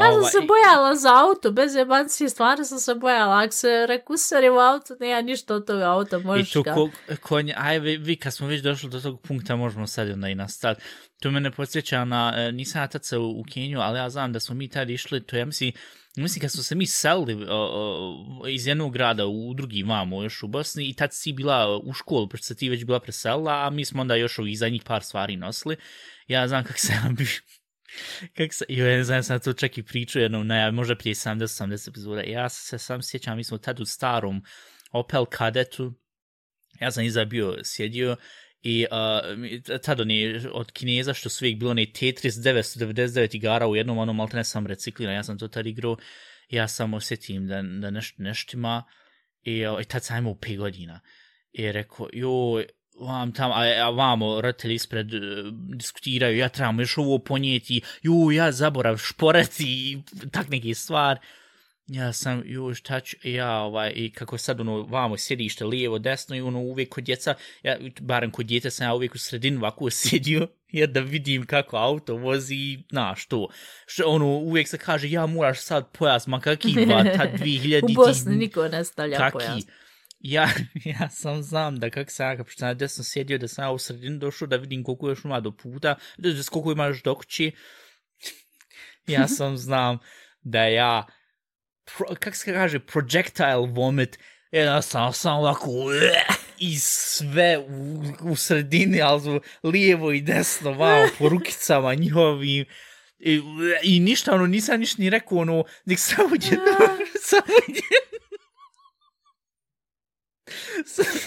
Ja 0.00 0.12
sam 0.12 0.24
se 0.24 0.46
bojala 0.46 0.94
za 0.94 1.08
auto, 1.14 1.50
bez 1.50 1.76
emancije, 1.76 2.30
stvarno 2.30 2.64
sam 2.64 2.78
se 2.78 2.94
bojala. 2.94 3.42
Ako 3.42 3.52
se 3.52 3.86
rekusari 3.88 4.48
u 4.48 4.58
auto, 4.58 4.96
nema 5.00 5.20
ništa 5.20 5.54
od 5.54 5.66
toga 5.66 5.84
auta, 5.84 6.18
možeš 6.18 6.50
I 6.50 6.52
tu 6.52 6.64
ko, 6.64 6.90
konj, 7.22 7.52
aj, 7.56 7.78
vi, 7.78 7.96
vi, 7.96 8.16
kad 8.16 8.34
smo 8.34 8.46
već 8.46 8.62
došli 8.62 8.90
do 8.90 9.00
tog 9.00 9.20
punkta, 9.22 9.56
možemo 9.56 9.86
sad 9.86 10.10
onda 10.10 10.28
i 10.28 10.34
nastaviti. 10.34 10.82
To 11.20 11.30
mene 11.30 11.50
podsjeća 11.50 12.04
na, 12.04 12.34
e, 12.36 12.52
nisam 12.52 12.82
ja 12.82 12.88
tad 12.88 13.04
se 13.04 13.18
u, 13.18 13.40
u 13.40 13.44
Keniju, 13.52 13.80
ali 13.80 13.98
ja 13.98 14.10
znam 14.10 14.32
da 14.32 14.40
smo 14.40 14.54
mi 14.54 14.68
tad 14.68 14.90
išli, 14.90 15.26
to 15.26 15.36
ja 15.36 15.44
mislim, 15.44 15.72
mislim 16.16 16.40
kad 16.40 16.50
smo 16.50 16.62
se 16.62 16.74
mi 16.74 16.86
selili 16.86 17.46
o, 17.48 17.56
o, 18.42 18.48
iz 18.48 18.66
jednog 18.66 18.92
grada 18.92 19.26
u 19.26 19.54
drugi 19.54 19.82
vamo 19.82 20.22
još 20.22 20.42
u 20.42 20.48
Bosni 20.48 20.88
i 20.88 20.94
tad 20.94 21.10
si 21.12 21.32
bila 21.32 21.80
u 21.84 21.92
školu, 21.92 22.28
pošto 22.28 22.44
se 22.44 22.56
ti 22.56 22.68
već 22.68 22.84
bila 22.84 23.00
preselila, 23.00 23.66
a 23.66 23.70
mi 23.70 23.84
smo 23.84 24.00
onda 24.00 24.14
još 24.14 24.38
ovih 24.38 24.58
zadnjih 24.58 24.82
par 24.82 25.02
stvari 25.02 25.36
nosili. 25.36 25.76
Ja 26.28 26.48
znam 26.48 26.64
kako 26.64 26.78
se 26.78 26.92
ja 26.92 27.10
bi 27.10 27.26
Kak 28.36 28.54
se, 28.54 28.64
jo, 28.68 28.84
ne 28.84 29.04
znam, 29.04 29.22
sam 29.22 29.40
to 29.40 29.52
čak 29.52 29.78
i 29.78 29.82
pričao 29.82 30.22
jednom, 30.22 30.46
ne, 30.46 30.72
možda 30.72 30.96
prije 30.96 31.14
70-80 31.14 31.88
epizoda. 31.88 32.22
Ja 32.22 32.48
se 32.48 32.78
sam 32.78 33.02
sjećam, 33.02 33.36
mi 33.36 33.44
smo 33.44 33.58
tad 33.58 33.80
u 33.80 33.84
starom 33.84 34.44
Opel 34.92 35.24
Kadetu, 35.24 35.94
ja 36.80 36.90
sam 36.90 37.04
iza 37.04 37.24
bio 37.24 37.56
sjedio 37.64 38.16
i 38.62 38.86
uh, 38.90 39.80
tad 39.82 40.00
oni 40.00 40.40
od 40.52 40.72
Kineza 40.72 41.14
što 41.14 41.28
su 41.28 41.44
uvijek 41.44 41.58
bilo 41.58 41.70
oni 41.70 41.92
Tetris 41.92 42.34
999 42.34 43.36
igara 43.36 43.66
u 43.66 43.76
jednom, 43.76 43.98
ono 43.98 44.12
malo 44.12 44.30
ne 44.32 44.44
sam 44.44 44.66
recikliran, 44.66 45.14
ja 45.14 45.22
sam 45.22 45.38
to 45.38 45.48
tad 45.48 45.66
igrao, 45.66 45.96
ja 46.48 46.68
sam 46.68 46.94
osjetim 46.94 47.46
da, 47.46 47.62
da 47.62 47.90
neš, 47.90 48.14
neštima 48.18 48.84
i, 49.42 49.66
uh, 49.66 49.80
i 49.82 49.84
tad 49.84 50.04
sam 50.04 50.18
imao 50.18 50.34
5 50.34 50.56
godina. 50.56 51.00
I 51.52 51.72
rekao, 51.72 52.08
joj, 52.12 52.66
vam 53.00 53.32
tam, 53.32 53.52
a, 53.52 53.62
a 53.82 53.90
vamo 53.90 54.40
roditelji 54.40 54.74
ispred 54.74 55.14
uh, 55.14 55.20
diskutiraju, 55.52 56.36
ja 56.36 56.48
trebam 56.48 56.80
još 56.80 56.98
ovo 56.98 57.18
ponijeti, 57.18 57.80
ju, 58.02 58.30
ja 58.32 58.52
zaborav 58.52 58.96
šporeti 58.96 59.64
i 59.64 59.98
tak 60.30 60.48
neki 60.48 60.74
stvar. 60.74 61.18
Ja 61.86 62.12
sam, 62.12 62.42
ju, 62.44 62.74
šta 62.74 63.00
ću, 63.00 63.16
ja, 63.22 63.58
ovaj, 63.58 63.92
i 63.94 64.10
kako 64.10 64.38
sad, 64.38 64.60
ono, 64.60 64.82
vamo 64.82 65.16
sjedište, 65.16 65.64
lijevo, 65.64 65.98
desno, 65.98 66.36
i 66.36 66.40
ono, 66.40 66.60
uvijek 66.60 66.88
kod 66.88 67.04
djeca, 67.04 67.34
ja, 67.62 67.76
barem 68.00 68.30
kod 68.30 68.46
djeta 68.46 68.70
sam 68.70 68.86
ja 68.86 68.94
uvijek 68.94 69.14
u 69.14 69.18
sredinu 69.18 69.60
ovako 69.60 69.90
sjedio, 70.00 70.48
jer 70.68 70.88
da 70.88 71.00
vidim 71.00 71.46
kako 71.46 71.76
auto 71.76 72.16
vozi, 72.16 72.78
na, 72.90 73.14
što, 73.16 73.48
što, 73.86 74.08
ono, 74.08 74.26
uvijek 74.26 74.68
se 74.68 74.78
kaže, 74.78 75.10
ja 75.10 75.26
moraš 75.26 75.60
sad 75.60 75.90
pojas, 75.98 76.26
ma 76.26 76.40
kaki, 76.40 76.74
ba, 76.88 77.04
ta 77.04 77.26
2000 77.38 77.84
U 77.84 77.94
Bosni 77.94 78.36
niko 78.36 78.68
ne 78.68 78.84
stavlja 78.84 79.18
kaki, 79.18 79.32
pojas 79.32 79.64
ja, 80.18 80.48
ja 81.00 81.10
sam 81.10 81.42
znam 81.42 81.78
da 81.78 81.90
kak 81.90 82.10
sam, 82.10 82.36
kako 82.36 82.50
sam 82.50 82.78
desno 82.78 83.04
sjedio, 83.04 83.38
da 83.38 83.48
sam 83.48 83.64
ja 83.64 83.70
u 83.70 83.78
sredinu 83.78 84.18
došao 84.18 84.48
da 84.48 84.56
vidim 84.56 84.84
koliko 84.84 85.08
još 85.08 85.24
ima 85.24 85.40
do 85.40 85.50
puta, 85.50 85.96
da, 86.16 86.32
da 86.32 86.42
koliko 86.50 86.72
imaš 86.72 87.02
do 87.02 87.14
kući. 87.14 87.52
ja 89.06 89.28
sam 89.28 89.56
znam 89.56 89.98
da 90.40 90.64
ja, 90.64 91.06
pro, 91.84 92.14
kak 92.20 92.36
se 92.36 92.52
kaže, 92.52 92.78
projectile 92.78 93.68
vomit, 93.70 94.18
jedan 94.50 94.82
sam 94.82 95.12
sam 95.12 95.38
ovako, 95.38 95.70
i 96.58 96.78
sve 96.78 97.58
u, 97.58 98.02
u 98.20 98.36
sredini, 98.36 99.02
ali 99.02 99.40
lijevo 99.62 100.12
i 100.12 100.20
desno, 100.20 100.72
vamo, 100.72 101.08
po 101.18 101.28
rukicama 101.28 101.94
njihovim, 101.94 102.64
i, 103.18 103.40
i 103.82 104.00
ništa, 104.00 104.34
ono, 104.34 104.46
nisam 104.46 104.80
ništa 104.80 105.02
ni 105.02 105.10
rekao, 105.10 105.38
ono, 105.38 105.64
nek 105.84 105.98
samo 105.98 106.34
jedno, 106.34 106.72
samo 107.22 107.52
jedno, 107.68 108.15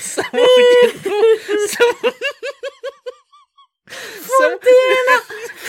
samo 0.01 0.43
jednu, 0.83 1.17
samo... 1.67 2.11
Fontena! 4.37 5.17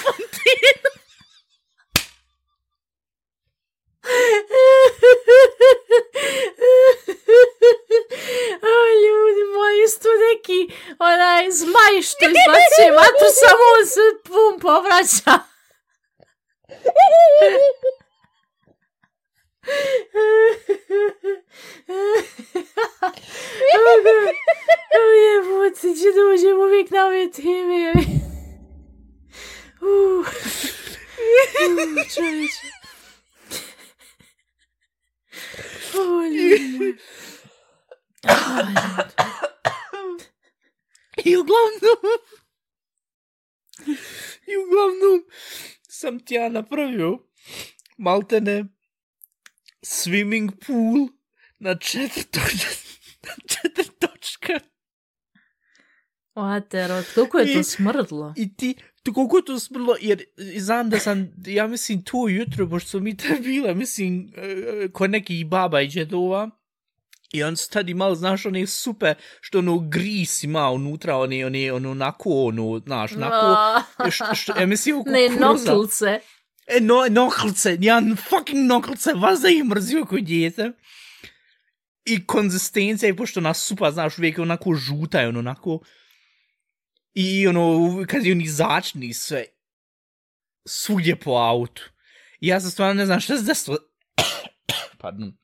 Fontena! 0.02 0.90
o, 8.62 8.74
ljudi 9.04 9.44
moji, 9.54 9.84
isto 9.84 10.08
neki 10.08 10.74
onaj 10.98 11.50
zmaj 11.50 12.02
što 12.02 12.24
izbacuje 12.24 12.92
vatru, 12.92 13.28
samo 13.42 13.64
on 13.78 13.86
se 13.86 14.00
pum 14.24 14.60
uvijek 26.80 26.90
na 26.90 27.06
ove 27.06 27.30
teme. 27.30 27.92
Uh, 29.80 30.18
uh, 30.18 30.26
čovječe. 32.14 32.66
O, 35.94 36.22
ljudi. 36.22 36.96
I 41.24 41.36
uglavnom... 41.36 41.98
I 44.46 44.56
uglavnom 44.56 45.24
sam 45.88 46.24
ti 46.24 46.34
ja 46.34 46.48
napravio 46.48 47.18
maltene 47.98 48.64
swimming 49.82 50.50
pool 50.66 51.08
na 51.58 51.74
četiri 51.78 52.24
točka. 52.24 52.68
na 53.26 53.34
četiri 53.48 53.94
točka. 53.98 54.60
Oatero, 56.34 57.02
koliko 57.14 57.38
je 57.38 57.54
to 57.54 57.62
smrdlo? 57.62 58.34
I 58.36 58.56
ti, 58.56 58.74
to 59.02 59.12
koliko 59.12 59.36
je 59.36 59.44
to 59.44 59.58
smrdlo, 59.58 59.96
jer 60.00 60.24
znam 60.56 60.90
da 60.90 60.98
sam, 60.98 61.32
ja 61.46 61.66
mislim, 61.66 62.02
to 62.04 62.28
jutro, 62.28 62.68
pošto 62.68 62.88
su 62.88 63.00
mi 63.00 63.16
te 63.16 63.38
bila, 63.42 63.74
mislim, 63.74 64.32
uh, 64.36 64.92
ko 64.92 65.06
neki 65.06 65.44
baba 65.44 65.80
i 65.80 65.88
džedova, 65.88 66.50
I 67.32 67.42
on 67.42 67.56
su 67.56 67.70
tad 67.70 67.88
imali, 67.88 68.16
znaš, 68.16 68.46
one 68.46 68.66
supe, 68.66 69.14
što 69.40 69.58
ono 69.58 69.78
gris 69.78 70.42
ima 70.42 70.70
unutra, 70.70 71.16
one, 71.16 71.46
one, 71.46 71.72
ono, 71.72 71.90
onako, 71.90 72.30
ono, 72.30 72.80
znaš, 72.86 73.12
onako, 73.12 73.56
što, 74.10 74.34
što, 74.34 74.60
ja 74.60 74.66
mislim, 74.66 75.00
oko 75.00 75.10
Ne, 75.10 75.28
noklce. 75.28 76.20
E, 76.70 76.80
no, 76.80 77.04
noklce, 77.10 77.78
ja 77.80 78.02
fucking 78.28 78.66
noklce, 78.66 79.12
vas 79.14 79.40
da 79.40 79.48
ih 79.48 79.64
mrzio 79.64 80.04
kod 80.04 80.24
djete. 80.24 80.72
I 82.04 82.26
konzistencija 82.26 83.08
je 83.08 83.16
pošto 83.16 83.40
na 83.40 83.54
supa, 83.54 83.90
znaš, 83.90 84.18
uvijek 84.18 84.38
je 84.38 84.42
onako 84.42 84.74
žuta, 84.74 85.28
ono, 85.28 85.38
onako. 85.38 85.80
I 87.14 87.46
ono, 87.46 88.04
kad 88.08 88.26
je 88.26 88.32
oni 88.32 88.46
začni 88.46 89.14
sve, 89.14 89.44
svugdje 90.66 91.16
po 91.16 91.30
autu. 91.30 91.82
I 92.40 92.46
ja 92.46 92.60
se 92.60 92.70
stvarno 92.70 92.94
ne 92.94 93.06
znam 93.06 93.20
šta 93.20 93.36
se 93.36 93.44
desilo. 93.44 93.78
Pardon. 94.98 95.36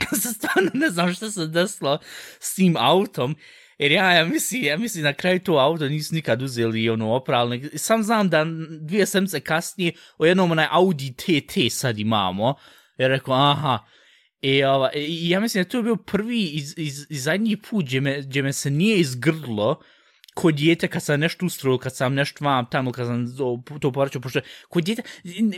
Ja 0.12 0.18
se 0.18 0.32
stvarno 0.32 0.70
ne 0.74 0.90
znam 0.90 1.14
šta 1.14 1.30
se 1.30 1.46
desilo 1.46 1.98
s 2.40 2.54
tim 2.54 2.76
autom. 2.76 3.36
Jer 3.78 3.92
ja, 3.92 4.12
ja 4.12 4.24
mislim, 4.24 4.64
ja 4.64 4.76
mislim, 4.76 5.04
na 5.04 5.12
kraju 5.12 5.40
to 5.40 5.52
auto 5.52 5.88
nisu 5.88 6.14
nikad 6.14 6.42
uzeli 6.42 6.90
ono 6.90 7.12
opravljeno. 7.12 7.68
Sam 7.76 8.02
znam 8.02 8.28
da 8.28 8.46
dvije 8.80 9.06
semce 9.06 9.40
kasnije 9.40 9.92
o 10.18 10.26
jednom 10.26 10.50
onaj 10.50 10.66
Audi 10.70 11.12
TT 11.12 11.72
sad 11.72 11.98
imamo. 11.98 12.54
Jer 12.98 13.10
rekao, 13.10 13.34
aha, 13.34 13.78
E, 14.46 14.66
ova, 14.66 14.90
e, 14.94 15.00
i 15.00 15.30
ja 15.30 15.40
mislim 15.40 15.64
da 15.64 15.70
to 15.70 15.76
je 15.76 15.82
bio 15.82 15.96
prvi 15.96 16.42
iz, 16.42 16.74
iz, 16.76 17.06
iz 17.08 17.22
zadnji 17.24 17.56
put 17.56 17.84
gdje 17.84 18.00
me, 18.00 18.22
gdje 18.22 18.42
me 18.42 18.52
se 18.52 18.70
nije 18.70 18.96
izgrdlo 18.96 19.82
ko 20.34 20.50
djete 20.50 20.88
kad 20.88 21.02
sam 21.02 21.20
nešto 21.20 21.46
ustrojio, 21.46 21.78
kad 21.78 21.96
sam 21.96 22.14
nešto 22.14 22.44
vam 22.44 22.66
tamo, 22.70 22.92
kad 22.92 23.06
sam 23.06 23.36
to, 23.36 23.62
to 23.80 23.92
povraćao, 23.92 24.22
pošto 24.22 24.40
ko 24.68 24.80
djete, 24.80 25.02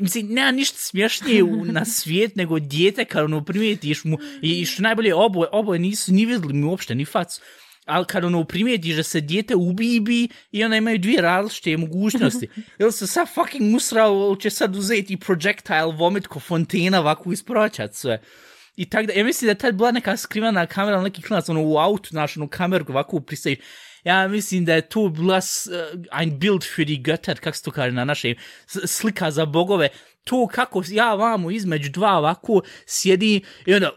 mislim, 0.01 0.27
nema 0.27 0.51
ništa 0.51 0.79
smješnije 0.79 1.43
u, 1.43 1.65
na 1.65 1.85
svijet 1.85 2.37
nego 2.37 2.59
djete 2.59 3.05
kad 3.05 3.25
ono 3.25 3.45
primijetiš 3.45 4.05
mu, 4.05 4.19
i 4.43 4.67
što 4.67 4.83
najbolje, 4.83 5.15
oboje, 5.15 5.49
oboje 5.53 5.79
nisu 5.79 6.13
ni 6.13 6.27
vidjeli 6.27 6.55
mi 6.55 6.65
uopšte, 6.65 6.95
ni 6.95 7.05
facu, 7.05 7.41
ali 7.87 8.05
kad 8.05 8.25
ono 8.25 8.45
primijetiš 8.45 8.97
da 8.97 9.03
se 9.03 9.21
djete 9.21 9.55
ubibi 9.55 10.29
i 10.53 10.65
ona 10.65 10.77
imaju 10.77 10.99
dvije 10.99 11.23
različite 11.23 11.77
mogućnosti. 11.77 12.49
Ili 12.79 12.93
se 12.93 13.07
sad 13.07 13.29
fucking 13.35 13.77
usrao, 13.77 14.27
ili 14.29 14.41
će 14.41 14.51
sad 14.51 14.77
uzeti 14.77 15.17
projectile 15.17 15.93
vomit 15.99 16.27
ko 16.27 16.41
fontena 16.41 17.01
ovako 17.01 17.33
isproćat 17.33 17.95
sve. 17.95 18.23
I 18.77 18.91
tak 18.91 19.07
da, 19.07 19.13
ja 19.13 19.25
mislim 19.25 19.47
da 19.47 19.51
je 19.51 19.59
tad 19.59 19.75
bila 19.75 19.93
neka 19.93 20.17
skrivana 20.17 20.67
kamera, 20.67 21.03
neki 21.03 21.23
klinac, 21.23 21.49
ono 21.49 21.63
u 21.63 21.79
autu, 21.79 22.09
znaš, 22.11 22.37
ono 22.37 22.49
kameru 22.49 22.85
ovako 22.89 23.21
pristaje. 23.21 23.57
Ja 24.05 24.29
mislim 24.29 24.65
da 24.65 24.75
je 24.75 24.89
to 24.89 25.09
bila 25.09 25.37
uh, 25.37 26.01
ein 26.21 26.39
Bild 26.39 26.63
für 26.63 26.85
die 26.85 26.97
Götter, 26.97 27.41
kako 27.41 27.57
se 27.57 27.63
to 27.63 27.71
kaže 27.71 27.93
na 27.93 28.05
našem, 28.05 28.35
slika 28.67 29.31
za 29.31 29.47
bogove. 29.47 29.89
To 30.25 30.47
kako 30.47 30.83
ja 30.89 31.15
vamo 31.15 31.51
između 31.51 31.91
dva 31.91 32.19
ovako 32.19 32.63
sjedi 32.87 33.41
i 33.67 33.75
onda, 33.75 33.91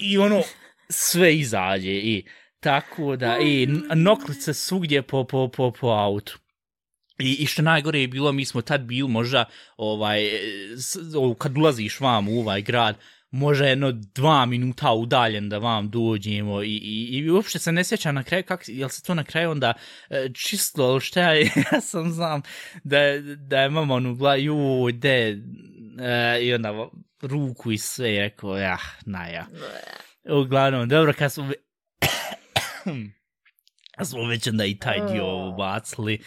i 0.00 0.18
ono, 0.18 0.42
sve 0.88 1.36
izađe 1.36 1.90
i 1.90 2.24
tako 2.60 3.16
da, 3.16 3.38
i 3.38 3.66
noklice 3.94 4.54
svugdje 4.54 5.02
po, 5.02 5.24
po, 5.24 5.48
po, 5.48 5.70
po 5.70 5.88
autu. 5.88 6.38
I, 7.18 7.36
I 7.40 7.46
što 7.46 7.62
najgore 7.62 8.00
je 8.00 8.08
bilo, 8.08 8.32
mi 8.32 8.44
smo 8.44 8.62
tad 8.62 8.80
bili 8.80 9.08
možda, 9.08 9.44
ovaj, 9.76 10.30
s, 10.76 10.96
o, 11.16 11.34
kad 11.34 11.58
ulaziš 11.58 12.00
vam 12.00 12.28
u 12.28 12.40
ovaj 12.40 12.62
grad, 12.62 12.96
može 13.30 13.66
jedno 13.66 13.92
dva 13.92 14.46
minuta 14.46 14.92
udaljen 14.92 15.48
da 15.48 15.58
vam 15.58 15.90
dođemo 15.90 16.62
i, 16.62 16.76
i, 16.76 17.18
i 17.18 17.30
uopšte 17.30 17.58
se 17.58 17.72
ne 17.72 17.84
sjeća 17.84 18.12
na 18.12 18.22
kraju, 18.22 18.44
kak, 18.44 18.64
jel 18.66 18.88
se 18.88 19.02
to 19.02 19.14
na 19.14 19.24
kraju 19.24 19.50
onda 19.50 19.72
e, 20.10 20.28
čisto, 20.34 20.84
ali 20.84 21.00
šta 21.00 21.32
je, 21.32 21.50
ja 21.72 21.80
sam 21.80 22.12
znam 22.12 22.42
da, 22.84 22.98
da 23.36 23.60
je 23.60 23.70
mama 23.70 23.94
ono 23.94 24.14
bila, 24.14 24.36
ju, 24.36 24.90
de, 24.92 25.38
e, 26.00 26.38
i 26.42 26.54
onda 26.54 26.88
ruku 27.22 27.72
i 27.72 27.78
sve, 27.78 28.18
rekao, 28.18 28.56
ja, 28.56 28.78
na 29.06 29.26
ja. 29.26 29.46
Uglavnom, 30.24 30.88
dobro, 30.88 31.12
kad 31.18 31.32
smo, 31.32 31.50
smo 34.04 34.26
već 34.26 34.48
onda 34.48 34.64
i 34.64 34.74
taj 34.74 35.12
dio 35.12 35.48
ubacili. 35.48 36.18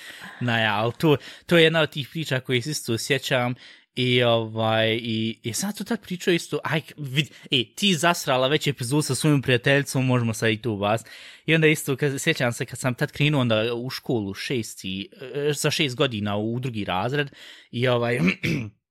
Naja, 0.41 0.75
ali 0.75 0.93
to, 0.97 1.17
to 1.45 1.57
je 1.57 1.63
jedna 1.63 1.81
od 1.81 1.89
tih 1.89 2.09
priča 2.11 2.39
koje 2.39 2.61
se 2.61 2.71
isto 2.71 2.97
sjećam. 2.97 3.55
I 3.95 4.23
ovaj, 4.23 4.99
i, 5.01 5.39
i 5.43 5.53
sam 5.53 5.73
to 5.73 5.83
tad 5.83 6.01
pričao 6.01 6.33
isto, 6.33 6.59
aj, 6.63 6.81
vid, 6.97 7.27
e, 7.51 7.63
ti 7.75 7.95
zasrala 7.95 8.47
već 8.47 8.67
epizodu 8.67 9.01
sa 9.01 9.15
svojim 9.15 9.41
prijateljicom, 9.41 10.05
možemo 10.05 10.33
sad 10.33 10.49
i 10.49 10.61
tu 10.61 10.75
vas. 10.75 11.03
I 11.45 11.55
onda 11.55 11.67
isto, 11.67 11.95
kad, 11.95 12.21
sjećam 12.21 12.53
se, 12.53 12.65
kad 12.65 12.79
sam 12.79 12.95
tad 12.95 13.11
krenuo 13.11 13.41
onda 13.41 13.73
u 13.73 13.89
školu 13.89 14.33
šesti, 14.33 15.09
sa 15.55 15.71
šest 15.71 15.95
godina 15.95 16.37
u 16.37 16.59
drugi 16.59 16.85
razred, 16.85 17.31
i 17.71 17.87
ovaj, 17.87 18.19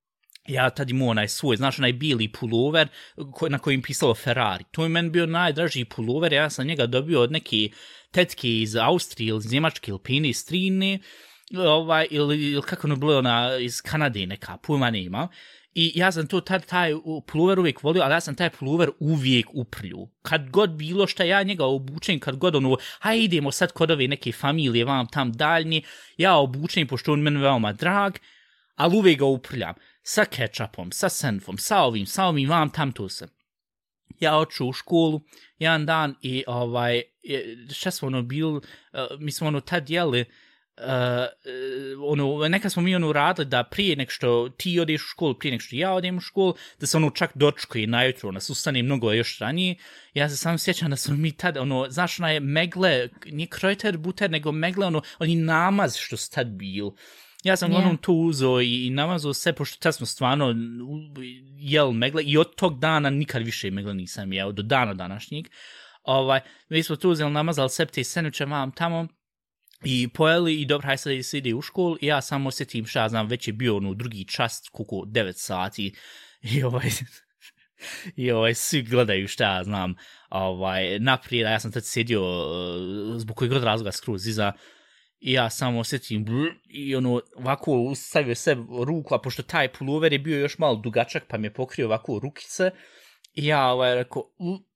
ja 0.47 0.69
tad 0.69 0.89
imao 0.89 1.07
onaj 1.07 1.27
svoj, 1.27 1.57
znaš, 1.57 1.79
onaj 1.79 1.93
bili 1.93 2.31
pullover 2.31 2.87
na 3.49 3.59
kojim 3.59 3.81
pisalo 3.81 4.15
Ferrari. 4.15 4.63
To 4.71 4.83
je 4.83 4.89
meni 4.89 5.09
bio 5.09 5.25
najdraži 5.25 5.85
pullover, 5.85 6.33
ja 6.33 6.49
sam 6.49 6.67
njega 6.67 6.85
dobio 6.85 7.21
od 7.21 7.31
neke 7.31 7.69
tetke 8.11 8.61
iz 8.61 8.75
Austrije 8.75 9.29
ili 9.29 9.37
iz 9.37 9.51
Njemačke 9.51 9.91
ili 9.91 9.99
Pini 10.03 10.29
iz 10.29 10.45
Trine, 10.45 10.99
ovaj, 11.57 12.07
ili, 12.11 12.51
ili 12.51 12.61
kako 12.61 12.87
ono 12.87 12.95
bilo 12.95 13.17
ona 13.17 13.57
iz 13.57 13.81
Kanade 13.81 14.25
neka, 14.25 14.57
pojma 14.57 14.91
nema. 14.91 15.27
I 15.75 15.91
ja 15.95 16.11
sam 16.11 16.27
to 16.27 16.41
tad, 16.41 16.65
taj 16.65 16.93
pullover 17.27 17.59
uvijek 17.59 17.83
volio, 17.83 18.03
ali 18.03 18.13
ja 18.13 18.19
sam 18.21 18.35
taj 18.35 18.49
pullover 18.49 18.89
uvijek 18.99 19.47
uprlju. 19.53 20.07
Kad 20.21 20.49
god 20.49 20.69
bilo 20.69 21.07
šta 21.07 21.23
ja 21.23 21.43
njega 21.43 21.65
obučem, 21.65 22.19
kad 22.19 22.35
god 22.35 22.55
ono, 22.55 22.77
hajde 22.99 23.23
idemo 23.23 23.51
sad 23.51 23.71
kod 23.71 23.91
ove 23.91 24.07
neke 24.07 24.31
familije 24.31 24.85
vam 24.85 25.07
tam 25.07 25.31
daljnje, 25.31 25.81
ja 26.17 26.35
obučem, 26.35 26.87
pošto 26.87 27.13
on 27.13 27.21
meni 27.21 27.39
veoma 27.39 27.73
drag, 27.73 28.13
ali 28.75 28.97
uvijek 28.97 29.19
ga 29.19 29.25
uprljam. 29.25 29.73
Sa 30.03 30.25
ketchupom, 30.25 30.91
sa 30.91 31.09
senfom, 31.09 31.57
sa 31.57 31.83
ovim, 31.83 32.05
sa 32.05 32.25
ovim, 32.25 32.49
vam 32.49 32.69
tam 32.69 32.91
tu 32.91 33.09
sam. 33.09 33.29
Ja 34.19 34.37
oču 34.37 34.67
u 34.67 34.73
školu, 34.73 35.21
jedan 35.59 35.85
dan 35.85 36.15
i 36.21 36.43
ovaj, 36.47 37.01
šta 37.73 37.91
smo 37.91 38.07
ono 38.07 38.21
bil, 38.21 38.57
eh, 38.57 39.07
mi 39.19 39.31
smo 39.31 39.47
ono 39.47 39.61
tad 39.61 39.89
jeli, 39.89 40.21
uh, 40.21 40.27
eh, 40.77 41.27
eh, 41.45 41.95
ono, 42.05 42.47
neka 42.47 42.69
smo 42.69 42.81
mi 42.83 42.95
ono 42.95 43.13
radili 43.13 43.47
da 43.47 43.63
prije 43.63 43.95
nek 43.95 44.11
što 44.11 44.49
ti 44.57 44.79
odeš 44.79 45.01
u 45.01 45.07
školu, 45.07 45.39
prije 45.39 45.51
nek 45.51 45.61
što 45.61 45.75
ja 45.75 45.93
odem 45.93 46.17
u 46.17 46.21
školu, 46.21 46.55
da 46.79 46.87
se 46.87 46.97
ono 46.97 47.09
čak 47.09 47.31
dočkuje 47.35 47.87
najutro, 47.87 48.31
nas 48.31 48.49
ustane 48.49 48.83
mnogo 48.83 49.11
još 49.11 49.39
ranije. 49.39 49.75
Ja 50.13 50.29
se 50.29 50.37
sam 50.37 50.57
sjećam 50.57 50.89
da 50.89 50.95
smo 50.95 51.15
mi 51.15 51.31
tad, 51.31 51.57
ono, 51.57 51.89
znaš, 51.89 52.19
ona 52.19 52.31
je 52.31 52.39
megle, 52.39 53.09
nije 53.25 53.47
krojter 53.47 53.97
buter, 53.97 54.31
nego 54.31 54.51
megle, 54.51 54.85
ono, 54.85 55.01
oni 55.19 55.35
namaz 55.35 55.95
što 55.95 56.17
su 56.17 56.31
tad 56.31 56.47
bil. 56.47 56.89
Ja 57.43 57.55
sam 57.55 57.71
yeah. 57.71 57.77
onom 57.77 57.97
to 57.97 58.13
uzo 58.13 58.59
i, 58.61 58.87
i 58.87 58.89
namazao 58.89 59.33
sve, 59.33 59.53
pošto 59.53 59.77
tad 59.79 59.95
smo 59.95 60.05
stvarno 60.05 60.55
jel 61.57 61.91
megle 61.91 62.23
i 62.23 62.37
od 62.37 62.55
tog 62.55 62.79
dana 62.79 63.09
nikad 63.09 63.43
više 63.43 63.71
megle 63.71 63.93
nisam 63.93 64.33
jeo, 64.33 64.51
do 64.51 64.61
dana 64.61 64.93
današnjeg. 64.93 65.47
Ovaj, 66.03 66.39
mi 66.69 66.83
smo 66.83 66.95
tu 66.95 67.09
uzeli 67.09 67.31
namazali 67.31 67.69
sve 67.69 67.85
te 67.85 68.03
senuće 68.03 68.45
mam 68.45 68.71
tamo 68.71 69.07
i 69.83 70.07
pojeli 70.07 70.61
i 70.61 70.65
dobro, 70.65 70.85
hajde 70.85 70.97
sad 70.97 71.25
se 71.25 71.37
ide 71.37 71.53
u 71.53 71.61
školu 71.61 71.97
i 72.01 72.05
ja 72.05 72.21
samo 72.21 72.47
osjetim 72.49 72.85
šta 72.85 73.09
znam, 73.09 73.27
već 73.27 73.47
je 73.47 73.53
bio 73.53 73.77
ono 73.77 73.93
drugi 73.93 74.27
čast, 74.27 74.69
kuku 74.69 75.05
9 75.05 75.33
sati 75.35 75.95
i 76.41 76.63
ovaj, 76.63 76.89
i 78.15 78.31
ovaj, 78.31 78.53
svi 78.53 78.81
gledaju 78.81 79.27
šta 79.27 79.63
znam, 79.63 79.95
ovaj, 80.29 80.99
naprijed, 80.99 81.51
ja 81.51 81.59
sam 81.59 81.71
tad 81.71 81.85
sjedio 81.85 82.21
uh, 82.21 83.17
zbog 83.17 83.35
kojeg 83.35 83.53
god 83.53 83.63
razloga 83.63 83.91
skroz 83.91 84.27
iza, 84.27 84.51
I 85.23 85.33
ja 85.33 85.49
samo 85.49 85.79
osjetim 85.79 86.25
brr, 86.25 86.53
i 86.69 86.95
ono 86.95 87.21
ovako 87.35 87.95
stavio 87.95 88.35
se 88.35 88.55
ruku, 88.85 89.15
a 89.15 89.21
pošto 89.21 89.43
taj 89.43 89.73
pullover 89.73 90.13
je 90.13 90.19
bio 90.19 90.39
još 90.39 90.57
malo 90.57 90.75
dugačak 90.75 91.23
pa 91.27 91.37
mi 91.37 91.47
je 91.47 91.53
pokrio 91.53 91.87
ovako 91.87 92.19
rukice 92.23 92.71
i 93.33 93.45
ja 93.45 93.67
ovaj 93.67 93.95
rekao 93.95 94.23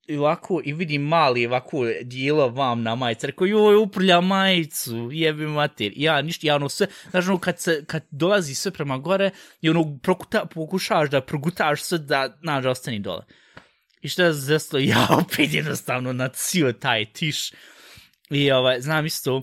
i 0.06 0.16
ovako 0.16 0.60
i 0.64 0.72
vidim 0.72 1.02
mali 1.02 1.46
ovako 1.46 1.84
dijelo 2.02 2.48
vam 2.48 2.82
na 2.82 2.94
majicu. 2.94 3.26
rekao 3.26 3.46
joj 3.46 3.76
uprlja 3.76 4.20
majicu, 4.20 5.08
jebi 5.12 5.46
mater. 5.46 5.92
I 5.96 6.02
ja 6.02 6.22
ništa, 6.22 6.46
ja 6.46 6.56
ono 6.56 6.68
sve, 6.68 6.86
znaš 7.10 7.28
ono 7.28 7.38
kad, 7.38 7.60
se, 7.60 7.84
kad 7.86 8.06
dolazi 8.10 8.54
sve 8.54 8.72
prema 8.72 8.98
gore 8.98 9.30
i 9.60 9.70
ono 9.70 9.98
prokuta, 10.02 10.44
pokušaš 10.54 11.10
da 11.10 11.20
progutaš 11.20 11.82
sve 11.82 11.98
da 11.98 12.38
nađe 12.42 12.68
ostani 12.68 12.98
dole. 12.98 13.24
I 14.02 14.08
što 14.08 14.22
je 14.22 14.32
zeslo, 14.32 14.78
ja 14.94 15.06
opet 15.10 15.52
jednostavno 15.52 16.12
nacio 16.12 16.72
taj 16.72 17.04
tiš. 17.04 17.52
I 18.30 18.50
ovaj, 18.50 18.80
znam 18.80 19.06
isto, 19.06 19.42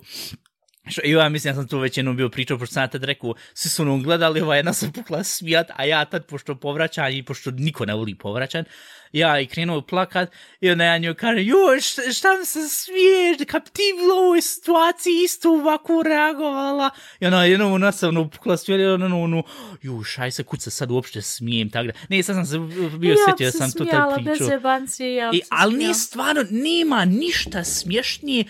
Što, 0.88 1.02
I 1.04 1.12
ja 1.12 1.30
mislim, 1.30 1.52
ja 1.52 1.56
sam 1.56 1.68
tu 1.68 1.80
već 1.80 1.98
jednom 1.98 2.18
bio 2.18 2.30
pričao, 2.30 2.58
pošto 2.58 2.74
sam 2.74 2.90
tad 2.90 3.04
rekao, 3.04 3.34
svi 3.54 3.70
su 3.70 3.82
ono 3.82 3.98
gledali, 3.98 4.42
ova 4.42 4.56
jedna 4.56 4.74
sam 4.74 4.92
pukla 4.92 5.24
smijat, 5.24 5.68
a 5.76 5.86
ja 5.86 6.06
tad, 6.06 6.26
pošto 6.26 6.56
povraćan 6.56 7.14
i 7.14 7.24
pošto 7.24 7.52
niko 7.52 7.86
ne 7.86 7.94
voli 7.94 8.16
povraćan, 8.16 8.66
ja 9.12 9.40
i 9.40 9.48
krenuo 9.48 9.82
plakat, 9.82 10.32
i 10.62 10.70
onda 10.70 10.84
ja 10.84 10.98
njoj 10.98 11.16
kaže, 11.16 11.44
joj, 11.44 11.82
šta, 11.82 12.02
šta 12.14 12.38
mi 12.40 12.46
se 12.46 12.60
smiješ, 12.70 13.38
kap 13.48 13.64
ti 13.70 13.82
bilo 13.98 14.16
u 14.16 14.26
ovoj 14.26 14.42
situaciji 14.42 15.24
isto 15.24 15.50
ovako 15.50 16.04
reagovala, 16.04 16.90
i 17.20 17.26
ona 17.26 17.46
jednom 17.46 17.74
ona 17.74 17.92
se 17.92 18.08
ono 18.08 18.30
pukla 18.30 18.58
smijat, 18.58 18.80
i 18.80 18.86
ona 18.86 19.18
ono, 19.18 19.44
joj, 19.82 20.04
šaj 20.04 20.32
se, 20.32 20.44
kud 20.44 20.62
se 20.62 20.72
sad 20.72 20.92
uopšte 20.92 21.22
smijem, 21.22 21.70
tako 21.70 21.88
da, 21.88 21.94
ne, 22.10 22.24
sad 22.24 22.36
sam 22.36 22.46
se 22.46 22.60
bio 22.98 23.12
ja 23.12 23.18
sjetio 23.26 23.46
da 23.46 23.52
sam 23.52 23.72
tu 23.72 23.86
tad 23.86 24.16
pričao. 24.16 24.50
Ja 24.50 24.80
bi 24.82 24.88
se 24.88 24.96
smijala, 24.96 25.26
ja 25.26 25.32
bi 25.32 25.38
se 25.38 25.46
smijala. 25.46 25.64
Ali 25.64 25.78
nije 25.78 25.94
stvarno, 25.94 26.46
nema 26.50 27.06
ništa 27.06 27.64
smješnije, 27.64 28.44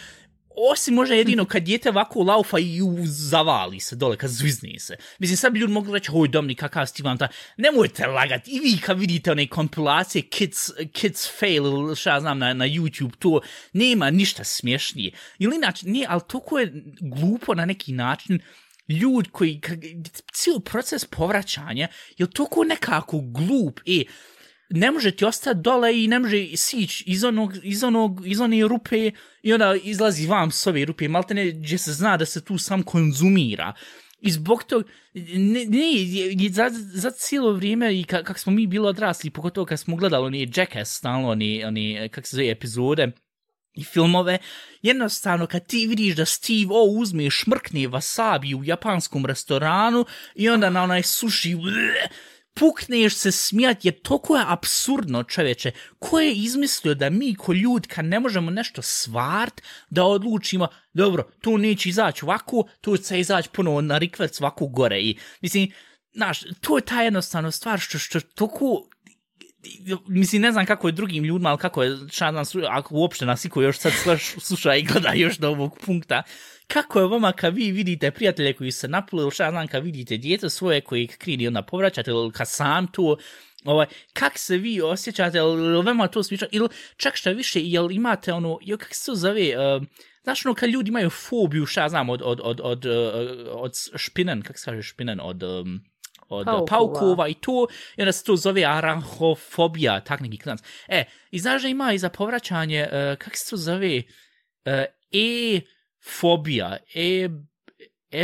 Osim 0.57 0.93
možda 0.93 1.15
jedino 1.15 1.45
kad 1.45 1.63
djete 1.63 1.89
ovako 1.89 2.23
laufa 2.23 2.59
i 2.59 2.79
zavali 3.03 3.79
se 3.79 3.95
dole, 3.95 4.17
kad 4.17 4.29
zvizni 4.29 4.79
se. 4.79 4.95
Mislim, 5.19 5.37
sad 5.37 5.53
bi 5.53 5.59
ljudi 5.59 5.73
mogli 5.73 5.93
reći, 5.93 6.11
oj, 6.13 6.27
domni, 6.27 6.55
kakav 6.55 6.85
sti 6.85 7.03
vam 7.03 7.17
ta... 7.17 7.27
Nemojte 7.57 8.07
lagati, 8.07 8.51
i 8.51 8.59
vi 8.59 8.77
kad 8.81 8.99
vidite 8.99 9.31
one 9.31 9.47
kompilacije 9.47 10.21
Kids, 10.21 10.71
kids 10.91 11.39
Fail 11.39 11.65
ili 11.65 11.95
šta 11.95 12.19
znam 12.19 12.39
na, 12.39 12.53
na 12.53 12.65
YouTube, 12.65 13.15
to 13.19 13.41
nema 13.73 14.09
ništa 14.11 14.43
smješnije. 14.43 15.11
Ili 15.39 15.55
inače, 15.55 15.87
nije, 15.87 16.07
ali 16.09 16.21
toko 16.27 16.59
je 16.59 16.83
glupo 17.01 17.53
na 17.53 17.65
neki 17.65 17.93
način, 17.93 18.39
ljudi 18.89 19.29
koji, 19.29 19.61
cijel 20.33 20.59
proces 20.59 21.05
povraćanja, 21.05 21.87
je 22.17 22.29
toko 22.29 22.63
nekako 22.63 23.21
glup, 23.21 23.79
e, 23.85 24.03
ne 24.69 24.91
može 24.91 25.11
ti 25.11 25.25
ostati 25.25 25.59
dole 25.61 26.03
i 26.03 26.07
ne 26.07 26.19
može 26.19 26.47
sići 26.55 27.03
iz, 27.07 27.23
onog, 27.23 27.53
iz, 27.63 27.83
onog, 27.83 28.27
iz 28.27 28.41
one 28.41 28.67
rupe 28.67 29.11
i 29.41 29.53
onda 29.53 29.75
izlazi 29.83 30.27
vam 30.27 30.51
s 30.51 30.67
ove 30.67 30.85
rupe, 30.85 31.07
malte 31.07 31.33
ne, 31.33 31.51
gdje 31.51 31.77
se 31.77 31.93
zna 31.93 32.17
da 32.17 32.25
se 32.25 32.45
tu 32.45 32.57
sam 32.57 32.83
konzumira. 32.83 33.73
I 34.19 34.31
zbog 34.31 34.63
tog, 34.63 34.83
ne, 35.13 35.65
ne 35.65 36.49
za, 36.49 36.69
za 36.71 37.11
cijelo 37.11 37.53
vrijeme 37.53 37.99
i 37.99 38.03
ka, 38.03 38.23
kako 38.23 38.39
smo 38.39 38.53
mi 38.53 38.67
bili 38.67 38.87
odrasli, 38.87 39.29
pogotovo 39.29 39.65
kad 39.65 39.79
smo 39.79 39.95
gledali 39.95 40.25
oni 40.25 40.51
Jackass, 40.55 40.97
stalno 40.97 41.29
oni, 41.29 41.63
oni 41.65 42.09
kako 42.11 42.27
se 42.27 42.35
zove, 42.35 42.51
epizode, 42.51 43.11
i 43.75 43.83
filmove, 43.83 44.37
jednostavno 44.81 45.47
kad 45.47 45.67
ti 45.67 45.87
vidiš 45.87 46.15
da 46.15 46.25
Steve 46.25 46.71
O 46.71 46.83
uzme 46.83 47.29
šmrkne 47.29 47.79
wasabi 47.79 48.59
u 48.59 48.63
japanskom 48.63 49.25
restoranu 49.25 50.05
i 50.35 50.49
onda 50.49 50.69
na 50.69 50.83
onaj 50.83 51.03
sushi 51.03 51.55
bleh, 51.55 52.09
pukneš 52.59 53.15
se 53.15 53.31
smijat, 53.31 53.85
jer 53.85 54.01
toko 54.01 54.35
je 54.35 54.43
absurdno 54.47 55.23
čoveče. 55.23 55.71
Ko 55.99 56.19
je 56.19 56.33
izmislio 56.33 56.93
da 56.93 57.09
mi 57.09 57.35
ko 57.35 57.53
ljud, 57.53 57.87
kad 57.87 58.05
ne 58.05 58.19
možemo 58.19 58.51
nešto 58.51 58.81
svart, 58.81 59.61
da 59.89 60.03
odlučimo, 60.03 60.67
dobro, 60.93 61.29
tu 61.41 61.57
neće 61.57 61.89
izaći 61.89 62.25
ovako, 62.25 62.63
tu 62.81 62.97
će 62.97 63.19
izaći 63.19 63.49
puno 63.49 63.81
na 63.81 63.97
rikvec 63.97 64.41
ovako 64.41 64.67
gore. 64.67 65.01
I, 65.01 65.17
mislim, 65.41 65.71
znaš, 66.13 66.39
to 66.61 66.77
je 66.77 66.85
ta 66.85 67.01
jednostavna 67.01 67.51
stvar 67.51 67.79
što, 67.79 67.99
što 67.99 68.19
toko 68.19 68.89
mislim, 70.07 70.41
ne 70.41 70.51
znam 70.51 70.65
kako 70.65 70.87
je 70.87 70.91
drugim 70.91 71.23
ljudima, 71.23 71.49
ali 71.49 71.57
kako 71.57 71.83
je, 71.83 71.97
šta 72.11 72.31
znam, 72.31 72.63
ako 72.69 72.95
uopšte 72.95 73.25
nas 73.25 73.45
iko 73.45 73.61
još 73.61 73.77
sad 73.77 73.91
sluša 74.47 74.75
i 74.75 74.83
gleda 74.83 75.13
još 75.13 75.37
do 75.37 75.49
ovog 75.49 75.79
punkta, 75.85 76.23
kako 76.67 76.99
je 76.99 77.07
vama 77.07 77.31
kad 77.31 77.55
vi 77.55 77.71
vidite 77.71 78.11
prijatelje 78.11 78.53
koji 78.53 78.71
se 78.71 78.87
napuli, 78.87 79.21
ili 79.21 79.31
šta 79.31 79.51
znam, 79.51 79.67
kad 79.67 79.83
vidite 79.83 80.17
djete 80.17 80.49
svoje 80.49 80.81
koji 80.81 81.07
krini 81.07 81.47
onda 81.47 81.61
povraćate, 81.61 82.11
ili 82.11 82.31
kad 82.31 82.49
sam 82.49 82.87
tu, 82.87 83.17
ovaj, 83.63 83.85
kak 84.13 84.37
se 84.37 84.57
vi 84.57 84.81
osjećate, 84.81 85.37
ili 85.37 85.83
vama 85.83 86.07
to 86.07 86.23
smišno, 86.23 86.47
ili 86.51 86.69
čak 86.97 87.15
šta 87.15 87.29
više, 87.29 87.61
jel 87.61 87.91
imate 87.91 88.33
ono, 88.33 88.57
jel 88.61 88.77
kak 88.77 88.93
se 88.95 89.05
to 89.05 89.15
zove, 89.15 89.75
uh, 89.77 89.83
znaš 90.23 90.45
ono, 90.45 90.55
kad 90.55 90.69
ljudi 90.69 90.89
imaju 90.89 91.09
fobiju, 91.09 91.65
šta 91.65 91.89
znam, 91.89 92.09
od, 92.09 92.21
od, 92.23 92.39
od, 92.43 92.61
od, 92.63 92.85
eh, 92.85 92.89
od, 92.89 93.47
od 93.51 93.71
špinen, 93.95 94.41
kak 94.41 94.59
se 94.59 94.65
kaže 94.65 94.81
špinen, 94.81 95.19
od... 95.23 95.43
Um, 95.43 95.94
od 96.29 96.45
paukova. 96.45 96.65
paukova 96.65 97.27
i 97.27 97.33
to, 97.33 97.67
i 97.97 98.01
onda 98.01 98.11
se 98.11 98.23
to 98.23 98.35
zove 98.35 98.65
aranhofobija, 98.65 99.99
tak 99.99 100.19
neki 100.19 100.37
klanac. 100.37 100.63
E, 100.87 101.03
i 101.31 101.39
znaš 101.39 101.61
da 101.61 101.67
ima 101.67 101.93
i 101.93 101.97
za 101.97 102.09
povraćanje, 102.09 102.87
uh, 102.87 103.17
kak 103.17 103.37
se 103.37 103.49
to 103.49 103.57
zove, 103.57 103.97
uh, 104.65 104.73
e, 105.11 105.61
fobija, 106.19 106.77
e, 106.95 107.29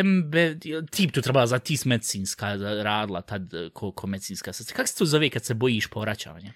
MB, 0.03 0.35
tip 0.91 1.11
tu 1.11 1.21
trebala 1.21 1.47
za 1.47 1.59
tis 1.59 1.85
medicinska 1.85 2.55
radila 2.83 3.21
tad 3.21 3.41
ko, 3.73 3.91
ko 3.91 4.07
medicinska 4.07 4.53
sestra. 4.53 4.75
Kako 4.75 4.87
se 4.87 4.97
to 4.97 5.05
zove 5.05 5.29
kad 5.29 5.45
se 5.45 5.53
bojiš 5.53 5.87
povraćavanja? 5.87 6.53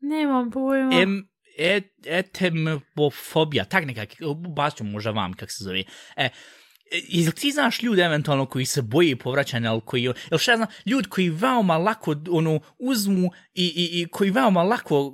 Nemam 0.00 0.50
pojma. 0.50 1.02
Em, 1.02 1.28
et, 1.58 1.92
etemofobija, 2.06 3.64
tak 3.64 3.84
nekak, 3.84 4.08
baš 4.56 4.74
ću 4.74 4.84
možda 4.84 5.10
vam 5.10 5.32
kak 5.32 5.50
se 5.50 5.64
zove. 5.64 5.82
E, 6.16 6.28
Jel 7.08 7.32
ti 7.32 7.50
znaš 7.50 7.82
ljudi 7.82 8.02
eventualno 8.02 8.46
koji 8.46 8.64
se 8.64 8.82
boji 8.82 9.16
povraćanja, 9.16 9.70
ali 9.72 9.80
koji, 9.84 10.02
jel 10.02 10.38
šta 10.38 10.56
znam, 10.56 10.68
ljudi 10.86 11.08
koji 11.08 11.30
veoma 11.30 11.78
lako 11.78 12.14
ono, 12.30 12.60
uzmu 12.78 13.30
i, 13.54 13.64
i, 13.64 14.00
i 14.00 14.08
koji 14.08 14.30
veoma 14.30 14.62
lako 14.62 15.12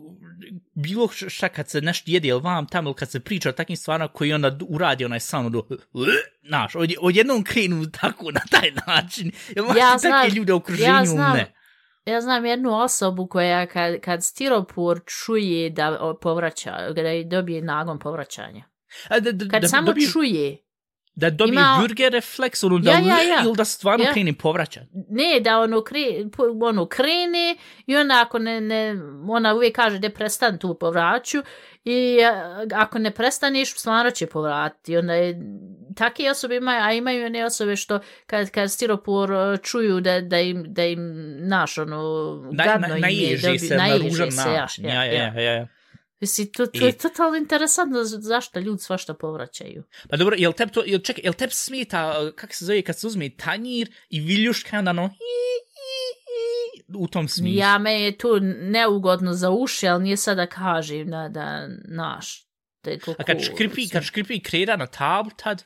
bilo 0.75 1.09
šta 1.09 1.49
kad 1.49 1.69
se 1.69 1.81
nešto 1.81 2.11
jede 2.11 2.29
ili 2.29 2.41
vam 2.41 2.67
tamo 2.67 2.89
ili 2.89 2.95
kad 2.95 3.11
se 3.11 3.21
priča 3.21 3.49
o 3.49 3.53
takvim 3.53 3.77
stvarima 3.77 4.09
koji 4.09 4.33
onda 4.33 4.59
uradi 4.69 5.05
onaj 5.05 5.21
san 5.21 5.53
do 5.53 5.67
naš, 6.43 6.75
od, 6.75 6.93
odjednom 7.01 7.45
krenu 7.45 7.91
tako 7.91 8.31
na 8.31 8.41
taj 8.51 8.71
način. 8.87 9.33
Jel 9.57 9.65
ja 9.77 9.99
znam, 9.99 10.29
ljude 10.29 10.53
u 10.53 10.57
okruženju, 10.57 10.95
ja 10.95 11.05
znam, 11.05 11.37
ne. 11.37 11.55
Ja 12.05 12.21
znam 12.21 12.47
jednu 12.47 12.75
osobu 12.75 13.27
koja 13.27 13.67
kad, 13.67 14.01
kad 14.01 14.25
stiropor 14.25 15.01
čuje 15.07 15.71
da 15.71 16.15
povraća, 16.21 16.93
da 16.93 17.03
dobije 17.37 17.63
nagon 17.63 17.99
povraćanja. 17.99 18.65
A, 19.09 19.21
da, 19.21 19.33
da, 19.33 19.49
kad 19.49 19.63
da, 19.63 19.69
samo 19.69 19.87
dobije... 19.87 20.09
čuje, 20.09 20.64
Da 21.17 21.31
dobije 21.31 21.61
Ima... 21.61 21.79
burger 21.81 22.13
refleks, 22.13 22.65
ono 22.65 22.79
da 22.79 22.91
ja, 22.91 22.99
ja, 22.99 23.23
ja. 23.23 23.43
ili 23.45 23.57
da 23.57 23.65
stvarno 23.65 24.05
ja. 24.05 24.13
krene 24.13 24.33
povraća? 24.33 24.81
Ne, 25.09 25.41
da 25.41 25.59
ono, 25.61 25.83
kre, 25.83 26.01
ono 26.63 26.87
krene 26.87 27.57
i 27.87 27.97
onda 27.97 28.23
ako 28.27 28.39
ne, 28.39 28.61
ne, 28.61 28.95
ona 29.29 29.55
uvijek 29.55 29.77
kaže 29.77 29.99
da 29.99 30.11
prestan 30.11 30.59
tu 30.59 30.75
povraću 30.81 31.39
i 31.85 32.19
ako 32.75 32.99
ne 32.99 33.11
prestaneš, 33.11 33.75
stvarno 33.75 34.11
će 34.11 34.27
povratiti. 34.27 34.97
Onda 34.97 35.15
je, 35.15 35.41
takve 35.97 36.31
osobe 36.31 36.57
imaju, 36.57 36.83
a 36.83 36.93
imaju 36.93 37.27
one 37.27 37.45
osobe 37.45 37.77
što 37.77 38.01
kad, 38.27 38.51
kad 38.51 38.73
stiropor 38.73 39.33
e, 39.33 39.57
čuju 39.63 40.01
da, 40.01 40.21
da, 40.21 40.41
im, 40.41 40.65
da 40.67 40.85
im 40.85 41.01
naš, 41.49 41.79
ono, 41.79 42.01
gadno 42.53 42.89
na, 42.89 42.97
na, 42.97 43.09
im 43.09 43.19
je, 43.21 43.39
dobi, 43.39 43.59
se, 43.59 43.77
na 43.77 43.97
ružan 43.97 44.29
način. 44.47 44.85
Ja, 44.85 45.05
ja, 45.05 45.13
ja. 45.13 45.33
ja, 45.37 45.41
ja. 45.41 45.67
Mislim, 46.25 46.47
to, 46.53 46.67
to 46.67 46.85
I... 46.85 46.87
je 46.87 46.93
totalno 46.99 47.37
interesantno 47.37 48.05
zašto 48.05 48.61
ljudi 48.61 48.83
svašta 48.83 49.15
povraćaju. 49.15 49.85
Pa 50.11 50.17
dobro, 50.17 50.37
jel 50.39 50.53
teb 50.53 50.71
to, 50.71 50.83
jel 50.87 51.01
čekaj, 51.01 51.25
jel 51.25 51.35
teb 51.35 51.51
smita, 51.53 52.31
kak 52.37 52.55
se 52.55 52.65
zove, 52.65 52.83
kad 52.83 52.99
se 52.99 53.07
uzme 53.07 53.31
tanjir 53.37 53.91
i 54.09 54.21
viljuška, 54.21 54.79
onda 54.79 54.91
ono, 54.91 55.11
u 56.97 57.09
tom 57.09 57.29
smislu. 57.29 57.59
Ja, 57.59 57.79
me 57.79 58.03
je 58.03 58.19
tu 58.19 58.41
neugodno 58.41 59.33
za 59.33 59.51
uši, 59.51 59.89
ali 59.89 60.03
nije 60.03 60.17
sada 60.17 60.47
kažem 60.47 61.11
da, 61.11 61.29
da, 61.29 61.69
naš, 61.89 62.49
da 62.85 62.91
je 62.91 62.99
to 62.99 63.15
A 63.19 63.25
kad 63.25 63.41
škripi, 63.41 63.89
kad 63.89 64.03
škripi 64.03 64.41
kreda 64.41 64.77
na 64.77 64.87
tablu, 64.87 65.31
tad? 65.37 65.65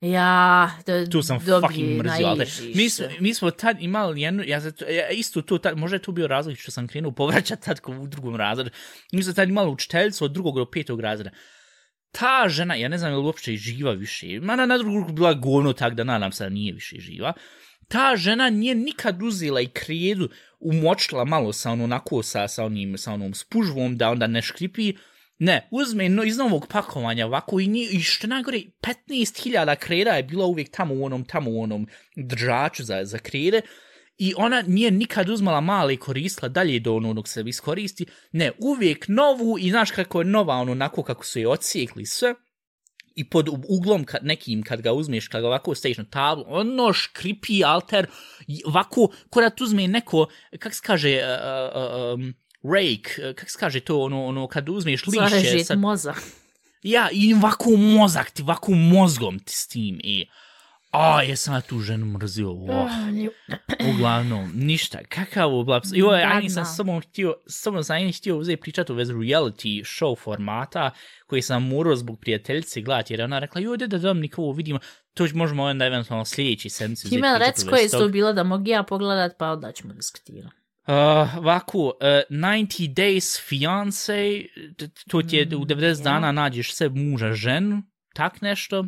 Ja, 0.00 0.70
da, 0.86 1.06
tu 1.10 1.22
sam 1.22 1.40
fucking 1.40 1.98
mrzio, 1.98 2.26
ali 2.26 2.46
mi, 2.74 2.90
smo, 2.90 3.06
mi 3.20 3.34
smo 3.34 3.50
tad 3.50 3.76
imali 3.80 4.20
jednu, 4.20 4.42
ja, 4.46 4.60
ja 4.88 5.10
isto 5.10 5.42
to, 5.42 5.58
tad, 5.58 5.78
možda 5.78 5.96
je 5.96 6.02
to 6.02 6.12
bio 6.12 6.26
razlog 6.26 6.56
što 6.56 6.70
sam 6.70 6.88
krenuo 6.88 7.12
povraćati 7.12 7.62
tad 7.62 7.80
u 7.86 8.06
drugom 8.06 8.36
razredu, 8.36 8.70
mi 9.12 9.22
smo 9.22 9.32
tad 9.32 9.48
imali 9.48 9.70
učiteljicu 9.70 10.24
od 10.24 10.32
drugog 10.32 10.56
do 10.56 10.70
petog 10.70 11.00
razreda. 11.00 11.30
Ta 12.10 12.48
žena, 12.48 12.74
ja 12.74 12.88
ne 12.88 12.98
znam 12.98 13.12
je 13.12 13.16
li 13.16 13.24
uopće 13.24 13.56
živa 13.56 13.92
više, 13.92 14.40
mana 14.42 14.66
na 14.66 14.78
drugu 14.78 15.12
bila 15.12 15.34
govno 15.34 15.72
tak 15.72 15.94
da 15.94 16.04
nadam 16.04 16.32
se 16.32 16.44
da 16.44 16.50
nije 16.50 16.72
više 16.72 16.96
živa, 16.98 17.32
ta 17.88 18.16
žena 18.16 18.50
nije 18.50 18.74
nikad 18.74 19.22
uzela 19.22 19.60
i 19.60 19.66
kredu 19.66 20.28
umočila 20.60 21.24
malo 21.24 21.52
sa 21.52 21.70
ono 21.70 21.84
onako 21.84 22.22
sa, 22.22 22.48
sa, 22.48 22.64
onim, 22.64 22.98
sa 22.98 23.12
onom 23.12 23.34
spužvom 23.34 23.96
da 23.96 24.10
onda 24.10 24.26
ne 24.26 24.42
škripi, 24.42 24.94
Ne, 25.44 25.68
uzme 25.70 26.08
no, 26.08 26.24
iz 26.24 26.36
novog 26.38 26.66
pakovanja 26.70 27.26
ovako 27.26 27.60
i, 27.60 27.66
nije, 27.66 27.90
i 27.90 28.00
što 28.00 28.26
najgore, 28.26 28.58
15.000 28.58 29.76
kreda 29.76 30.10
je 30.10 30.22
bila 30.22 30.46
uvijek 30.46 30.70
tamo 30.70 30.94
u 30.94 31.04
onom, 31.04 31.24
tamo 31.24 31.50
u 31.50 31.62
onom 31.62 31.86
držaču 32.16 32.84
za, 32.84 33.04
za 33.04 33.18
krede 33.18 33.60
i 34.18 34.34
ona 34.36 34.62
nije 34.66 34.90
nikad 34.90 35.28
uzmala 35.28 35.60
male 35.60 35.94
i 35.94 35.96
koristila 35.96 36.48
dalje 36.48 36.80
do 36.80 36.94
ono 36.94 37.14
dok 37.14 37.28
se 37.28 37.44
iskoristi. 37.46 38.06
Ne, 38.32 38.52
uvijek 38.58 39.08
novu 39.08 39.58
i 39.58 39.70
znaš 39.70 39.90
kako 39.90 40.20
je 40.20 40.24
nova 40.24 40.54
ono 40.54 40.72
onako 40.72 41.02
kako 41.02 41.24
su 41.24 41.38
je 41.38 41.48
ocijekli 41.48 42.06
sve 42.06 42.34
i 43.14 43.30
pod 43.30 43.48
uglom 43.68 44.04
kad, 44.04 44.24
nekim 44.24 44.62
kad 44.62 44.80
ga 44.80 44.92
uzmeš, 44.92 45.28
kad 45.28 45.40
ga 45.40 45.46
ovako 45.46 45.74
staviš 45.74 45.98
na 45.98 46.04
tablu, 46.04 46.44
ono 46.48 46.92
škripi 46.92 47.64
alter, 47.64 48.06
ovako, 48.64 49.08
ko 49.30 49.40
da 49.40 49.50
tu 49.50 49.64
uzme 49.64 49.88
neko, 49.88 50.26
kak 50.58 50.74
se 50.74 50.80
kaže, 50.84 51.20
uh, 51.22 51.82
uh, 51.82 52.14
um, 52.14 52.34
rake, 52.64 53.22
eh, 53.22 53.34
kako 53.34 53.50
se 53.50 53.58
kaže 53.58 53.80
to, 53.80 54.00
ono, 54.00 54.26
ono 54.26 54.46
kad 54.46 54.68
uzmeš 54.68 55.06
lišće... 55.06 55.28
Zarežit 55.28 55.66
sad... 55.66 55.78
mozak. 55.78 56.22
Ja, 56.82 57.08
i 57.12 57.34
ovako 57.34 57.70
mozak 57.70 58.30
ti, 58.30 58.42
ovako 58.42 58.72
mozgom 58.72 59.38
ti 59.38 59.52
s 59.56 59.68
tim, 59.68 60.00
i... 60.02 60.26
A, 60.90 61.22
je 61.22 61.36
sam 61.36 61.62
tu 61.62 61.78
ženu 61.78 62.06
mrzio, 62.06 62.50
oh. 62.50 62.90
Uglavnom, 63.94 64.52
ništa, 64.54 64.98
kakav 65.08 65.54
oblaps. 65.54 65.88
Jo, 65.92 66.12
ja 66.12 66.40
nisam 66.40 66.64
samo 66.64 67.00
htio, 67.00 67.34
samo 67.46 67.82
sam 67.82 67.96
jedin 67.96 68.12
htio 68.12 68.38
uzeti 68.38 68.60
pričati 68.60 68.92
u 68.92 68.94
vezi 68.94 69.12
reality 69.12 69.84
show 69.84 70.18
formata, 70.18 70.90
koji 71.26 71.42
sam 71.42 71.68
morao 71.68 71.96
zbog 71.96 72.20
prijateljice 72.20 72.80
gledati, 72.80 73.12
jer 73.12 73.22
ona 73.22 73.38
rekla, 73.38 73.60
joj, 73.60 73.76
da 73.76 73.98
dom 73.98 74.20
nikovo 74.20 74.52
vidimo, 74.52 74.78
to 75.14 75.28
ćemo 75.28 75.64
onda 75.64 75.84
eventualno 75.84 76.24
sljedeći 76.24 76.68
sedmici 76.68 77.06
uzeti 77.06 77.20
pričati 77.20 77.38
Ti 77.38 77.40
me 77.40 77.46
rec 77.46 77.64
koje 77.64 77.82
je 77.82 77.88
to 77.88 78.08
bilo 78.08 78.32
da 78.32 78.42
mogu 78.42 78.68
ja 78.68 78.82
pogledat, 78.82 79.32
pa 79.38 79.52
onda 79.52 79.72
ćemo 79.72 79.94
diskutirati. 79.94 80.63
Uh, 80.86 81.36
ovako, 81.38 81.78
uh, 81.78 81.92
90 82.30 82.94
Days 82.94 83.40
Fiance, 83.48 84.42
to 85.08 85.22
ti 85.22 85.36
je 85.36 85.46
mm, 85.46 85.54
u 85.54 85.64
90 85.64 85.84
ja. 85.84 85.94
dana 85.94 86.32
nađeš 86.32 86.74
se 86.74 86.88
muža 86.88 87.32
ženu, 87.32 87.82
tak 88.14 88.40
nešto. 88.40 88.86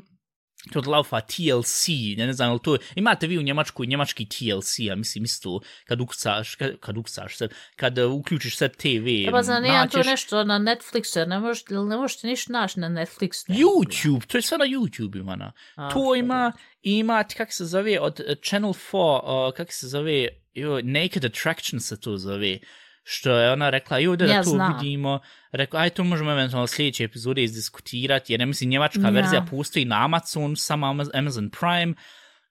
To 0.72 0.78
je 0.78 0.88
laufa 0.88 1.20
TLC, 1.20 1.88
ne, 2.16 2.26
ne 2.26 2.32
znam, 2.32 2.51
ali 2.51 2.61
to 2.62 2.76
imate 2.94 3.26
vi 3.26 3.38
u 3.38 3.42
Njemačku 3.42 3.84
njemački 3.84 4.28
TLC, 4.28 4.78
ja 4.78 4.97
mislim 4.97 5.24
isto, 5.24 5.61
kad 5.84 6.01
ukucaš, 6.01 6.55
kad, 6.55 6.80
kad 6.80 6.99
ukucaš 6.99 7.36
se, 7.36 7.49
kad 7.76 7.99
uh, 7.99 8.12
uključiš 8.12 8.57
se 8.57 8.68
TV. 8.68 9.30
Pa 9.30 9.42
znam, 9.42 9.62
naćeš... 9.62 9.92
to 9.92 10.11
nešto 10.11 10.44
na 10.44 10.59
Netflixu, 10.59 11.26
ne 11.26 11.38
možeš, 11.38 11.64
ne 11.88 11.97
možeš 11.97 12.22
ništa 12.22 12.53
naći 12.53 12.80
na 12.80 12.88
Netflixu. 12.88 13.44
YouTube, 13.49 14.26
to 14.26 14.38
je 14.38 14.42
sve 14.42 14.59
na 14.59 14.64
YouTube 14.64 15.20
imana. 15.20 15.53
To 15.92 16.14
ima, 16.14 16.53
ima, 16.82 17.24
kako 17.36 17.53
se 17.53 17.64
zove, 17.64 18.01
od 18.01 18.20
Channel 18.44 18.72
4, 18.72 19.49
uh, 19.49 19.55
kako 19.55 19.72
se 19.72 19.88
zove, 19.88 20.28
jo, 20.57 20.81
Naked 20.83 21.25
Attraction 21.25 21.81
se 21.81 22.01
to 22.01 22.17
zove, 22.17 22.59
što 23.03 23.31
je 23.31 23.53
ona 23.53 23.71
rekla, 23.71 23.99
jo, 23.99 24.17
da, 24.17 24.25
ja 24.25 24.43
to 24.43 24.51
znam. 24.51 24.79
vidimo, 24.79 25.21
rekla, 25.53 25.81
aj, 25.81 25.91
to 25.91 26.05
možemo 26.05 26.33
eventualno 26.33 26.67
sljedeće 26.67 27.05
epizode 27.05 27.43
izdiskutirati, 27.43 28.33
jer 28.33 28.41
ne 28.41 28.47
mislim, 28.47 28.71
njemačka 28.71 29.01
ja. 29.01 29.11
verzija 29.11 29.47
postoji 29.51 29.85
na 29.85 30.05
Amazon, 30.05 30.57
samo 30.57 30.97
Amazon 31.15 31.51
Prime, 31.51 31.95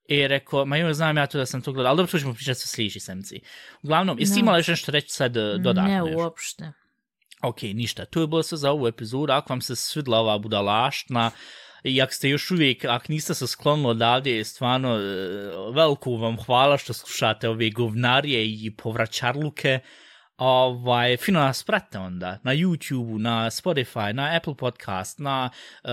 i 0.08 0.28
rekao, 0.28 0.66
ma 0.66 0.78
jo, 0.78 0.94
znam 0.94 1.18
ja 1.18 1.28
to 1.28 1.38
da 1.38 1.46
sam 1.46 1.62
to 1.62 1.72
gledala, 1.72 1.90
ali 1.90 1.98
dobro, 1.98 2.12
to 2.12 2.20
ćemo 2.20 2.34
pričati 2.34 2.60
sa 2.60 2.68
sljedeći 2.68 3.00
semci. 3.00 3.40
Uglavnom, 3.82 4.20
jesi 4.20 4.34
no. 4.34 4.40
imala 4.40 4.58
još 4.58 4.68
nešto 4.68 4.92
reći 4.92 5.10
sad 5.10 5.38
eh, 5.38 5.58
dodatno? 5.58 5.92
Ne, 5.92 6.16
uopšte. 6.16 6.72
Ok, 7.42 7.62
ništa, 7.62 8.06
to 8.06 8.22
je 8.22 8.28
bilo 8.28 8.44
sve 8.44 8.58
za 8.58 8.72
ovu 8.72 8.88
epizodu, 8.88 9.34
ako 9.34 9.54
vam 9.54 9.62
se 9.62 9.76
svidla 9.76 10.20
ova 10.20 10.38
budalaštna, 10.38 11.32
i 11.86 12.02
ako 12.02 12.14
ste 12.14 12.30
još 12.30 12.52
uvijek, 12.52 12.86
ako 12.86 13.06
niste 13.10 13.34
se 13.34 13.48
sklonili 13.48 13.90
odavde, 13.90 14.44
stvarno, 14.44 14.98
e, 14.98 15.02
veliko 15.74 16.12
vam 16.12 16.38
hvala 16.46 16.78
što 16.78 16.94
slušate 16.94 17.50
ove 17.50 17.70
govnarije 17.70 18.46
i 18.48 18.72
povraćarluke. 18.78 19.80
Ovaj, 20.38 21.18
fino 21.18 21.40
nas 21.40 21.64
pratite 21.64 22.00
onda 22.00 22.40
na 22.44 22.52
YouTube, 22.56 23.18
na 23.18 23.50
Spotify, 23.50 24.14
na 24.14 24.36
Apple 24.36 24.56
Podcast, 24.56 25.20
na 25.20 25.50
uh, 25.84 25.90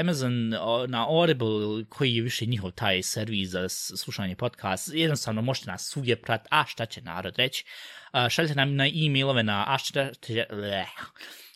Amazon, 0.00 0.48
na 0.88 1.06
Audible, 1.08 1.84
koji 1.88 2.14
je 2.14 2.22
više 2.22 2.46
njihov 2.46 2.70
taj 2.70 3.02
servis 3.02 3.48
za 3.48 3.68
slušanje 3.68 4.36
podcast. 4.36 4.90
Jednostavno 4.94 5.42
možete 5.42 5.70
nas 5.70 5.88
svugdje 5.88 6.16
prat, 6.16 6.46
a 6.50 6.64
šta 6.66 6.86
će 6.86 7.00
narod 7.00 7.34
reći. 7.36 7.64
Uh, 8.12 8.28
šaljite 8.28 8.54
nam 8.54 8.76
na 8.76 8.86
e-mailove 8.86 9.42
na 9.42 9.64
a 9.68 9.78
šta 9.78 10.14
će... 10.14 10.46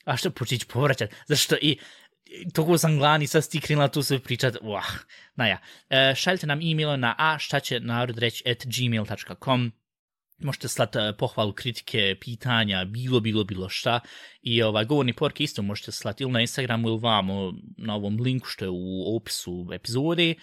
A 0.05 0.16
što 0.16 0.30
početi 0.30 0.66
povraćati? 0.66 1.14
Zašto 1.26 1.57
i 1.61 1.78
toliko 2.55 2.78
sam 2.78 2.99
glavni, 2.99 3.26
sad 3.26 3.45
sti 3.45 3.61
tu 3.93 4.03
sve 4.03 4.18
pričat, 4.18 4.57
uah, 4.61 4.87
naja. 5.35 5.59
E, 5.91 6.14
šaljite 6.16 6.47
nam 6.47 6.61
e-mail 6.62 6.97
na 6.97 7.14
a 7.18 7.39
šta 7.39 7.61
će 7.61 7.80
narod 7.80 8.18
reći 8.18 8.43
at 8.51 8.64
gmail.com, 8.66 9.72
možete 10.39 10.68
slati 10.68 10.99
e, 10.99 11.12
pohvalu, 11.18 11.53
kritike, 11.53 12.16
pitanja, 12.20 12.85
bilo, 12.85 13.20
bilo, 13.20 13.45
bilo 13.45 13.68
šta. 13.68 14.01
I 14.43 14.62
ovaj, 14.62 14.85
govorni 14.85 15.12
porke 15.12 15.45
isto 15.45 15.62
možete 15.62 15.93
slati 15.93 16.22
ili 16.22 16.33
na 16.33 16.41
Instagramu 16.41 16.89
ili 16.89 17.01
vamo 17.01 17.53
na 17.78 17.95
ovom 17.95 18.20
linku 18.20 18.47
što 18.47 18.64
je 18.64 18.70
u 18.70 19.16
opisu 19.16 19.68
epizode. 19.74 20.35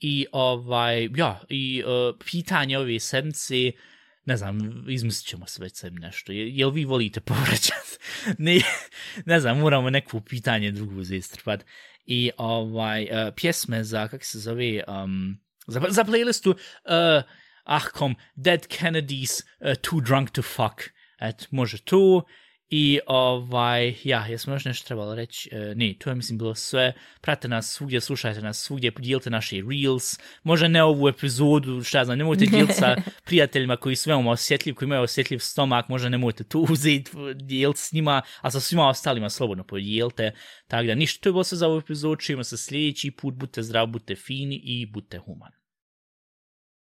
I 0.00 0.26
ovaj, 0.32 1.08
ja, 1.16 1.40
i 1.48 1.82
uh, 1.82 2.16
pitanje 2.30 2.78
ove 2.78 3.00
sedmice, 3.00 3.72
ne 4.26 4.36
znam, 4.36 4.84
izmislit 4.88 5.28
ćemo 5.28 5.46
sve 5.46 5.68
nešto. 5.90 6.32
Je, 6.32 6.56
jel 6.56 6.70
vi 6.70 6.84
volite 6.84 7.20
povraćat? 7.20 7.86
ne, 8.38 8.60
ne 9.24 9.40
znam, 9.40 9.58
moramo 9.58 9.90
neko 9.90 10.20
pitanje 10.20 10.70
drugu 10.70 11.02
zistrpat. 11.02 11.64
I 12.04 12.30
ovaj, 12.36 13.02
uh, 13.04 13.34
pjesme 13.36 13.84
za, 13.84 14.08
kak 14.08 14.24
se 14.24 14.38
zove, 14.38 14.82
um, 14.88 15.38
za, 15.66 15.82
za 15.88 16.04
playlistu, 16.04 16.54
e, 16.84 17.16
uh, 17.18 17.22
ah 17.64 17.88
kom, 17.92 18.14
Dead 18.34 18.66
Kennedys, 18.66 19.42
uh, 19.60 19.74
Too 19.82 20.00
Drunk 20.00 20.30
to 20.30 20.42
Fuck. 20.42 20.82
Et, 21.20 21.46
može 21.50 21.78
to. 21.78 22.24
I 22.70 23.00
ovaj, 23.06 23.94
ja, 24.04 24.26
jesmo 24.26 24.52
još 24.52 24.64
nešto 24.64 24.86
trebalo 24.86 25.14
reći? 25.14 25.48
E, 25.52 25.74
ne, 25.76 25.94
to 25.98 26.10
je 26.10 26.16
mislim 26.16 26.38
bilo 26.38 26.54
sve. 26.54 26.92
Pratite 27.20 27.48
nas 27.48 27.72
svugdje, 27.72 28.00
slušajte 28.00 28.40
nas 28.40 28.58
svugdje, 28.58 28.90
podijelite 28.92 29.30
naše 29.30 29.56
reels. 29.56 30.18
Možda 30.42 30.68
ne 30.68 30.82
ovu 30.82 31.08
epizodu, 31.08 31.82
šta 31.82 32.04
znam, 32.04 32.18
nemojte 32.18 32.46
dijeliti 32.50 32.74
sa 32.74 32.96
prijateljima 33.24 33.76
koji 33.76 33.96
su 33.96 34.10
veoma 34.10 34.30
osjetljivi, 34.30 34.74
koji 34.76 34.86
imaju 34.86 35.02
osjetljiv 35.02 35.38
stomak, 35.38 35.88
možda 35.88 36.08
nemojte 36.08 36.44
tu 36.44 36.66
uzeti, 36.70 37.10
dijeliti 37.34 37.80
s 37.80 37.92
njima, 37.92 38.22
a 38.40 38.50
sa 38.50 38.60
svima 38.60 38.88
ostalima 38.88 39.30
slobodno 39.30 39.64
podijelite. 39.64 40.32
Tako 40.68 40.86
da, 40.86 40.94
ništa, 40.94 41.22
to 41.22 41.28
je 41.28 41.32
bilo 41.32 41.44
sve 41.44 41.58
za 41.58 41.68
ovu 41.68 41.78
epizodu, 41.78 42.16
čujemo 42.16 42.44
se 42.44 42.56
sljedeći 42.56 43.10
put, 43.10 43.34
budite 43.34 43.62
zdravi, 43.62 43.86
budite 43.86 44.14
fini 44.14 44.60
i 44.64 44.86
budite 44.86 45.18
humani. 45.18 45.65